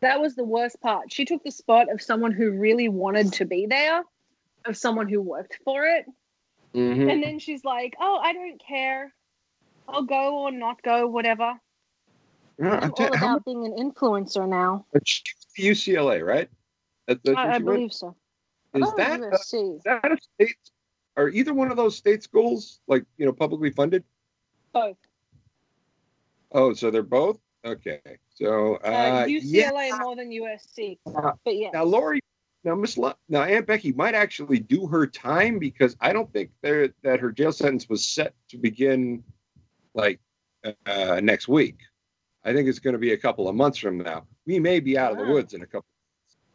That 0.00 0.20
was 0.20 0.34
the 0.34 0.44
worst 0.44 0.80
part. 0.80 1.12
She 1.12 1.24
took 1.24 1.42
the 1.44 1.50
spot 1.50 1.92
of 1.92 2.00
someone 2.00 2.32
who 2.32 2.52
really 2.52 2.88
wanted 2.88 3.32
to 3.34 3.44
be 3.44 3.66
there, 3.66 4.02
of 4.64 4.76
someone 4.76 5.08
who 5.08 5.20
worked 5.20 5.58
for 5.64 5.84
it, 5.84 6.06
Mhm. 6.74 7.12
and 7.12 7.22
then 7.22 7.38
she's 7.38 7.64
like, 7.64 7.94
"Oh, 8.00 8.16
I 8.16 8.32
don't 8.32 8.58
care. 8.60 9.12
I'll 9.88 10.04
go 10.04 10.38
or 10.44 10.52
not 10.52 10.82
go, 10.82 11.06
whatever." 11.08 11.60
I'm 12.62 12.92
all 12.96 13.06
about 13.14 13.44
being 13.44 13.64
an 13.64 13.72
influencer 13.72 14.48
now. 14.48 14.86
much 14.94 15.22
she 15.56 15.68
went 15.68 15.76
to 15.76 15.92
UCLA, 15.92 16.26
right? 16.26 16.48
That, 17.06 17.22
that's 17.24 17.36
where 17.36 17.46
I, 17.46 17.48
I 17.48 17.52
went? 17.52 17.64
believe 17.64 17.92
so. 17.92 18.16
Is 18.74 18.82
oh, 18.84 18.94
that 18.96 19.20
a, 19.20 19.24
USC. 19.24 19.76
is 19.76 19.82
that 19.84 20.12
a 20.12 20.18
state? 20.34 20.56
Are 21.16 21.28
either 21.28 21.52
one 21.52 21.70
of 21.70 21.76
those 21.76 21.96
state 21.96 22.22
schools 22.22 22.80
like 22.86 23.04
you 23.18 23.26
know 23.26 23.32
publicly 23.32 23.70
funded? 23.70 24.04
Both. 24.72 24.96
Oh, 26.52 26.72
so 26.74 26.90
they're 26.90 27.02
both 27.02 27.38
okay. 27.64 28.00
So 28.34 28.76
Uh, 28.84 28.88
uh, 28.88 29.24
UCLA 29.26 29.88
yeah. 29.88 29.98
more 30.00 30.16
than 30.16 30.30
USC. 30.30 30.98
Uh, 31.06 31.32
But 31.44 31.56
yeah. 31.56 31.70
Now, 31.72 31.84
Lori, 31.84 32.20
now 32.64 32.74
Miss, 32.74 32.96
Lo- 32.96 33.14
now 33.28 33.42
Aunt 33.42 33.66
Becky 33.66 33.92
might 33.92 34.14
actually 34.14 34.60
do 34.60 34.86
her 34.86 35.06
time 35.06 35.58
because 35.58 35.96
I 36.00 36.12
don't 36.12 36.32
think 36.32 36.50
there 36.62 36.90
that 37.02 37.20
her 37.20 37.32
jail 37.32 37.52
sentence 37.52 37.88
was 37.88 38.04
set 38.04 38.34
to 38.50 38.58
begin 38.58 39.24
like 39.94 40.20
uh, 40.86 41.20
next 41.22 41.48
week. 41.48 41.78
I 42.44 42.52
think 42.52 42.68
it's 42.68 42.78
going 42.78 42.94
to 42.94 42.98
be 42.98 43.12
a 43.12 43.18
couple 43.18 43.48
of 43.48 43.54
months 43.54 43.78
from 43.78 43.98
now. 43.98 44.26
We 44.46 44.58
may 44.58 44.80
be 44.80 44.96
out 44.96 45.12
of 45.12 45.18
the 45.18 45.32
woods 45.32 45.52
in 45.54 45.62
a 45.62 45.66
couple 45.66 45.86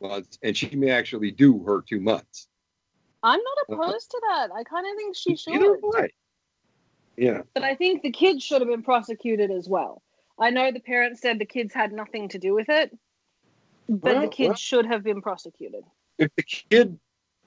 of 0.02 0.10
months, 0.10 0.40
and 0.42 0.58
she 0.58 0.76
may 0.76 0.90
actually 0.90 1.32
do 1.32 1.64
her 1.64 1.84
two 1.88 2.00
months. 2.00 2.48
I'm 3.22 3.40
not 3.40 3.76
uh-huh. 3.76 3.90
opposed 3.90 4.12
to 4.12 4.22
that. 4.30 4.50
I 4.56 4.64
kind 4.64 4.86
of 4.86 4.96
think 4.96 5.16
she 5.16 5.36
should. 5.36 5.56
Either 5.56 5.78
way. 5.82 6.14
Yeah. 7.18 7.42
But 7.54 7.64
I 7.64 7.76
think 7.76 8.02
the 8.02 8.12
kids 8.12 8.44
should 8.44 8.62
have 8.62 8.70
been 8.70 8.84
prosecuted 8.84 9.52
as 9.52 9.70
well. 9.70 10.02
I 10.38 10.50
know 10.50 10.72
the 10.72 10.80
parents 10.80 11.22
said 11.22 11.40
the 11.40 11.46
kids 11.46 11.74
had 11.74 11.94
nothing 11.94 12.30
to 12.30 12.40
do 12.40 12.54
with 12.54 12.70
it, 12.70 12.96
but 13.88 14.14
Well, 14.14 14.22
the 14.22 14.28
kids 14.28 14.48
well. 14.48 14.56
should 14.56 14.86
have 14.86 15.04
been 15.04 15.22
prosecuted. 15.22 15.84
If 16.18 16.30
the 16.36 16.44
kid, 16.44 17.00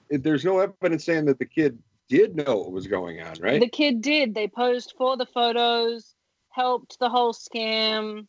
if 0.09 0.23
there's 0.23 0.43
no 0.43 0.59
evidence 0.59 1.05
saying 1.05 1.25
that 1.25 1.39
the 1.39 1.45
kid 1.45 1.77
did 2.07 2.35
know 2.35 2.57
what 2.57 2.71
was 2.71 2.87
going 2.87 3.21
on, 3.21 3.35
right? 3.39 3.59
The 3.59 3.69
kid 3.69 4.01
did. 4.01 4.33
They 4.33 4.47
posed 4.47 4.95
for 4.97 5.17
the 5.17 5.27
photos, 5.27 6.15
helped 6.49 6.99
the 6.99 7.09
whole 7.09 7.33
scam. 7.33 8.27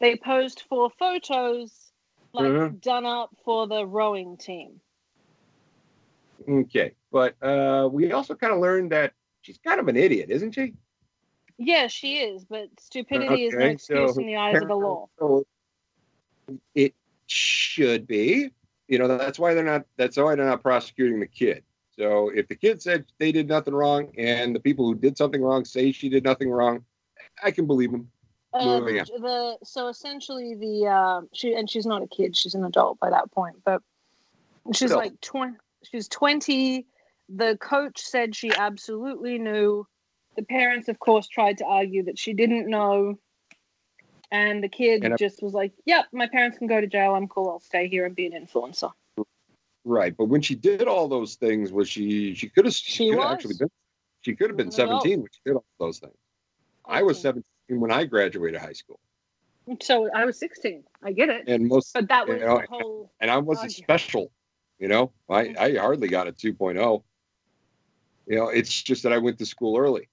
They 0.00 0.16
posed 0.16 0.62
for 0.68 0.90
photos, 0.98 1.92
like 2.32 2.52
Mhm. 2.52 2.80
done 2.80 3.06
up 3.06 3.30
for 3.44 3.66
the 3.66 3.86
rowing 3.86 4.36
team. 4.36 4.80
Okay, 6.48 6.94
but 7.12 7.34
uh, 7.42 7.88
we 7.90 8.12
also 8.12 8.34
kind 8.34 8.52
of 8.52 8.58
learned 8.58 8.92
that 8.92 9.12
she's 9.42 9.58
kind 9.58 9.78
of 9.78 9.88
an 9.88 9.96
idiot, 9.96 10.30
isn't 10.30 10.52
she? 10.52 10.74
Yeah, 11.58 11.86
she 11.86 12.18
is, 12.18 12.44
but 12.44 12.68
stupidity 12.80 13.44
is 13.44 13.54
no 13.54 13.66
excuse 13.66 14.14
so 14.14 14.20
in 14.20 14.26
the 14.26 14.36
eyes 14.36 14.60
of 14.60 14.68
the 14.68 14.74
law. 14.74 15.08
So 15.18 15.46
it 16.74 16.94
should 17.26 18.06
be. 18.06 18.50
You 18.88 18.98
know, 18.98 19.06
that's 19.06 19.38
why 19.38 19.54
they're 19.54 19.62
not. 19.64 19.86
That's 19.96 20.16
why 20.16 20.34
they're 20.34 20.46
not 20.46 20.62
prosecuting 20.62 21.20
the 21.20 21.26
kid. 21.26 21.62
So 21.96 22.30
if 22.30 22.48
the 22.48 22.56
kid 22.56 22.82
said 22.82 23.04
they 23.18 23.30
did 23.30 23.48
nothing 23.48 23.74
wrong, 23.74 24.12
and 24.18 24.54
the 24.54 24.60
people 24.60 24.86
who 24.86 24.94
did 24.94 25.16
something 25.16 25.40
wrong 25.40 25.64
say 25.64 25.92
she 25.92 26.08
did 26.08 26.24
nothing 26.24 26.50
wrong, 26.50 26.84
I 27.42 27.50
can 27.50 27.66
believe 27.66 27.92
them. 27.92 28.10
Uh, 28.54 28.80
Moving 28.80 28.96
the, 28.96 29.56
so 29.64 29.88
essentially 29.88 30.54
the 30.54 30.86
uh, 30.86 31.20
she 31.32 31.54
and 31.54 31.70
she's 31.70 31.86
not 31.86 32.02
a 32.02 32.06
kid; 32.06 32.36
she's 32.36 32.54
an 32.54 32.64
adult 32.64 32.98
by 33.00 33.08
that 33.08 33.30
point. 33.32 33.56
But 33.64 33.80
she's 34.74 34.90
Adult. 34.90 35.04
like 35.04 35.20
twenty. 35.22 35.56
She's 35.90 36.06
twenty. 36.08 36.86
The 37.30 37.56
coach 37.58 38.00
said 38.00 38.36
she 38.36 38.52
absolutely 38.54 39.38
knew. 39.38 39.86
The 40.36 40.42
parents, 40.42 40.88
of 40.88 40.98
course, 40.98 41.28
tried 41.28 41.58
to 41.58 41.64
argue 41.64 42.04
that 42.04 42.18
she 42.18 42.34
didn't 42.34 42.68
know, 42.68 43.18
and 44.30 44.62
the 44.62 44.68
kid 44.68 45.02
And 45.02 45.16
just 45.16 45.42
was 45.42 45.54
like, 45.54 45.72
"Yep, 45.86 46.06
my 46.12 46.26
parents 46.26 46.58
can 46.58 46.66
go 46.66 46.78
to 46.78 46.86
jail. 46.86 47.14
I'm 47.14 47.28
cool. 47.28 47.48
I'll 47.48 47.60
stay 47.60 47.88
here 47.88 48.04
and 48.04 48.14
be 48.14 48.26
an 48.26 48.32
influencer." 48.32 48.92
Right, 49.84 50.14
but 50.16 50.26
when 50.26 50.42
she 50.42 50.54
did 50.54 50.82
all 50.82 51.08
those 51.08 51.36
things, 51.36 51.72
was 51.72 51.88
she? 51.88 52.34
She 52.34 52.50
could 52.50 52.66
have. 52.66 52.74
She, 52.74 52.92
She 52.92 53.10
could 53.10 53.22
have 53.22 53.32
actually 53.32 53.54
been. 53.58 53.70
She 54.20 54.36
could 54.36 54.50
have 54.50 54.56
been 54.58 54.70
seventeen 54.70 55.20
when 55.20 55.28
she 55.32 55.40
did 55.46 55.54
all 55.54 55.64
those 55.78 55.98
things. 55.98 56.14
I 56.84 57.02
was 57.02 57.20
seventeen 57.20 57.44
when 57.68 57.90
I 57.92 58.04
graduated 58.04 58.60
high 58.60 58.72
school, 58.72 59.00
So 59.80 60.10
I 60.14 60.24
was 60.24 60.38
sixteen. 60.38 60.84
I 61.02 61.12
get 61.12 61.28
it, 61.28 61.48
and 61.48 61.68
most 61.68 61.92
but 61.94 62.08
that 62.08 62.28
was 62.28 62.40
you 62.40 62.46
know, 62.46 62.58
the 62.60 62.66
whole. 62.68 63.10
and 63.20 63.30
I 63.30 63.38
wasn't 63.38 63.72
special. 63.72 64.30
You 64.78 64.88
know, 64.88 65.12
I, 65.30 65.54
I 65.58 65.74
hardly 65.76 66.08
got 66.08 66.26
a 66.26 66.32
2.0. 66.32 67.04
You 68.26 68.36
know, 68.36 68.48
it's 68.48 68.82
just 68.82 69.04
that 69.04 69.12
I 69.12 69.18
went 69.18 69.38
to 69.38 69.46
school 69.46 69.78
early. 69.78 70.08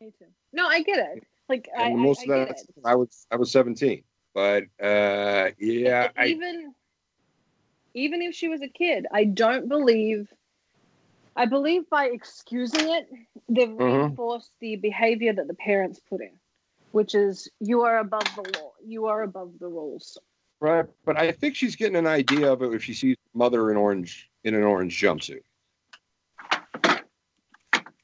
Me 0.00 0.12
too. 0.16 0.26
No, 0.52 0.68
I 0.68 0.82
get 0.82 0.98
it. 0.98 1.24
Like 1.48 1.68
I, 1.76 1.86
And 1.86 1.94
I, 1.94 2.02
most 2.02 2.20
I 2.28 2.32
of 2.32 2.48
that. 2.48 2.58
I 2.84 2.94
was 2.94 3.26
I 3.30 3.36
was 3.36 3.50
17. 3.50 4.04
But 4.34 4.64
uh, 4.80 5.50
yeah, 5.58 6.10
I, 6.16 6.26
even 6.26 6.74
even 7.94 8.22
if 8.22 8.34
she 8.34 8.48
was 8.48 8.62
a 8.62 8.68
kid. 8.68 9.06
I 9.10 9.24
don't 9.24 9.68
believe. 9.68 10.32
I 11.36 11.44
believe 11.44 11.88
by 11.90 12.06
excusing 12.06 12.88
it, 12.88 13.08
they've 13.48 13.68
Mhm. 13.68 13.78
reinforced 13.78 14.52
the 14.60 14.76
behavior 14.76 15.32
that 15.34 15.46
the 15.46 15.54
parents 15.54 16.00
put 16.00 16.22
in, 16.22 16.32
which 16.92 17.14
is 17.14 17.48
you 17.60 17.82
are 17.82 17.98
above 17.98 18.24
the 18.34 18.58
law, 18.58 18.72
you 18.84 19.06
are 19.06 19.22
above 19.22 19.58
the 19.58 19.68
rules. 19.68 20.16
Right, 20.60 20.86
but 21.04 21.18
I 21.18 21.32
think 21.32 21.54
she's 21.54 21.76
getting 21.76 21.96
an 21.96 22.06
idea 22.06 22.50
of 22.50 22.62
it 22.62 22.72
if 22.72 22.82
she 22.82 22.94
sees 22.94 23.16
mother 23.34 23.70
in 23.70 23.76
orange 23.76 24.30
in 24.44 24.54
an 24.54 24.62
orange 24.62 24.98
jumpsuit. 24.98 25.42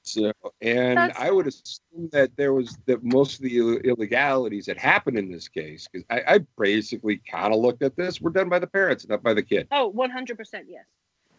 So, 0.05 0.33
and 0.61 0.99
That's- 0.99 1.16
I 1.18 1.30
would 1.30 1.47
assume 1.47 2.09
that 2.11 2.37
there 2.37 2.53
was 2.53 2.76
that 2.87 3.03
most 3.05 3.37
of 3.37 3.45
the 3.45 3.57
Ill- 3.57 3.78
illegalities 3.78 4.66
that 4.66 4.76
happened 4.76 5.16
in 5.16 5.30
this 5.30 5.49
case, 5.49 5.89
because 5.91 6.05
I, 6.11 6.35
I 6.35 6.39
basically 6.59 7.18
kind 7.18 7.55
of 7.55 7.61
looked 7.61 7.83
at 7.83 7.97
this, 7.97 8.20
were 8.20 8.30
done 8.30 8.49
by 8.49 8.59
the 8.59 8.66
parents, 8.66 9.09
not 9.09 9.22
by 9.22 9.33
the 9.33 9.43
kid. 9.45 9.68
Oh, 9.70 9.91
100% 9.93 10.64
yes. 10.68 10.85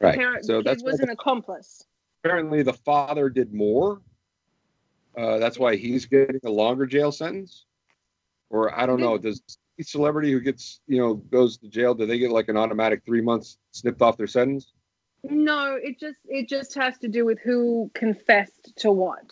Right. 0.04 0.18
Parent, 0.20 0.44
so 0.46 0.62
that's 0.62 0.84
was 0.84 1.00
an 1.00 1.10
accomplice. 1.10 1.86
apparently 2.24 2.62
the 2.62 2.74
father 2.74 3.30
did 3.30 3.54
more. 3.54 4.02
Uh, 5.18 5.38
that's 5.38 5.58
why 5.58 5.78
he's 5.78 6.06
getting 6.06 6.42
a 6.44 6.50
longer 6.50 6.86
jail 6.86 7.12
sentence. 7.12 7.66
Or 8.50 8.78
I 8.78 8.86
don't 8.86 9.00
know. 9.00 9.18
Does 9.18 9.42
each 9.80 9.88
celebrity 9.88 10.32
who 10.32 10.42
gets 10.42 10.82
you 10.88 10.98
know 10.98 11.14
goes 11.16 11.58
to 11.60 11.70
jail 11.70 11.96
do 11.96 12.06
they 12.06 12.20
get 12.20 12.32
like 12.32 12.50
an 12.50 12.58
automatic 12.58 13.04
three 13.06 13.22
months 13.22 13.58
snipped 13.72 14.02
off 14.02 14.18
their 14.18 14.28
sentence? 14.28 14.74
No, 15.24 15.76
it 15.82 15.98
just 16.00 16.20
it 16.26 16.50
just 16.50 16.76
has 16.76 16.98
to 16.98 17.08
do 17.08 17.24
with 17.24 17.40
who 17.40 17.90
confessed 17.94 18.74
to 18.78 18.92
what. 18.92 19.32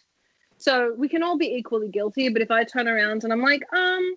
So 0.57 0.93
we 0.97 1.09
can 1.09 1.21
all 1.21 1.37
be 1.37 1.47
equally 1.47 1.89
guilty, 1.89 2.29
but 2.29 2.41
if 2.41 2.49
I 2.49 2.63
turn 2.63 2.87
around 2.87 3.25
and 3.25 3.33
I'm 3.33 3.41
like, 3.41 3.63
um, 3.73 4.15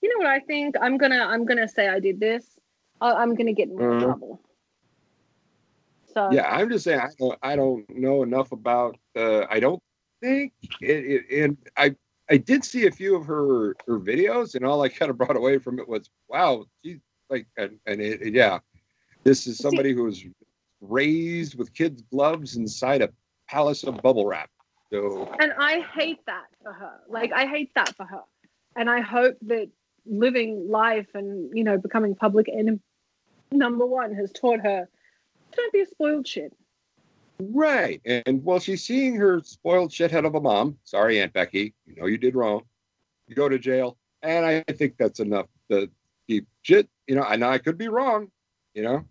you 0.00 0.08
know 0.08 0.24
what 0.24 0.28
I 0.28 0.40
think? 0.40 0.76
I'm 0.80 0.96
gonna 0.96 1.22
I'm 1.22 1.44
gonna 1.44 1.68
say 1.68 1.88
I 1.88 2.00
did 2.00 2.18
this. 2.20 2.58
I, 3.02 3.12
I'm 3.12 3.34
gonna 3.34 3.52
get 3.52 3.68
in 3.68 3.76
more 3.76 3.90
Mhm. 3.92 4.00
trouble. 4.00 4.40
So 6.12 6.28
Yeah, 6.32 6.48
I'm 6.48 6.68
just 6.70 6.84
saying 6.84 7.00
I 7.00 7.08
don't, 7.18 7.38
I 7.42 7.56
don't 7.56 7.88
know 7.90 8.22
enough 8.22 8.52
about. 8.52 8.96
Uh, 9.16 9.44
I 9.48 9.60
don't 9.60 9.82
think 10.20 10.52
it, 10.80 11.24
it, 11.30 11.44
and 11.44 11.56
I 11.76 11.94
I 12.30 12.36
did 12.36 12.64
see 12.64 12.86
a 12.86 12.90
few 12.90 13.16
of 13.16 13.26
her 13.26 13.76
her 13.86 13.98
videos, 13.98 14.54
and 14.54 14.64
all 14.64 14.82
I 14.82 14.88
kind 14.88 15.10
of 15.10 15.18
brought 15.18 15.36
away 15.36 15.58
from 15.58 15.78
it 15.78 15.88
was, 15.88 16.10
wow, 16.28 16.64
she's 16.84 16.98
like, 17.28 17.46
and, 17.56 17.78
and 17.86 18.00
it, 18.00 18.32
yeah, 18.34 18.58
this 19.24 19.46
is 19.46 19.58
somebody 19.58 19.92
who 19.92 20.04
was 20.04 20.24
raised 20.80 21.56
with 21.56 21.74
kids' 21.74 22.02
gloves 22.10 22.56
inside 22.56 23.02
a 23.02 23.10
palace 23.48 23.84
of 23.84 24.00
bubble 24.02 24.26
wrap. 24.26 24.50
So 24.92 25.32
and 25.38 25.52
I 25.58 25.80
hate 25.94 26.24
that 26.26 26.46
for 26.62 26.72
her. 26.72 27.00
Like 27.08 27.32
I 27.32 27.46
hate 27.46 27.72
that 27.74 27.94
for 27.96 28.04
her. 28.04 28.22
And 28.76 28.88
I 28.88 29.00
hope 29.00 29.36
that 29.42 29.68
living 30.06 30.68
life 30.70 31.08
and 31.14 31.50
you 31.56 31.62
know 31.62 31.78
becoming 31.78 32.14
public 32.14 32.48
enemy 32.48 32.80
number 33.52 33.84
one 33.84 34.14
has 34.14 34.32
taught 34.32 34.60
her 34.60 34.88
don't 35.60 35.72
be 35.72 35.80
a 35.80 35.86
spoiled 35.86 36.26
shit. 36.26 36.52
right, 37.40 38.00
and 38.04 38.44
well, 38.44 38.58
she's 38.60 38.82
seeing 38.84 39.16
her 39.16 39.40
spoiled 39.44 39.90
shithead 39.90 40.26
of 40.26 40.34
a 40.34 40.40
mom. 40.40 40.78
Sorry, 40.84 41.20
Aunt 41.20 41.32
Becky, 41.32 41.74
you 41.86 41.96
know 41.96 42.06
you 42.06 42.18
did 42.18 42.34
wrong. 42.34 42.62
You 43.26 43.34
go 43.34 43.48
to 43.48 43.58
jail, 43.58 43.96
and 44.22 44.44
I 44.44 44.62
think 44.72 44.96
that's 44.98 45.20
enough 45.20 45.46
to 45.70 45.88
keep 46.28 46.46
shit. 46.62 46.88
You 47.06 47.14
know, 47.16 47.22
I 47.22 47.36
know 47.36 47.48
I 47.48 47.58
could 47.58 47.78
be 47.78 47.88
wrong. 47.88 48.30
You 48.74 48.82
know. 48.82 49.04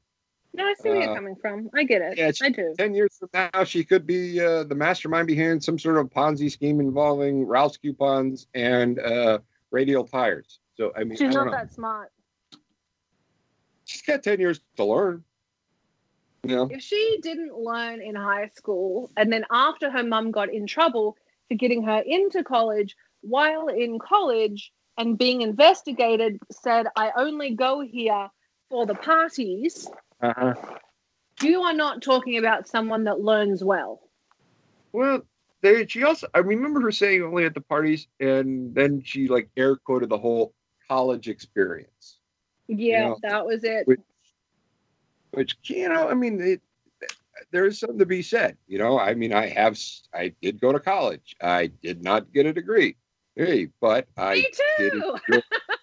No, 0.54 0.66
I 0.66 0.74
see 0.82 0.90
where 0.90 1.02
you're 1.02 1.12
Uh, 1.12 1.16
coming 1.16 1.36
from. 1.36 1.70
I 1.76 1.84
get 1.84 2.02
it. 2.02 2.18
Yeah, 2.18 2.32
she- 2.32 2.46
I 2.46 2.50
do. 2.50 2.74
10 2.78 2.96
years 2.96 3.16
from 3.20 3.30
now, 3.34 3.64
she 3.64 3.84
could 3.84 4.08
be 4.08 4.40
uh, 4.42 4.64
the 4.64 4.74
mastermind 4.74 5.28
behind 5.28 5.64
some 5.64 5.78
sort 5.78 5.98
of 5.98 6.10
Ponzi 6.10 6.52
scheme 6.52 6.80
involving 6.80 7.46
Ralph's 7.46 7.78
coupons 7.78 8.48
and 8.56 8.98
uh, 9.00 9.40
radial 9.70 10.06
tires. 10.06 10.60
So, 10.76 10.92
I 10.98 11.04
mean, 11.04 11.18
She's 11.20 11.30
I 11.30 11.34
don't 11.34 11.46
not 11.46 11.52
know. 11.52 11.52
that 11.52 11.72
smart. 11.72 12.12
she's 13.86 14.02
got 14.02 14.24
10 14.24 14.40
years 14.40 14.60
to 14.78 14.84
learn. 14.86 15.24
You 16.44 16.56
know, 16.56 16.70
If 16.72 16.82
she 16.82 17.20
didn't 17.22 17.58
learn 17.58 18.02
in 18.02 18.16
high 18.16 18.48
school 18.56 19.12
and 19.18 19.32
then 19.32 19.46
after 19.52 19.90
her 19.92 20.04
mum 20.04 20.32
got 20.32 20.54
in 20.54 20.68
trouble 20.68 21.18
for 21.48 21.56
getting 21.56 21.84
her 21.84 22.02
into 22.06 22.44
college, 22.44 22.96
while 23.22 23.68
in 23.68 24.00
college 24.00 24.72
and 24.98 25.18
being 25.18 25.42
investigated, 25.42 26.40
said, 26.52 26.88
I 26.96 27.12
only 27.18 27.56
go 27.56 27.82
here 27.82 28.30
for 28.70 28.86
the 28.86 28.96
parties, 28.96 29.88
uh-huh. 30.22 30.54
you 31.42 31.62
are 31.64 31.74
not 31.74 32.02
talking 32.02 32.38
about 32.38 32.68
someone 32.68 33.06
that 33.06 33.20
learns 33.20 33.64
well. 33.64 34.00
well, 34.94 35.22
they, 35.62 35.86
she 35.88 36.04
also, 36.04 36.28
I 36.34 36.40
remember 36.40 36.80
her 36.82 36.92
saying 36.92 37.22
only 37.22 37.44
at 37.46 37.54
the 37.54 37.62
parties, 37.62 38.08
and 38.20 38.74
then 38.74 39.02
she 39.04 39.28
like 39.28 39.50
air 39.58 39.76
quoted 39.76 40.08
the 40.10 40.18
whole 40.18 40.54
college 40.88 41.28
experience, 41.28 42.20
Yeah, 42.68 43.10
Yeah. 43.10 43.14
that 43.24 43.46
was 43.46 43.64
it. 43.66 43.86
Which- 43.88 44.00
which, 45.32 45.58
you 45.64 45.90
know, 45.90 46.10
I 46.10 46.14
mean, 46.14 46.42
it, 46.42 46.62
there 47.52 47.66
is 47.66 47.80
something 47.80 48.00
to 48.00 48.06
be 48.06 48.22
said. 48.22 48.58
You 48.68 48.78
know, 48.78 49.00
I 49.00 49.14
mean, 49.14 49.34
I 49.34 49.48
have, 49.48 49.80
I 50.14 50.34
did 50.42 50.60
go 50.60 50.72
to 50.72 50.80
college. 50.80 51.36
I 51.42 51.68
did 51.68 52.04
not 52.04 52.32
get 52.34 52.46
a 52.46 52.54
degree. 52.54 52.96
Hey, 53.36 53.70
but 53.80 54.08
I 54.18 54.44
did 54.78 54.94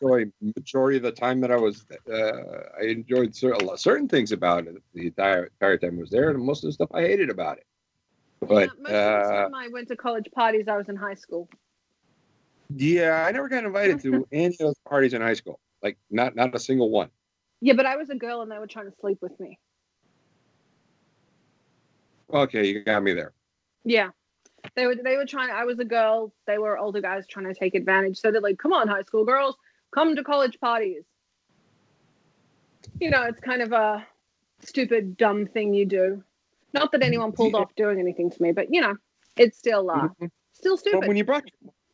enjoy 0.03 0.31
majority 0.43 0.99
of 0.99 1.03
the 1.03 1.13
time 1.13 1.41
that 1.41 1.51
I 1.51 1.57
was, 1.57 1.87
uh, 2.13 2.33
I 2.79 2.85
enjoyed 2.85 3.35
certain, 3.35 3.77
certain 3.79 4.09
things 4.09 4.33
about 4.33 4.67
it 4.67 4.77
the 4.93 5.07
entire, 5.07 5.47
entire 5.47 5.79
time 5.79 5.97
I 5.97 6.01
was 6.01 6.11
there, 6.11 6.31
and 6.31 6.43
most 6.43 6.65
of 6.65 6.69
the 6.69 6.73
stuff 6.73 6.91
I 6.93 7.03
hated 7.03 7.31
about 7.31 7.59
it. 7.59 7.67
But 8.41 8.49
yeah, 8.49 8.67
most 8.67 8.77
of 8.77 8.83
the 8.85 8.95
uh, 8.95 9.43
time 9.45 9.55
I 9.55 9.69
went 9.69 9.89
to 9.89 9.97
college 9.97 10.29
parties, 10.35 10.69
I 10.69 10.77
was 10.77 10.89
in 10.89 10.97
high 10.97 11.15
school. 11.15 11.49
yeah, 12.75 13.25
I 13.27 13.33
never 13.33 13.49
got 13.49 13.65
invited 13.65 14.01
to 14.03 14.27
any 14.33 14.47
of 14.49 14.59
those 14.59 14.79
parties 14.87 15.15
in 15.15 15.23
high 15.23 15.35
school. 15.35 15.59
Like 15.83 15.97
not 16.11 16.37
not 16.37 16.55
a 16.55 16.59
single 16.59 16.91
one. 16.91 17.11
Yeah, 17.61 17.75
but 17.75 17.87
I 17.87 17.97
was 17.97 18.11
a 18.11 18.15
girl 18.15 18.43
and 18.43 18.51
they 18.51 18.59
were 18.59 18.67
trying 18.67 18.91
to 18.91 18.97
sleep 19.01 19.19
with 19.21 19.39
me. 19.41 19.59
Okay, 22.33 22.67
you 22.67 22.83
got 22.83 23.03
me 23.03 23.15
there. 23.15 23.33
Yeah. 23.85 24.11
They 24.75 24.87
were 24.87 24.97
they 24.97 25.17
were 25.17 25.27
trying 25.27 25.51
I 25.51 25.65
was 25.65 25.79
a 25.79 25.85
girl, 25.85 26.35
they 26.47 26.59
were 26.59 26.77
older 26.77 27.01
guys 27.01 27.27
trying 27.27 27.47
to 27.47 27.55
take 27.55 27.75
advantage. 27.75 28.19
So 28.19 28.31
they're 28.31 28.41
like, 28.41 28.59
come 28.59 28.73
on, 28.73 28.89
high 28.89 29.03
school 29.03 29.25
girls, 29.25 29.57
come 29.95 30.17
to 30.17 30.25
college 30.25 30.59
parties. 30.61 31.05
You 33.01 33.11
know, 33.11 33.23
it's 33.25 33.41
kind 33.41 33.63
of 33.63 33.73
a 33.73 34.07
stupid, 34.61 35.17
dumb 35.17 35.47
thing 35.47 35.73
you 35.73 35.87
do. 35.87 36.23
Not 36.73 36.93
that 36.93 37.03
anyone 37.03 37.33
pulled 37.33 37.55
Yeah. 37.55 37.61
off 37.61 37.75
doing 37.77 38.01
anything 38.01 38.31
to 38.31 38.43
me, 38.43 38.53
but 38.53 38.73
you 38.73 38.81
know, 38.81 38.97
it's 39.37 39.57
still 39.57 39.91
uh 39.91 40.09
Mhm. 40.09 40.31
still 40.53 40.77
stupid. 40.77 41.07
when 41.07 41.17
you 41.17 41.25
brought 41.25 41.45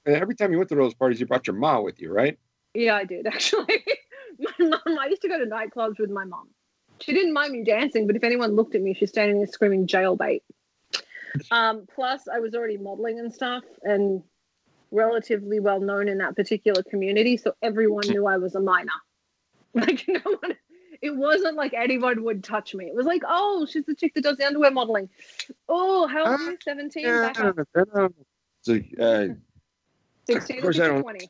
every 0.06 0.34
time 0.34 0.50
you 0.50 0.58
went 0.58 0.70
to 0.70 0.74
those 0.76 0.94
parties, 0.94 1.20
you 1.20 1.26
brought 1.26 1.46
your 1.46 1.56
ma 1.56 1.80
with 1.80 2.00
you, 2.00 2.10
right? 2.12 2.38
Yeah, 2.74 2.96
I 2.96 3.04
did 3.04 3.26
actually. 3.34 3.84
my 4.58 4.68
mom, 4.68 4.98
I 4.98 5.06
used 5.06 5.22
to 5.22 5.28
go 5.28 5.38
to 5.38 5.46
nightclubs 5.46 5.98
with 5.98 6.10
my 6.10 6.24
mom. 6.24 6.48
She 7.00 7.12
didn't 7.12 7.32
mind 7.32 7.52
me 7.52 7.64
dancing, 7.64 8.06
but 8.06 8.16
if 8.16 8.24
anyone 8.24 8.54
looked 8.54 8.74
at 8.74 8.82
me, 8.82 8.94
she's 8.94 9.10
standing 9.10 9.38
there 9.38 9.46
screaming 9.46 9.86
jailbait. 9.86 10.42
Um, 11.50 11.86
plus, 11.92 12.28
I 12.32 12.40
was 12.40 12.54
already 12.54 12.76
modeling 12.76 13.18
and 13.18 13.32
stuff 13.32 13.64
and 13.82 14.22
relatively 14.90 15.58
well 15.58 15.80
known 15.80 16.08
in 16.08 16.18
that 16.18 16.36
particular 16.36 16.82
community, 16.82 17.36
so 17.36 17.54
everyone 17.62 18.06
knew 18.06 18.26
I 18.26 18.36
was 18.36 18.54
a 18.54 18.60
minor. 18.60 18.90
Like, 19.74 20.04
no 20.06 20.20
one, 20.20 20.54
it 21.00 21.16
wasn't 21.16 21.56
like 21.56 21.72
anyone 21.72 22.24
would 22.24 22.44
touch 22.44 22.74
me. 22.74 22.84
It 22.84 22.94
was 22.94 23.06
like, 23.06 23.22
oh, 23.26 23.66
she's 23.66 23.86
the 23.86 23.94
chick 23.94 24.12
that 24.14 24.22
does 24.22 24.36
the 24.36 24.46
underwear 24.46 24.70
modeling. 24.70 25.08
Oh, 25.66 26.06
how 26.06 26.30
old 26.30 26.40
are 26.40 26.50
you? 26.50 26.58
17? 26.62 27.04
Back 27.04 27.40
up. 27.40 27.58
Uh, 29.00 29.28
16 30.26 30.62
or 30.62 30.72
20. 30.74 31.28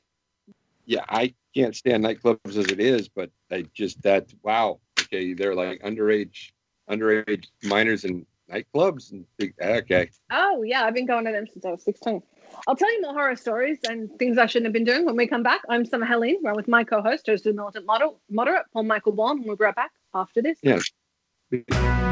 yeah, 0.87 1.05
I 1.09 1.35
can't 1.55 1.77
stand 1.77 2.05
nightclubs 2.05 2.57
as 2.57 2.67
it 2.67 2.81
is, 2.81 3.09
but 3.09 3.31
I 3.51 3.65
just 3.75 4.03
that 4.03 4.33
wow. 4.43 4.81
Okay, 5.01 5.35
they're 5.35 5.55
like 5.55 5.83
underage, 5.83 6.53
underage 6.91 7.47
minors 7.63 8.05
in 8.05 8.27
nightclubs, 8.51 9.13
and 9.13 9.27
okay, 9.61 10.11
Oh, 10.31 10.63
yeah, 10.63 10.85
I've 10.85 10.95
been 10.95 11.07
going 11.07 11.25
to 11.25 11.33
them 11.33 11.47
since 11.47 11.65
I 11.65 11.71
was 11.71 11.83
16. 11.85 12.23
I'll 12.67 12.77
tell 12.77 12.93
you 12.93 13.03
more 13.03 13.13
horror 13.13 13.37
stories 13.37 13.79
and 13.89 14.11
things 14.19 14.39
I 14.39 14.47
shouldn't 14.47 14.67
have 14.67 14.73
been 14.73 14.85
doing 14.85 15.07
when 15.07 15.17
we 15.17 15.27
come 15.27 15.43
back. 15.43 15.63
I'm 15.69 15.85
Summer 15.85 16.07
Helene. 16.07 16.39
We're 16.43 16.55
with 16.55 16.69
my 16.69 16.85
co 16.85 17.01
host, 17.01 17.27
Toasted 17.27 17.57
Militant 17.57 17.87
Model, 17.87 18.21
Moderate, 18.31 18.67
Paul 18.73 18.85
Michael 18.85 19.13
Baum, 19.13 19.39
and 19.39 19.47
we'll 19.47 19.57
be 19.57 19.65
right 19.65 19.75
back 19.75 19.91
after 20.15 20.43
this. 20.43 20.59
Yeah. 20.63 22.12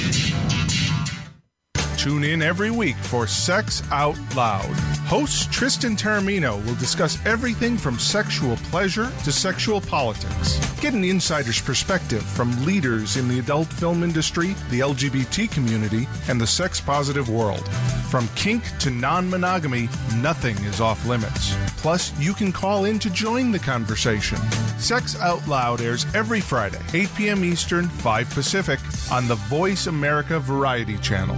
Tune 2.01 2.23
in 2.23 2.41
every 2.41 2.71
week 2.71 2.95
for 2.95 3.27
Sex 3.27 3.83
Out 3.91 4.17
Loud. 4.35 4.73
Host 5.05 5.51
Tristan 5.51 5.95
Taormino 5.95 6.57
will 6.65 6.73
discuss 6.73 7.23
everything 7.27 7.77
from 7.77 7.99
sexual 7.99 8.55
pleasure 8.71 9.11
to 9.23 9.31
sexual 9.31 9.79
politics. 9.79 10.57
Get 10.81 10.95
an 10.95 11.03
insider's 11.03 11.61
perspective 11.61 12.23
from 12.23 12.65
leaders 12.65 13.17
in 13.17 13.27
the 13.27 13.37
adult 13.37 13.67
film 13.67 14.01
industry, 14.01 14.55
the 14.71 14.79
LGBT 14.79 15.51
community, 15.51 16.07
and 16.27 16.41
the 16.41 16.47
sex 16.47 16.81
positive 16.81 17.29
world. 17.29 17.69
From 18.09 18.27
kink 18.29 18.63
to 18.79 18.89
non 18.89 19.29
monogamy, 19.29 19.87
nothing 20.15 20.57
is 20.65 20.81
off 20.81 21.05
limits. 21.05 21.55
Plus, 21.77 22.19
you 22.19 22.33
can 22.33 22.51
call 22.51 22.85
in 22.85 22.97
to 22.97 23.11
join 23.11 23.51
the 23.51 23.59
conversation. 23.59 24.39
Sex 24.79 25.21
Out 25.21 25.47
Loud 25.47 25.81
airs 25.81 26.07
every 26.15 26.41
Friday, 26.41 26.81
8 26.95 27.09
p.m. 27.15 27.45
Eastern, 27.45 27.87
5 27.87 28.27
Pacific, 28.31 28.79
on 29.11 29.27
the 29.27 29.35
Voice 29.35 29.85
America 29.85 30.39
Variety 30.39 30.97
Channel. 30.97 31.37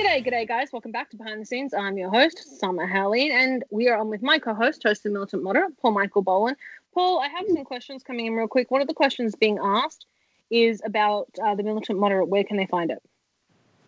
G'day, 0.00 0.26
g'day, 0.26 0.48
guys. 0.48 0.72
Welcome 0.72 0.92
back 0.92 1.10
to 1.10 1.18
Behind 1.18 1.42
the 1.42 1.44
Scenes. 1.44 1.74
I'm 1.74 1.98
your 1.98 2.08
host, 2.08 2.58
Summer 2.58 2.86
Helene, 2.86 3.32
and 3.32 3.64
we 3.68 3.88
are 3.88 3.98
on 3.98 4.08
with 4.08 4.22
my 4.22 4.38
co 4.38 4.54
host, 4.54 4.82
host 4.82 5.02
the 5.02 5.10
Militant 5.10 5.42
Moderate, 5.42 5.76
Paul 5.76 5.90
Michael 5.90 6.22
Boland. 6.22 6.56
Paul, 6.94 7.20
I 7.20 7.28
have 7.28 7.46
some 7.46 7.64
questions 7.66 8.02
coming 8.02 8.24
in 8.24 8.32
real 8.32 8.48
quick. 8.48 8.70
One 8.70 8.80
of 8.80 8.88
the 8.88 8.94
questions 8.94 9.34
being 9.34 9.58
asked 9.62 10.06
is 10.48 10.80
about 10.86 11.28
uh, 11.44 11.54
the 11.54 11.62
Militant 11.62 11.98
Moderate. 11.98 12.28
Where 12.28 12.44
can 12.44 12.56
they 12.56 12.64
find 12.64 12.90
it? 12.90 13.02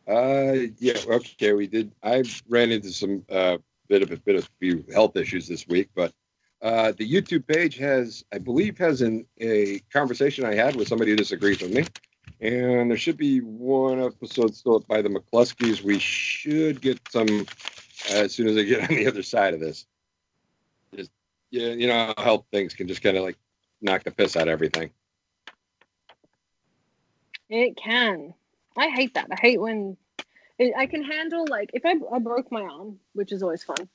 Uh, 0.06 0.74
yeah, 0.78 0.98
okay. 1.08 1.54
We 1.54 1.66
did. 1.66 1.90
I 2.02 2.24
ran 2.46 2.72
into 2.72 2.92
some 2.92 3.24
uh, 3.30 3.56
bit 3.88 4.02
of 4.02 4.10
a 4.10 4.18
bit 4.18 4.36
of 4.36 4.46
few 4.60 4.84
health 4.92 5.16
issues 5.16 5.48
this 5.48 5.66
week, 5.66 5.88
but 5.94 6.12
uh, 6.60 6.92
the 6.92 7.10
YouTube 7.10 7.46
page 7.46 7.78
has, 7.78 8.22
I 8.34 8.36
believe, 8.36 8.76
has 8.76 9.00
an, 9.00 9.24
a 9.40 9.78
conversation 9.90 10.44
I 10.44 10.56
had 10.56 10.76
with 10.76 10.88
somebody 10.88 11.12
who 11.12 11.16
disagrees 11.16 11.62
with 11.62 11.72
me. 11.72 11.86
And 12.42 12.90
there 12.90 12.98
should 12.98 13.16
be 13.16 13.38
one 13.38 14.02
episode 14.02 14.56
still 14.56 14.80
by 14.80 15.00
the 15.00 15.08
McCluskeys. 15.08 15.80
We 15.80 16.00
should 16.00 16.80
get 16.80 16.98
some 17.08 17.46
uh, 18.10 18.14
as 18.14 18.34
soon 18.34 18.48
as 18.48 18.56
I 18.56 18.64
get 18.64 18.80
on 18.90 18.96
the 18.96 19.06
other 19.06 19.22
side 19.22 19.54
of 19.54 19.60
this. 19.60 19.86
Just 20.92 21.12
yeah, 21.52 21.68
you 21.68 21.86
know, 21.86 22.12
health 22.18 22.46
things 22.50 22.74
can 22.74 22.88
just 22.88 23.00
kind 23.00 23.16
of 23.16 23.22
like 23.22 23.38
knock 23.80 24.02
the 24.02 24.10
piss 24.10 24.36
out 24.36 24.42
of 24.42 24.48
everything. 24.48 24.90
It 27.48 27.76
can. 27.76 28.34
I 28.76 28.88
hate 28.88 29.14
that. 29.14 29.28
I 29.30 29.36
hate 29.40 29.60
when 29.60 29.96
it, 30.58 30.74
I 30.76 30.86
can 30.86 31.04
handle 31.04 31.46
like 31.48 31.70
if 31.74 31.86
I, 31.86 31.94
I 32.12 32.18
broke 32.18 32.50
my 32.50 32.62
arm, 32.62 32.98
which 33.12 33.30
is 33.30 33.44
always 33.44 33.62
fun, 33.62 33.88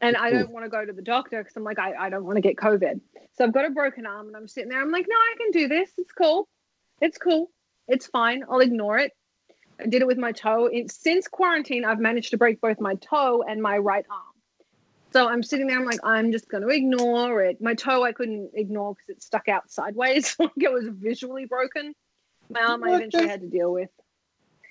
and 0.00 0.16
I 0.16 0.30
don't 0.30 0.50
want 0.50 0.64
to 0.64 0.70
go 0.70 0.84
to 0.84 0.92
the 0.92 1.02
doctor 1.02 1.42
because 1.42 1.56
I'm 1.56 1.64
like 1.64 1.80
I, 1.80 1.94
I 1.94 2.08
don't 2.08 2.24
want 2.24 2.36
to 2.36 2.40
get 2.40 2.54
COVID. 2.54 3.00
So 3.32 3.42
I've 3.42 3.52
got 3.52 3.64
a 3.64 3.70
broken 3.70 4.06
arm 4.06 4.28
and 4.28 4.36
I'm 4.36 4.46
sitting 4.46 4.70
there. 4.70 4.80
I'm 4.80 4.92
like, 4.92 5.06
no, 5.08 5.16
I 5.16 5.34
can 5.38 5.50
do 5.50 5.66
this. 5.66 5.90
It's 5.98 6.12
cool. 6.12 6.46
It's 7.00 7.18
cool. 7.18 7.50
It's 7.88 8.06
fine. 8.06 8.44
I'll 8.50 8.60
ignore 8.60 8.98
it. 8.98 9.12
I 9.80 9.86
did 9.86 10.02
it 10.02 10.06
with 10.06 10.18
my 10.18 10.32
toe. 10.32 10.70
Since 10.88 11.28
quarantine, 11.28 11.84
I've 11.84 11.98
managed 11.98 12.30
to 12.30 12.38
break 12.38 12.60
both 12.60 12.80
my 12.80 12.94
toe 12.94 13.42
and 13.46 13.60
my 13.60 13.78
right 13.78 14.04
arm. 14.08 14.20
So 15.12 15.28
I'm 15.28 15.42
sitting 15.42 15.66
there. 15.66 15.78
I'm 15.78 15.84
like, 15.84 16.00
I'm 16.02 16.32
just 16.32 16.48
going 16.48 16.62
to 16.62 16.68
ignore 16.68 17.40
it. 17.42 17.60
My 17.60 17.74
toe 17.74 18.02
I 18.02 18.12
couldn't 18.12 18.50
ignore 18.54 18.94
because 18.94 19.16
it 19.16 19.22
stuck 19.22 19.48
out 19.48 19.70
sideways. 19.70 20.36
like 20.40 20.50
it 20.56 20.72
was 20.72 20.88
visually 20.88 21.46
broken. 21.46 21.94
My 22.50 22.62
arm 22.62 22.84
I 22.84 22.96
eventually 22.96 23.24
the- 23.24 23.28
had 23.28 23.40
to 23.42 23.48
deal 23.48 23.72
with. 23.72 23.90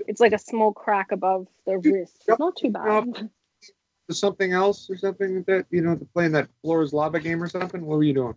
It's 0.08 0.20
like 0.20 0.34
a 0.34 0.40
small 0.40 0.74
crack 0.74 1.12
above 1.12 1.48
the 1.66 1.78
wrist. 1.78 2.24
It's 2.28 2.40
not 2.40 2.58
too 2.58 2.72
bad. 2.72 3.30
Is 4.10 4.20
something 4.20 4.52
else 4.52 4.90
or 4.90 4.98
something 4.98 5.44
that 5.44 5.66
you 5.70 5.82
know, 5.82 5.98
playing 6.14 6.34
that 6.34 6.50
Flora's 6.62 6.92
Lava 6.92 7.22
game 7.22 7.42
or 7.42 7.48
something? 7.48 7.86
What 7.86 7.98
were 7.98 8.04
you 8.04 8.14
doing? 8.14 8.36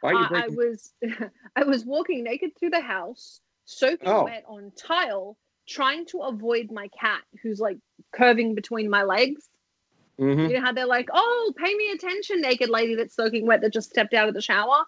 Why 0.00 0.12
you 0.12 0.18
uh, 0.18 0.28
I, 0.32 0.44
I 0.44 0.48
was 0.48 0.92
I 1.56 1.64
was 1.64 1.84
walking 1.84 2.24
naked 2.24 2.58
through 2.58 2.70
the 2.70 2.80
house, 2.80 3.40
soaking 3.70 4.08
Oh. 4.08 4.24
wet 4.24 4.44
on 4.48 4.72
tile, 4.72 5.36
trying 5.68 6.04
to 6.06 6.20
avoid 6.22 6.70
my 6.70 6.88
cat 6.88 7.22
who's 7.42 7.60
like 7.60 7.78
curving 8.12 8.54
between 8.54 8.90
my 8.90 9.02
legs. 9.04 9.48
Mhm. 10.18 10.48
You 10.48 10.54
know 10.54 10.60
how 10.60 10.72
they're 10.72 10.86
like, 10.86 11.08
"Oh, 11.12 11.52
pay 11.56 11.74
me 11.74 11.90
attention, 11.92 12.40
naked 12.40 12.68
lady 12.68 12.94
that's 12.96 13.14
soaking 13.14 13.46
wet 13.46 13.60
that 13.62 13.72
just 13.72 13.90
stepped 13.90 14.12
out 14.12 14.28
of 14.28 14.34
the 14.34 14.42
shower." 14.42 14.84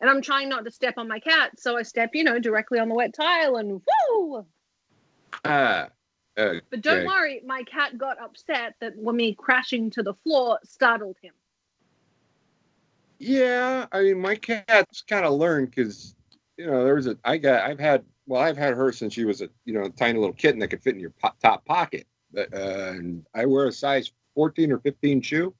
And 0.00 0.10
I'm 0.10 0.20
trying 0.20 0.48
not 0.48 0.64
to 0.64 0.70
step 0.70 0.98
on 0.98 1.06
my 1.08 1.20
cat, 1.20 1.58
so 1.58 1.76
I 1.76 1.82
step, 1.82 2.10
you 2.14 2.24
know, 2.24 2.38
directly 2.38 2.78
on 2.80 2.88
the 2.88 2.94
wet 2.94 3.14
tile 3.14 3.56
and 3.56 3.80
woo! 4.10 4.44
Uh, 5.44 5.86
But 6.36 6.80
don't 6.80 7.06
worry, 7.06 7.40
my 7.46 7.62
cat 7.62 7.96
got 7.96 8.18
upset 8.18 8.74
that 8.80 8.96
when 8.96 9.16
me 9.16 9.34
crashing 9.34 9.90
to 9.90 10.02
the 10.02 10.14
floor 10.14 10.58
startled 10.64 11.16
him. 11.22 11.32
Yeah, 13.20 13.86
I 13.92 14.02
mean, 14.02 14.20
my 14.20 14.34
cat's 14.34 15.02
kind 15.02 15.24
of 15.24 15.34
learned 15.34 15.70
because 15.70 16.16
you 16.56 16.66
know 16.66 16.84
there 16.84 16.96
was 16.96 17.06
a 17.06 17.16
I 17.24 17.38
got 17.38 17.62
I've 17.62 17.78
had 17.78 18.04
well 18.26 18.42
I've 18.42 18.56
had 18.56 18.74
her 18.74 18.92
since 18.92 19.14
she 19.14 19.24
was 19.24 19.40
a 19.40 19.48
you 19.64 19.74
know 19.74 19.88
tiny 19.88 20.18
little 20.18 20.34
kitten 20.34 20.60
that 20.60 20.68
could 20.68 20.82
fit 20.82 20.94
in 20.94 21.00
your 21.00 21.10
po- 21.22 21.34
top 21.42 21.64
pocket. 21.64 22.06
But, 22.32 22.52
uh, 22.52 22.92
and 22.96 23.24
I 23.34 23.46
wear 23.46 23.68
a 23.68 23.72
size 23.72 24.10
14 24.34 24.72
or 24.72 24.80
15 24.80 25.20
shoe, 25.22 25.54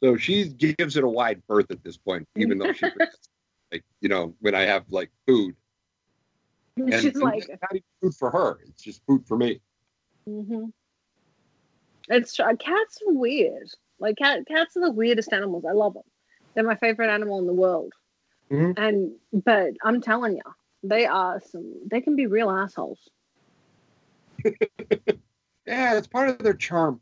so 0.00 0.16
she 0.16 0.48
gives 0.48 0.96
it 0.96 1.02
a 1.02 1.08
wide 1.08 1.42
berth 1.48 1.70
at 1.70 1.82
this 1.82 1.96
point, 1.96 2.28
even 2.36 2.58
though 2.58 2.72
she 2.72 2.86
like 3.72 3.84
you 4.00 4.08
know 4.08 4.34
when 4.40 4.54
I 4.54 4.62
have 4.62 4.84
like 4.90 5.10
food. 5.26 5.56
And, 6.76 6.92
She's 6.92 7.14
and 7.14 7.22
like, 7.22 7.48
not 7.48 7.70
even 7.72 7.82
food 8.02 8.14
for 8.14 8.30
her; 8.30 8.58
it's 8.66 8.82
just 8.82 9.00
food 9.06 9.26
for 9.26 9.36
me. 9.36 9.60
Mm-hmm. 10.28 10.66
It's 12.08 12.34
tr- 12.34 12.42
cats 12.58 13.00
are 13.06 13.14
weird. 13.14 13.68
Like 13.98 14.18
cat 14.18 14.46
cats 14.46 14.76
are 14.76 14.80
the 14.80 14.92
weirdest 14.92 15.32
animals. 15.32 15.64
I 15.68 15.72
love 15.72 15.94
them. 15.94 16.02
They're 16.54 16.64
my 16.64 16.76
favorite 16.76 17.10
animal 17.10 17.38
in 17.38 17.46
the 17.46 17.54
world. 17.54 17.92
Mhm. 18.50 18.74
And 18.76 19.12
but 19.32 19.72
I'm 19.82 20.00
telling 20.00 20.34
you, 20.34 20.42
they 20.82 21.06
are 21.06 21.40
some. 21.40 21.74
They 21.90 22.00
can 22.00 22.16
be 22.16 22.26
real 22.26 22.50
assholes. 22.50 23.00
Yeah, 25.66 25.98
it's 25.98 26.06
part 26.06 26.28
of 26.28 26.38
their 26.38 26.54
charm. 26.54 27.00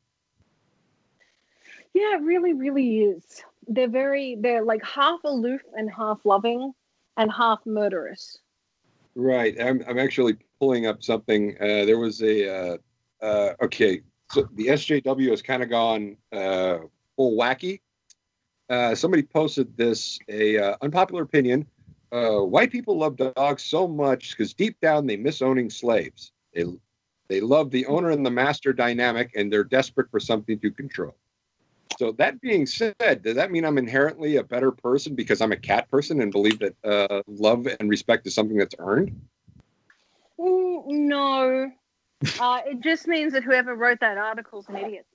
Yeah, 1.92 2.16
it 2.16 2.22
really, 2.22 2.54
really 2.54 3.00
is. 3.00 3.42
They're 3.68 3.88
very. 3.88 4.36
They're 4.40 4.64
like 4.64 4.82
half 4.82 5.20
aloof 5.22 5.60
and 5.76 5.90
half 5.90 6.24
loving, 6.24 6.72
and 7.16 7.30
half 7.30 7.60
murderous. 7.66 8.38
Right. 9.14 9.60
I'm, 9.60 9.82
I'm 9.86 9.98
actually 9.98 10.36
pulling 10.58 10.86
up 10.86 11.02
something. 11.02 11.56
Uh, 11.60 11.84
there 11.84 11.98
was 11.98 12.20
a, 12.22 12.72
uh, 12.72 12.76
uh, 13.22 13.52
okay, 13.62 14.00
so 14.32 14.48
the 14.54 14.68
SJW 14.68 15.30
has 15.30 15.40
kind 15.40 15.62
of 15.62 15.70
gone 15.70 16.16
uh, 16.32 16.78
full 17.16 17.36
wacky. 17.36 17.80
Uh, 18.68 18.94
somebody 18.94 19.22
posted 19.22 19.76
this, 19.76 20.18
a 20.28 20.58
uh, 20.58 20.76
unpopular 20.82 21.22
opinion. 21.22 21.66
Uh, 22.14 22.44
white 22.44 22.70
people 22.70 22.96
love 22.96 23.16
dogs 23.16 23.64
so 23.64 23.88
much 23.88 24.30
because 24.30 24.54
deep 24.54 24.80
down 24.80 25.04
they 25.04 25.16
miss 25.16 25.42
owning 25.42 25.68
slaves. 25.68 26.30
They, 26.54 26.64
they 27.28 27.40
love 27.40 27.72
the 27.72 27.86
owner 27.86 28.10
and 28.10 28.24
the 28.24 28.30
master 28.30 28.72
dynamic 28.72 29.32
and 29.34 29.52
they're 29.52 29.64
desperate 29.64 30.08
for 30.12 30.20
something 30.20 30.60
to 30.60 30.70
control. 30.70 31.16
So 31.98 32.12
that 32.12 32.40
being 32.40 32.66
said, 32.66 33.22
does 33.22 33.34
that 33.34 33.50
mean 33.50 33.64
I'm 33.64 33.78
inherently 33.78 34.36
a 34.36 34.44
better 34.44 34.70
person 34.70 35.16
because 35.16 35.40
I'm 35.40 35.50
a 35.50 35.56
cat 35.56 35.90
person 35.90 36.20
and 36.20 36.30
believe 36.30 36.60
that 36.60 36.76
uh, 36.84 37.22
love 37.26 37.66
and 37.80 37.90
respect 37.90 38.28
is 38.28 38.34
something 38.34 38.58
that's 38.58 38.76
earned? 38.78 39.20
Mm, 40.38 40.86
no, 40.86 41.72
uh, 42.40 42.60
it 42.64 42.80
just 42.80 43.08
means 43.08 43.32
that 43.32 43.42
whoever 43.42 43.74
wrote 43.74 43.98
that 44.00 44.18
article 44.18 44.60
is 44.60 44.68
an 44.68 44.76
idiot. 44.76 45.06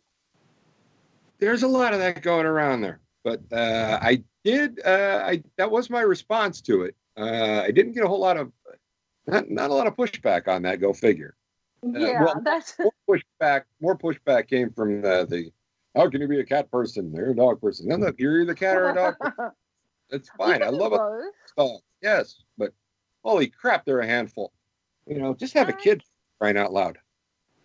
There's 1.40 1.64
a 1.64 1.68
lot 1.68 1.94
of 1.94 2.00
that 2.00 2.22
going 2.22 2.46
around 2.46 2.82
there, 2.82 3.00
but 3.24 3.42
uh, 3.52 4.00
I 4.02 4.24
did. 4.44 4.80
Uh, 4.86 5.22
I 5.26 5.44
that 5.58 5.72
was 5.72 5.90
my 5.90 6.02
response 6.02 6.62
to 6.62 6.84
it. 6.84 6.96
Uh, 7.18 7.62
I 7.66 7.72
didn't 7.72 7.94
get 7.94 8.04
a 8.04 8.08
whole 8.08 8.20
lot 8.20 8.38
of 8.38 8.52
not, 9.28 9.50
not 9.50 9.70
a 9.70 9.74
lot 9.74 9.88
of 9.88 9.96
pushback 9.96 10.48
on 10.48 10.64
that. 10.64 10.80
Go 10.80 10.94
figure. 10.94 11.36
yeah, 11.84 12.24
well, 12.24 12.42
that's 12.44 12.76
More 12.80 12.94
pushback. 13.10 13.64
More 13.80 13.98
pushback 13.98 14.48
came 14.48 14.72
from 14.72 15.02
the, 15.02 15.26
the 15.30 15.52
how 15.96 16.10
can 16.10 16.22
you 16.22 16.28
be 16.28 16.40
a 16.40 16.46
cat 16.46 16.72
person? 16.72 17.14
You're 17.14 17.32
a 17.32 17.36
dog 17.36 17.62
person. 17.62 17.88
No, 17.88 17.98
no, 17.98 18.12
you're 18.18 18.42
either 18.42 18.52
a 18.52 18.56
cat 18.56 18.78
or 18.78 18.90
a 18.90 18.96
dog. 18.96 19.20
person. 19.20 19.52
That's 20.10 20.30
fine. 20.30 20.64
I 20.64 20.70
love 20.70 20.94
it. 20.94 20.98
Both. 20.98 21.34
dog. 21.58 21.82
Yes, 22.02 22.42
but 22.58 22.74
holy 23.24 23.48
crap, 23.48 23.86
they're 23.86 24.00
a 24.00 24.08
handful. 24.08 24.52
You 25.06 25.20
know, 25.20 25.34
just 25.34 25.54
have 25.54 25.70
a 25.70 25.74
kid 25.74 26.04
crying 26.40 26.58
out 26.58 26.74
loud. 26.74 26.98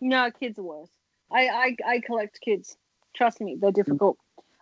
No, 0.00 0.30
kids 0.30 0.58
are 0.58 0.62
worse. 0.62 0.90
I, 1.32 1.48
I 1.48 1.76
I 1.86 2.00
collect 2.00 2.40
kids. 2.40 2.76
Trust 3.14 3.40
me, 3.40 3.56
they're 3.60 3.70
difficult. 3.70 4.18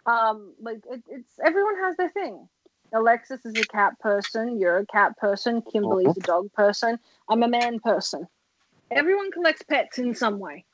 Um, 0.06 0.54
like 0.60 0.82
it, 0.90 1.02
it's 1.08 1.32
everyone 1.44 1.76
has 1.78 1.96
their 1.96 2.10
thing. 2.10 2.48
Alexis 2.92 3.44
is 3.46 3.56
a 3.56 3.64
cat 3.64 3.98
person. 4.00 4.58
You're 4.58 4.78
a 4.78 4.86
cat 4.86 5.16
person. 5.16 5.62
Kimberly's 5.62 6.16
a 6.16 6.20
dog 6.20 6.52
person. 6.52 6.98
I'm 7.28 7.42
a 7.42 7.48
man 7.48 7.80
person. 7.80 8.26
Everyone 8.90 9.30
collects 9.30 9.62
pets 9.62 9.98
in 9.98 10.14
some 10.14 10.38
way. 10.38 10.64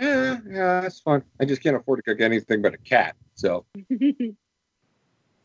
Yeah, 0.00 0.38
yeah, 0.48 0.80
that's 0.80 1.00
fun. 1.00 1.22
I 1.40 1.44
just 1.44 1.62
can't 1.62 1.76
afford 1.76 1.98
to 1.98 2.02
cook 2.02 2.20
anything 2.20 2.62
but 2.62 2.74
a 2.74 2.78
cat. 2.78 3.14
So 3.34 3.66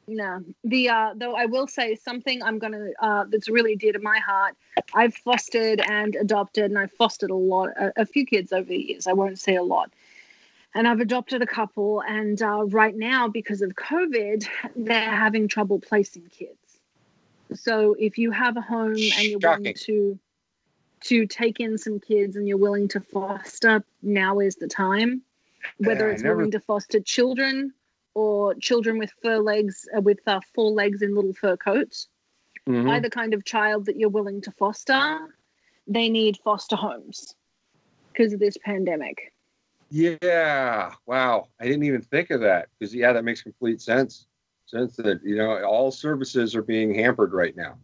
No, 0.10 0.44
the 0.64 0.90
uh, 0.90 1.14
though 1.16 1.36
I 1.36 1.46
will 1.46 1.68
say 1.68 1.94
something 1.94 2.42
I'm 2.42 2.58
gonna 2.58 2.90
uh, 3.00 3.26
that's 3.30 3.48
really 3.48 3.76
dear 3.76 3.94
to 3.94 4.00
my 4.00 4.18
heart. 4.18 4.56
I've 4.96 5.14
fostered 5.14 5.82
and 5.88 6.16
adopted, 6.16 6.66
and 6.66 6.80
I've 6.80 6.92
fostered 6.92 7.30
a 7.30 7.36
lot, 7.36 7.70
a, 7.78 7.94
a 7.96 8.06
few 8.08 8.26
kids 8.26 8.52
over 8.52 8.68
the 8.68 8.78
years. 8.78 9.06
I 9.06 9.14
won't 9.14 9.38
say 9.38 9.56
a 9.56 9.62
lot, 9.62 9.92
and 10.76 10.88
I've 10.88 11.00
adopted 11.00 11.42
a 11.42 11.48
couple. 11.48 12.02
And 12.08 12.42
uh, 12.42 12.66
right 12.66 12.96
now, 12.96 13.28
because 13.28 13.62
of 13.62 13.72
COVID, 13.72 14.48
they're 14.76 15.10
having 15.10 15.48
trouble 15.48 15.80
placing 15.80 16.24
kids. 16.30 16.58
So 17.54 17.96
if 17.98 18.18
you 18.18 18.32
have 18.32 18.58
a 18.58 18.62
home 18.62 18.92
and 18.94 19.24
you're 19.24 19.40
willing 19.40 19.74
to 19.74 20.20
to 21.02 21.26
take 21.26 21.62
in 21.62 21.78
some 21.78 21.98
kids 22.00 22.36
and 22.36 22.46
you're 22.46 22.58
willing 22.58 22.90
to 22.90 23.00
foster, 23.00 23.84
now 24.04 24.40
is 24.40 24.58
the 24.58 24.68
time. 24.68 25.22
Whether 25.78 26.08
Yeah, 26.08 26.14
it's 26.14 26.24
never- 26.24 26.36
willing 26.36 26.52
to 26.52 26.60
foster 26.60 27.00
children 27.00 27.74
or 28.16 28.54
children 28.56 28.98
with 28.98 29.12
fur 29.22 29.38
legs, 29.38 29.88
uh, 29.96 30.02
with 30.02 30.20
uh, 30.28 30.42
four 30.54 30.72
legs 30.72 31.02
in 31.02 31.16
little 31.16 31.32
fur 31.34 31.56
coats, 31.56 32.10
Mhm. 32.68 32.90
either 32.90 33.10
kind 33.10 33.34
of 33.34 33.46
child 33.46 33.86
that 33.86 33.96
you're 33.98 34.10
willing 34.10 34.42
to 34.42 34.52
foster, 34.52 35.34
they 35.88 36.10
need 36.10 36.36
foster 36.44 36.76
homes 36.76 37.34
because 38.12 38.34
of 38.34 38.40
this 38.42 38.58
pandemic. 38.58 39.32
Yeah. 39.90 40.94
Wow. 41.06 41.48
I 41.60 41.66
didn't 41.66 41.84
even 41.84 42.02
think 42.02 42.30
of 42.30 42.42
that 42.42 42.70
because 42.78 42.94
yeah, 42.94 43.14
that 43.14 43.24
makes 43.24 43.42
complete 43.42 43.82
sense. 43.82 44.28
Sense 44.66 44.96
that 44.98 45.24
you 45.24 45.36
know 45.36 45.64
all 45.64 45.92
services 45.92 46.56
are 46.56 46.62
being 46.62 46.94
hampered 46.94 47.34
right 47.34 47.56
now. 47.56 47.78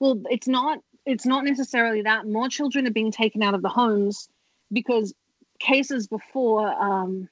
Well, 0.00 0.20
it's 0.28 0.48
not 0.48 0.80
it's 1.06 1.26
not 1.26 1.44
necessarily 1.44 2.02
that 2.02 2.26
more 2.26 2.48
children 2.48 2.86
are 2.86 2.92
being 2.92 3.12
taken 3.12 3.42
out 3.42 3.54
of 3.54 3.62
the 3.62 3.68
homes 3.68 4.28
because 4.72 5.14
cases 5.60 6.08
before 6.08 6.68
um, 6.82 7.28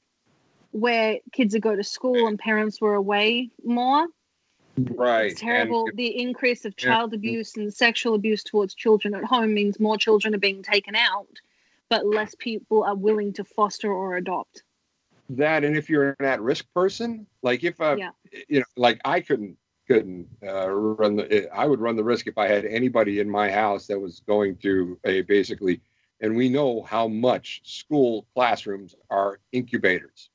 where 0.71 1.17
kids 1.33 1.53
would 1.53 1.61
go 1.61 1.75
to 1.75 1.83
school 1.83 2.27
and 2.27 2.39
parents 2.39 2.79
were 2.79 2.95
away 2.95 3.49
more 3.65 4.07
Right. 4.77 5.31
it's 5.31 5.39
terrible 5.39 5.85
And 5.87 5.97
the 5.97 6.19
increase 6.19 6.65
of 6.65 6.73
Yeah. 6.77 6.85
child 6.85 7.13
abuse 7.13 7.55
and 7.57 7.73
sexual 7.73 8.15
abuse 8.15 8.43
towards 8.43 8.73
children 8.73 9.13
at 9.13 9.23
home 9.23 9.53
means 9.53 9.79
more 9.79 9.97
children 9.97 10.33
are 10.33 10.39
being 10.39 10.63
taken 10.63 10.95
out 10.95 11.27
but 11.93 12.07
less 12.07 12.33
people 12.39 12.83
are 12.83 12.95
willing 12.95 13.33
to 13.33 13.43
foster 13.43 13.91
or 13.93 14.15
adopt. 14.17 14.63
That 15.29 15.63
and 15.63 15.77
if 15.77 15.89
you're 15.91 16.15
an 16.19 16.25
at-risk 16.25 16.65
person 16.73 17.27
like 17.43 17.63
if 17.63 17.79
uh 17.79 17.97
Yeah. 17.97 18.11
you 18.49 18.59
know 18.59 18.65
like 18.75 18.99
i 19.05 19.19
couldn't 19.21 19.57
couldn't 19.87 20.27
uh, 20.41 20.69
run 20.69 21.15
the 21.17 21.47
i 21.53 21.65
would 21.65 21.79
run 21.79 21.95
the 21.95 22.03
risk 22.03 22.27
if 22.27 22.37
i 22.37 22.47
had 22.47 22.65
anybody 22.65 23.19
in 23.19 23.29
my 23.29 23.51
house 23.51 23.87
that 23.87 23.99
was 23.99 24.21
going 24.21 24.55
to 24.57 24.99
a 25.05 25.21
basically 25.21 25.81
and 26.21 26.35
we 26.35 26.49
know 26.49 26.81
how 26.83 27.07
much 27.07 27.61
school 27.63 28.25
classrooms 28.33 28.95
are 29.09 29.39
incubators 29.51 30.29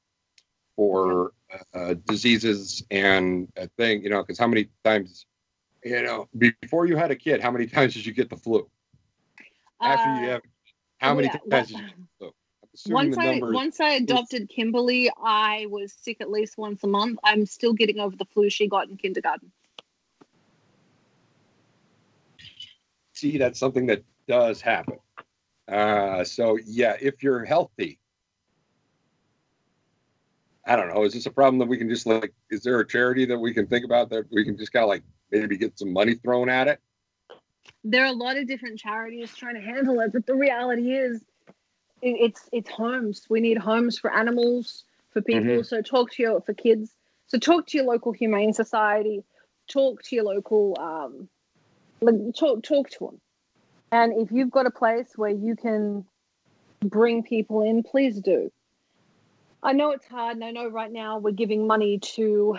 for 0.76 1.32
uh, 1.74 1.94
diseases 2.06 2.84
and 2.90 3.48
a 3.56 3.66
thing 3.78 4.02
you 4.04 4.11
know 4.11 4.22
because 4.22 4.38
how 4.38 4.46
many 4.46 4.68
times 4.84 5.26
you 5.84 6.02
know 6.02 6.28
before 6.62 6.86
you 6.86 6.96
had 6.96 7.11
a 7.11 7.16
kid 7.16 7.40
how 7.40 7.50
many 7.50 7.66
times 7.76 7.94
did 7.94 8.06
you 8.06 8.12
get 8.12 8.28
the 8.30 8.36
flu? 8.36 8.68
After 9.80 10.09
you 10.11 10.26
Uh, 10.26 10.30
have 10.32 10.42
how 10.99 11.14
many 11.14 11.26
yeah, 11.26 11.32
times 11.32 11.42
well- 11.51 11.64
did 11.64 11.78
you 11.78 11.84
get 11.84 11.96
the 11.96 12.05
flu 12.18 12.32
I'm 12.61 12.68
assuming 12.74 13.11
once 13.11 13.18
I 13.18 13.40
once 13.40 13.80
I 13.80 13.90
adopted 13.94 14.49
Kimberly, 14.49 15.11
I 15.22 15.66
was 15.68 15.92
sick 15.92 16.18
at 16.20 16.30
least 16.30 16.59
once 16.59 16.84
a 16.84 16.86
month. 16.86 17.18
I'm 17.24 17.46
still 17.46 17.72
getting 17.72 17.99
over 17.99 18.16
the 18.16 18.24
flu 18.26 18.51
she 18.51 18.68
got 18.68 18.88
in 18.88 18.96
kindergarten. 18.96 19.51
see 23.18 23.38
that's 23.38 23.59
something 23.59 23.86
that 23.86 24.05
does 24.26 24.61
happen. 24.61 24.99
Uh, 25.66 26.24
so 26.24 26.59
yeah, 26.64 26.96
if 27.01 27.22
you're 27.22 27.44
healthy, 27.44 27.99
I 30.64 30.76
don't 30.76 30.94
know. 30.94 31.03
Is 31.05 31.14
this 31.14 31.26
a 31.26 31.30
problem 31.30 31.59
that 31.59 31.68
we 31.68 31.76
can 31.76 31.88
just 31.88 32.07
like? 32.07 32.32
Is 32.51 32.62
there 32.62 32.80
a 32.80 32.86
charity 32.86 33.26
that 33.26 33.38
we 33.38 33.53
can 33.53 33.66
think 33.66 33.84
about 33.84 34.11
that 34.11 34.26
we 34.30 34.44
can 34.44 34.57
just 34.57 34.72
kind 34.72 34.84
of 34.84 34.88
like 34.88 35.03
maybe 35.30 35.57
get 35.57 35.78
some 35.78 35.92
money 35.92 36.14
thrown 36.14 36.49
at 36.49 36.68
it? 36.68 36.80
There 37.84 38.02
are 38.04 38.08
a 38.12 38.12
lot 38.12 38.36
of 38.36 38.46
different 38.46 38.78
charities 38.78 39.34
trying 39.34 39.54
to 39.54 39.60
handle 39.60 40.00
it, 40.00 40.12
but 40.12 40.26
the 40.26 40.34
reality 40.34 40.92
is, 40.92 41.22
it, 42.02 42.16
it's 42.20 42.48
it's 42.52 42.70
homes. 42.70 43.26
We 43.28 43.40
need 43.40 43.58
homes 43.58 43.98
for 43.98 44.12
animals, 44.12 44.84
for 45.10 45.22
people. 45.22 45.58
Mhm. 45.58 45.66
So 45.66 45.82
talk 45.82 46.12
to 46.12 46.22
your 46.22 46.40
for 46.40 46.54
kids. 46.54 46.94
So 47.26 47.38
talk 47.38 47.66
to 47.68 47.78
your 47.78 47.86
local 47.86 48.12
humane 48.12 48.52
society. 48.52 49.24
Talk 49.68 50.02
to 50.04 50.16
your 50.16 50.24
local. 50.24 50.76
Um, 50.78 51.28
like, 52.00 52.34
talk 52.34 52.62
talk 52.62 52.90
to 52.90 52.98
them. 53.06 53.20
And 53.90 54.12
if 54.20 54.30
you've 54.30 54.50
got 54.50 54.66
a 54.66 54.70
place 54.70 55.12
where 55.16 55.30
you 55.30 55.56
can 55.56 56.04
bring 56.84 57.22
people 57.22 57.62
in, 57.62 57.82
please 57.82 58.20
do. 58.20 58.52
I 59.62 59.72
know 59.72 59.90
it's 59.90 60.06
hard, 60.06 60.36
and 60.36 60.44
I 60.44 60.52
know 60.52 60.68
right 60.68 60.92
now 60.92 61.18
we're 61.18 61.32
giving 61.32 61.66
money 61.66 61.98
to, 62.14 62.58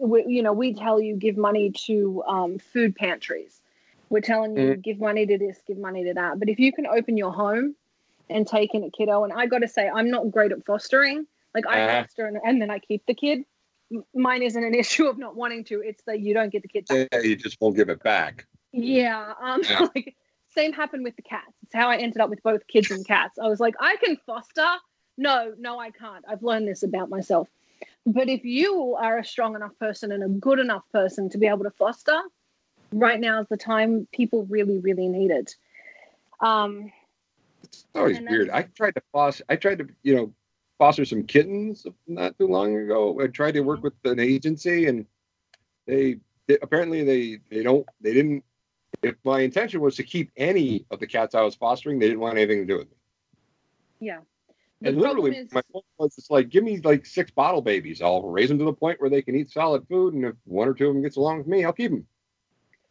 we, 0.00 0.24
you 0.26 0.42
know, 0.42 0.54
we 0.54 0.72
tell 0.72 0.98
you 0.98 1.14
give 1.16 1.36
money 1.36 1.72
to 1.86 2.22
um, 2.26 2.58
food 2.58 2.96
pantries. 2.96 3.60
We're 4.10 4.20
telling 4.20 4.56
you 4.56 4.76
give 4.76 4.98
money 5.00 5.26
to 5.26 5.38
this, 5.38 5.60
give 5.66 5.78
money 5.78 6.04
to 6.04 6.14
that. 6.14 6.38
But 6.38 6.48
if 6.48 6.58
you 6.58 6.72
can 6.72 6.86
open 6.86 7.16
your 7.16 7.32
home 7.32 7.74
and 8.30 8.46
take 8.46 8.74
in 8.74 8.84
a 8.84 8.90
kiddo, 8.90 9.24
and 9.24 9.32
I 9.32 9.46
got 9.46 9.58
to 9.58 9.68
say, 9.68 9.88
I'm 9.88 10.10
not 10.10 10.30
great 10.30 10.52
at 10.52 10.64
fostering. 10.64 11.26
Like 11.54 11.66
I 11.66 11.80
Uh-huh. 11.80 12.02
foster 12.02 12.26
and, 12.26 12.38
and 12.44 12.60
then 12.60 12.70
I 12.70 12.78
keep 12.78 13.04
the 13.06 13.14
kid. 13.14 13.44
Mine 14.14 14.42
isn't 14.42 14.62
an 14.62 14.74
issue 14.82 15.06
of 15.06 15.18
not 15.18 15.34
wanting 15.36 15.64
to. 15.64 15.80
It's 15.80 16.02
that 16.04 16.20
you 16.20 16.34
don't 16.34 16.50
get 16.50 16.62
the 16.62 16.68
kid 16.68 16.86
back. 16.86 17.08
Yeah, 17.12 17.20
you 17.20 17.36
just 17.36 17.60
won't 17.60 17.76
give 17.76 17.88
it 17.88 18.02
back. 18.02 18.46
Yeah. 18.72 19.32
Um, 19.40 19.62
Yeah. 19.62 19.88
like 19.94 20.14
same 20.54 20.72
happened 20.72 21.04
with 21.04 21.16
the 21.16 21.22
cats. 21.22 21.52
It's 21.62 21.74
how 21.74 21.88
I 21.88 21.96
ended 21.96 22.20
up 22.20 22.30
with 22.30 22.42
both 22.42 22.66
kids 22.66 22.90
and 22.90 23.06
cats. 23.06 23.38
I 23.38 23.48
was 23.48 23.60
like, 23.60 23.74
I 23.80 23.96
can 23.96 24.16
foster. 24.26 24.66
No, 25.16 25.52
no, 25.58 25.78
I 25.78 25.90
can't. 25.90 26.24
I've 26.28 26.42
learned 26.42 26.68
this 26.68 26.82
about 26.82 27.10
myself. 27.10 27.48
But 28.06 28.28
if 28.28 28.44
you 28.44 28.94
are 28.94 29.18
a 29.18 29.24
strong 29.24 29.54
enough 29.54 29.76
person 29.78 30.12
and 30.12 30.22
a 30.22 30.28
good 30.28 30.58
enough 30.58 30.84
person 30.92 31.28
to 31.30 31.38
be 31.38 31.46
able 31.46 31.64
to 31.64 31.70
foster, 31.72 32.18
right 32.92 33.20
now 33.20 33.40
is 33.40 33.46
the 33.48 33.56
time 33.56 34.08
people 34.12 34.46
really, 34.46 34.78
really 34.78 35.08
need 35.08 35.30
it. 35.30 35.54
Um, 36.40 36.92
It's 37.64 37.86
always 37.94 38.20
weird. 38.20 38.50
I 38.50 38.62
tried 38.62 38.94
to 38.94 39.02
foster. 39.12 39.44
I 39.48 39.56
tried 39.56 39.78
to 39.78 39.88
you 40.02 40.14
know 40.16 40.32
foster 40.78 41.04
some 41.04 41.24
kittens 41.24 41.86
not 42.06 42.38
too 42.38 42.46
long 42.46 42.76
ago. 42.76 43.20
I 43.20 43.26
tried 43.26 43.52
to 43.54 43.60
work 43.60 43.82
with 43.82 43.94
an 44.04 44.20
agency, 44.20 44.86
and 44.86 45.06
they, 45.86 46.18
they 46.46 46.58
apparently 46.62 47.04
they 47.04 47.40
they 47.50 47.62
don't 47.62 47.86
they 48.00 48.14
didn't. 48.14 48.44
If 49.02 49.16
my 49.24 49.40
intention 49.40 49.80
was 49.80 49.96
to 49.96 50.02
keep 50.02 50.30
any 50.36 50.84
of 50.90 50.98
the 50.98 51.06
cats 51.06 51.34
I 51.34 51.42
was 51.42 51.54
fostering, 51.54 51.98
they 51.98 52.08
didn't 52.08 52.20
want 52.20 52.36
anything 52.38 52.66
to 52.66 52.66
do 52.66 52.78
with 52.78 52.88
me. 52.90 52.96
yeah. 54.00 54.18
The 54.80 54.88
and 54.88 54.98
literally, 55.00 55.36
is- 55.36 55.52
my 55.52 55.62
point 55.72 55.84
was 55.98 56.16
it's 56.18 56.30
like, 56.30 56.48
give 56.48 56.64
me 56.64 56.78
like 56.78 57.04
six 57.04 57.30
bottle 57.30 57.62
babies. 57.62 58.00
I'll 58.00 58.22
raise 58.22 58.48
them 58.48 58.58
to 58.58 58.64
the 58.64 58.72
point 58.72 59.00
where 59.00 59.10
they 59.10 59.22
can 59.22 59.34
eat 59.36 59.50
solid 59.50 59.86
food, 59.88 60.14
and 60.14 60.24
if 60.24 60.34
one 60.44 60.68
or 60.68 60.74
two 60.74 60.88
of 60.88 60.94
them 60.94 61.02
gets 61.02 61.16
along 61.16 61.38
with 61.38 61.46
me, 61.48 61.64
I'll 61.64 61.72
keep 61.72 61.90
them. 61.90 62.06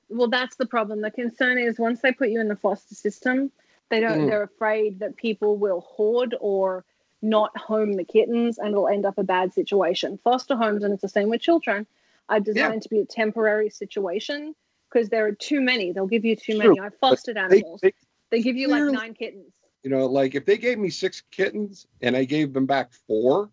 Well 0.10 0.30
that's 0.30 0.56
the 0.56 0.66
problem. 0.66 1.02
The 1.02 1.12
concern 1.12 1.58
is 1.58 1.80
once 1.80 2.02
they 2.02 2.12
put 2.12 2.30
you 2.30 2.40
in 2.40 2.48
the 2.48 2.56
foster 2.56 2.96
system 2.96 3.52
they 3.90 4.00
don't 4.00 4.20
Mm. 4.20 4.28
they're 4.28 4.44
afraid 4.44 5.00
that 5.00 5.16
people 5.16 5.58
will 5.58 5.82
hoard 5.82 6.36
or 6.40 6.86
not 7.22 7.58
home 7.58 7.94
the 7.94 8.04
kittens 8.04 8.58
and 8.58 8.70
it'll 8.70 8.88
end 8.88 9.06
up 9.06 9.18
a 9.18 9.24
bad 9.24 9.54
situation. 9.54 10.20
Foster 10.24 10.56
homes 10.56 10.84
and 10.84 10.94
it's 10.94 11.02
the 11.02 11.10
same 11.10 11.30
with 11.30 11.42
children 11.42 11.88
are 12.30 12.40
designed 12.40 12.82
to 12.84 12.90
be 12.90 13.00
a 13.00 13.06
temporary 13.06 13.70
situation 13.70 14.54
because 14.90 15.10
there 15.10 15.26
are 15.26 15.32
too 15.32 15.62
many. 15.62 15.94
They'll 15.94 16.08
give 16.08 16.26
you 16.26 16.36
too 16.36 16.58
True, 16.60 16.70
many. 16.70 16.80
I've 16.80 16.96
fostered 16.98 17.38
They, 17.38 17.42
animals. 17.44 17.82
they, 17.82 17.94
they 18.30 18.42
give 18.42 18.58
you 18.58 18.68
like 18.68 18.84
nine 18.84 19.14
kittens. 19.14 19.54
You 19.84 19.90
know, 19.90 20.06
like 20.06 20.36
if 20.36 20.46
they 20.46 20.58
gave 20.58 20.78
me 20.78 20.90
six 20.90 21.24
kittens 21.32 21.88
and 22.02 22.16
I 22.16 22.26
gave 22.26 22.54
them 22.54 22.66
back 22.66 22.92
four, 23.08 23.50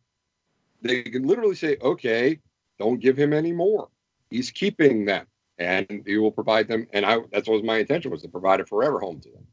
they 0.82 1.02
can 1.02 1.26
literally 1.26 1.54
say, 1.54 1.76
okay, 1.80 2.40
don't 2.78 2.98
give 2.98 3.16
him 3.16 3.32
any 3.32 3.52
more. 3.52 3.88
He's 4.30 4.50
keeping 4.50 5.04
them 5.04 5.26
and 5.58 6.02
he 6.06 6.18
will 6.18 6.32
provide 6.32 6.68
them. 6.68 6.86
And 6.92 7.04
I, 7.06 7.18
that's 7.32 7.48
what 7.48 7.54
was 7.54 7.62
my 7.62 7.78
intention 7.78 8.10
was 8.10 8.22
to 8.22 8.28
provide 8.28 8.60
a 8.60 8.66
forever 8.66 8.98
home 8.98 9.20
to 9.20 9.30
them. 9.30 9.46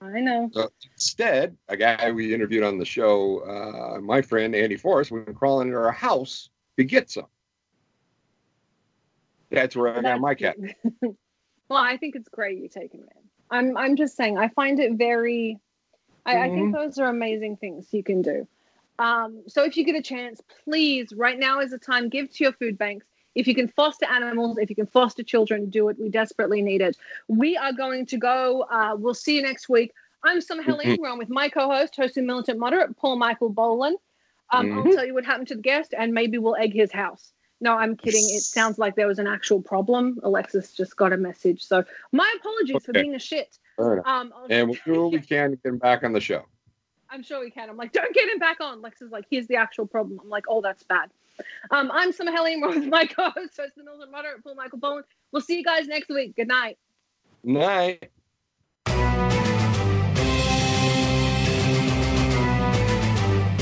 i 0.00 0.20
know 0.20 0.50
So 0.52 0.68
instead, 0.92 1.56
a 1.68 1.76
guy 1.76 2.10
we 2.10 2.34
interviewed 2.34 2.64
on 2.64 2.78
the 2.78 2.84
show, 2.84 3.40
uh, 3.40 4.00
my 4.00 4.22
friend 4.22 4.54
Andy 4.54 4.76
Forrest, 4.76 5.10
went 5.10 5.34
crawling 5.36 5.68
into 5.68 5.78
our 5.78 5.92
house 5.92 6.50
to 6.76 6.84
get 6.84 7.10
some. 7.10 7.26
That's 9.50 9.74
where 9.74 9.96
I 9.96 10.02
got 10.02 10.20
my 10.20 10.34
cat. 10.34 10.56
well 11.68 11.82
i 11.82 11.96
think 11.96 12.16
it's 12.16 12.28
great 12.28 12.58
you 12.58 12.68
take 12.68 12.92
them 12.92 13.02
in 13.02 13.22
i'm 13.50 13.76
i'm 13.76 13.96
just 13.96 14.16
saying 14.16 14.38
i 14.38 14.48
find 14.48 14.80
it 14.80 14.92
very 14.94 15.58
I, 16.26 16.40
I 16.40 16.48
think 16.50 16.74
those 16.74 16.98
are 16.98 17.08
amazing 17.08 17.56
things 17.56 17.86
you 17.92 18.02
can 18.02 18.22
do 18.22 18.46
um, 19.00 19.44
so 19.46 19.62
if 19.62 19.76
you 19.76 19.84
get 19.84 19.94
a 19.94 20.02
chance 20.02 20.40
please 20.64 21.12
right 21.16 21.38
now 21.38 21.60
is 21.60 21.70
the 21.70 21.78
time 21.78 22.08
give 22.08 22.30
to 22.32 22.44
your 22.44 22.52
food 22.52 22.76
banks 22.76 23.06
if 23.38 23.46
you 23.46 23.54
can 23.54 23.68
foster 23.68 24.06
animals 24.06 24.58
if 24.58 24.68
you 24.68 24.76
can 24.76 24.86
foster 24.86 25.22
children 25.22 25.70
do 25.70 25.88
it 25.88 25.96
we 25.98 26.08
desperately 26.08 26.60
need 26.60 26.80
it 26.80 26.96
we 27.28 27.56
are 27.56 27.72
going 27.72 28.04
to 28.04 28.16
go 28.18 28.62
uh, 28.70 28.94
we'll 28.98 29.14
see 29.14 29.36
you 29.36 29.42
next 29.42 29.68
week 29.68 29.92
i'm 30.24 30.40
Summer 30.40 30.62
Helene. 30.64 31.00
We're 31.00 31.08
on 31.08 31.18
with 31.18 31.28
my 31.30 31.48
co-host 31.48 31.94
host 31.96 32.16
and 32.16 32.26
militant 32.26 32.58
moderate 32.58 32.96
paul 32.96 33.16
michael 33.16 33.48
Bolan. 33.48 33.96
um, 34.52 34.72
i'll 34.72 34.84
Mhm. 34.84 34.94
tell 34.94 35.06
you 35.06 35.14
what 35.14 35.24
happened 35.24 35.48
to 35.48 35.54
the 35.54 35.62
guest 35.62 35.94
and 35.96 36.12
maybe 36.12 36.36
we'll 36.38 36.56
egg 36.56 36.74
his 36.74 36.92
house 36.92 37.32
no, 37.60 37.76
I'm 37.76 37.96
kidding. 37.96 38.22
It 38.22 38.42
sounds 38.42 38.78
like 38.78 38.94
there 38.94 39.08
was 39.08 39.18
an 39.18 39.26
actual 39.26 39.60
problem. 39.60 40.20
Alexis 40.22 40.72
just 40.72 40.96
got 40.96 41.12
a 41.12 41.16
message. 41.16 41.64
So 41.64 41.84
my 42.12 42.32
apologies 42.38 42.84
for 42.84 42.92
being 42.92 43.16
a 43.16 43.18
shit. 43.18 43.58
Um, 44.06 44.32
And 44.48 44.68
we'll 44.68 44.78
do 44.84 45.02
what 45.02 45.12
we 45.12 45.18
can 45.32 45.50
to 45.50 45.56
get 45.56 45.68
him 45.70 45.78
back 45.78 46.04
on 46.04 46.12
the 46.12 46.20
show. 46.20 46.44
I'm 47.10 47.24
sure 47.24 47.40
we 47.40 47.50
can. 47.50 47.68
I'm 47.68 47.76
like, 47.76 47.92
don't 47.92 48.14
get 48.14 48.28
him 48.28 48.38
back 48.38 48.60
on. 48.60 48.80
Lex 48.80 49.02
is 49.02 49.10
like, 49.10 49.24
here's 49.28 49.48
the 49.48 49.56
actual 49.56 49.86
problem. 49.86 50.20
I'm 50.22 50.28
like, 50.28 50.44
oh, 50.48 50.60
that's 50.60 50.84
bad. 50.84 51.10
Um, 51.70 51.90
I'm 51.92 52.12
Summer 52.12 52.32
Helene. 52.32 52.60
With 52.66 52.86
my 52.86 53.06
co-host, 53.06 53.56
host 53.56 53.72
the 53.76 53.84
Militant 53.84 54.10
Moderate, 54.10 54.42
Paul 54.42 54.54
Michael 54.54 54.78
Bowen. 54.78 55.04
We'll 55.32 55.42
see 55.42 55.56
you 55.56 55.64
guys 55.64 55.86
next 55.86 56.08
week. 56.08 56.36
Good 56.36 56.48
night. 56.48 56.78
Night. 57.44 58.10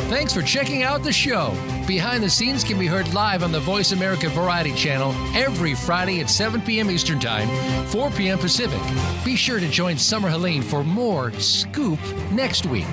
Thanks 0.09 0.33
for 0.33 0.41
checking 0.41 0.85
out 0.85 1.03
the 1.03 1.13
show. 1.13 1.53
Behind 1.87 2.23
the 2.23 2.31
Scenes 2.31 2.65
can 2.65 2.79
be 2.79 2.87
heard 2.87 3.13
live 3.13 3.43
on 3.43 3.53
the 3.53 3.61
Voice 3.61 3.93
America 3.93 4.29
Variety 4.29 4.73
Channel 4.73 5.13
every 5.37 5.75
Friday 5.75 6.21
at 6.21 6.31
7 6.31 6.61
p.m. 6.63 6.91
Eastern 6.91 7.19
Time, 7.19 7.49
4 7.89 8.11
p.m. 8.13 8.39
Pacific. 8.39 8.81
Be 9.25 9.37
sure 9.37 9.61
to 9.61 9.69
join 9.69 9.99
Summer 9.99 10.29
Helene 10.29 10.63
for 10.63 10.85
more 10.85 11.33
Scoop 11.33 11.99
next 12.31 12.67
week. 12.67 12.87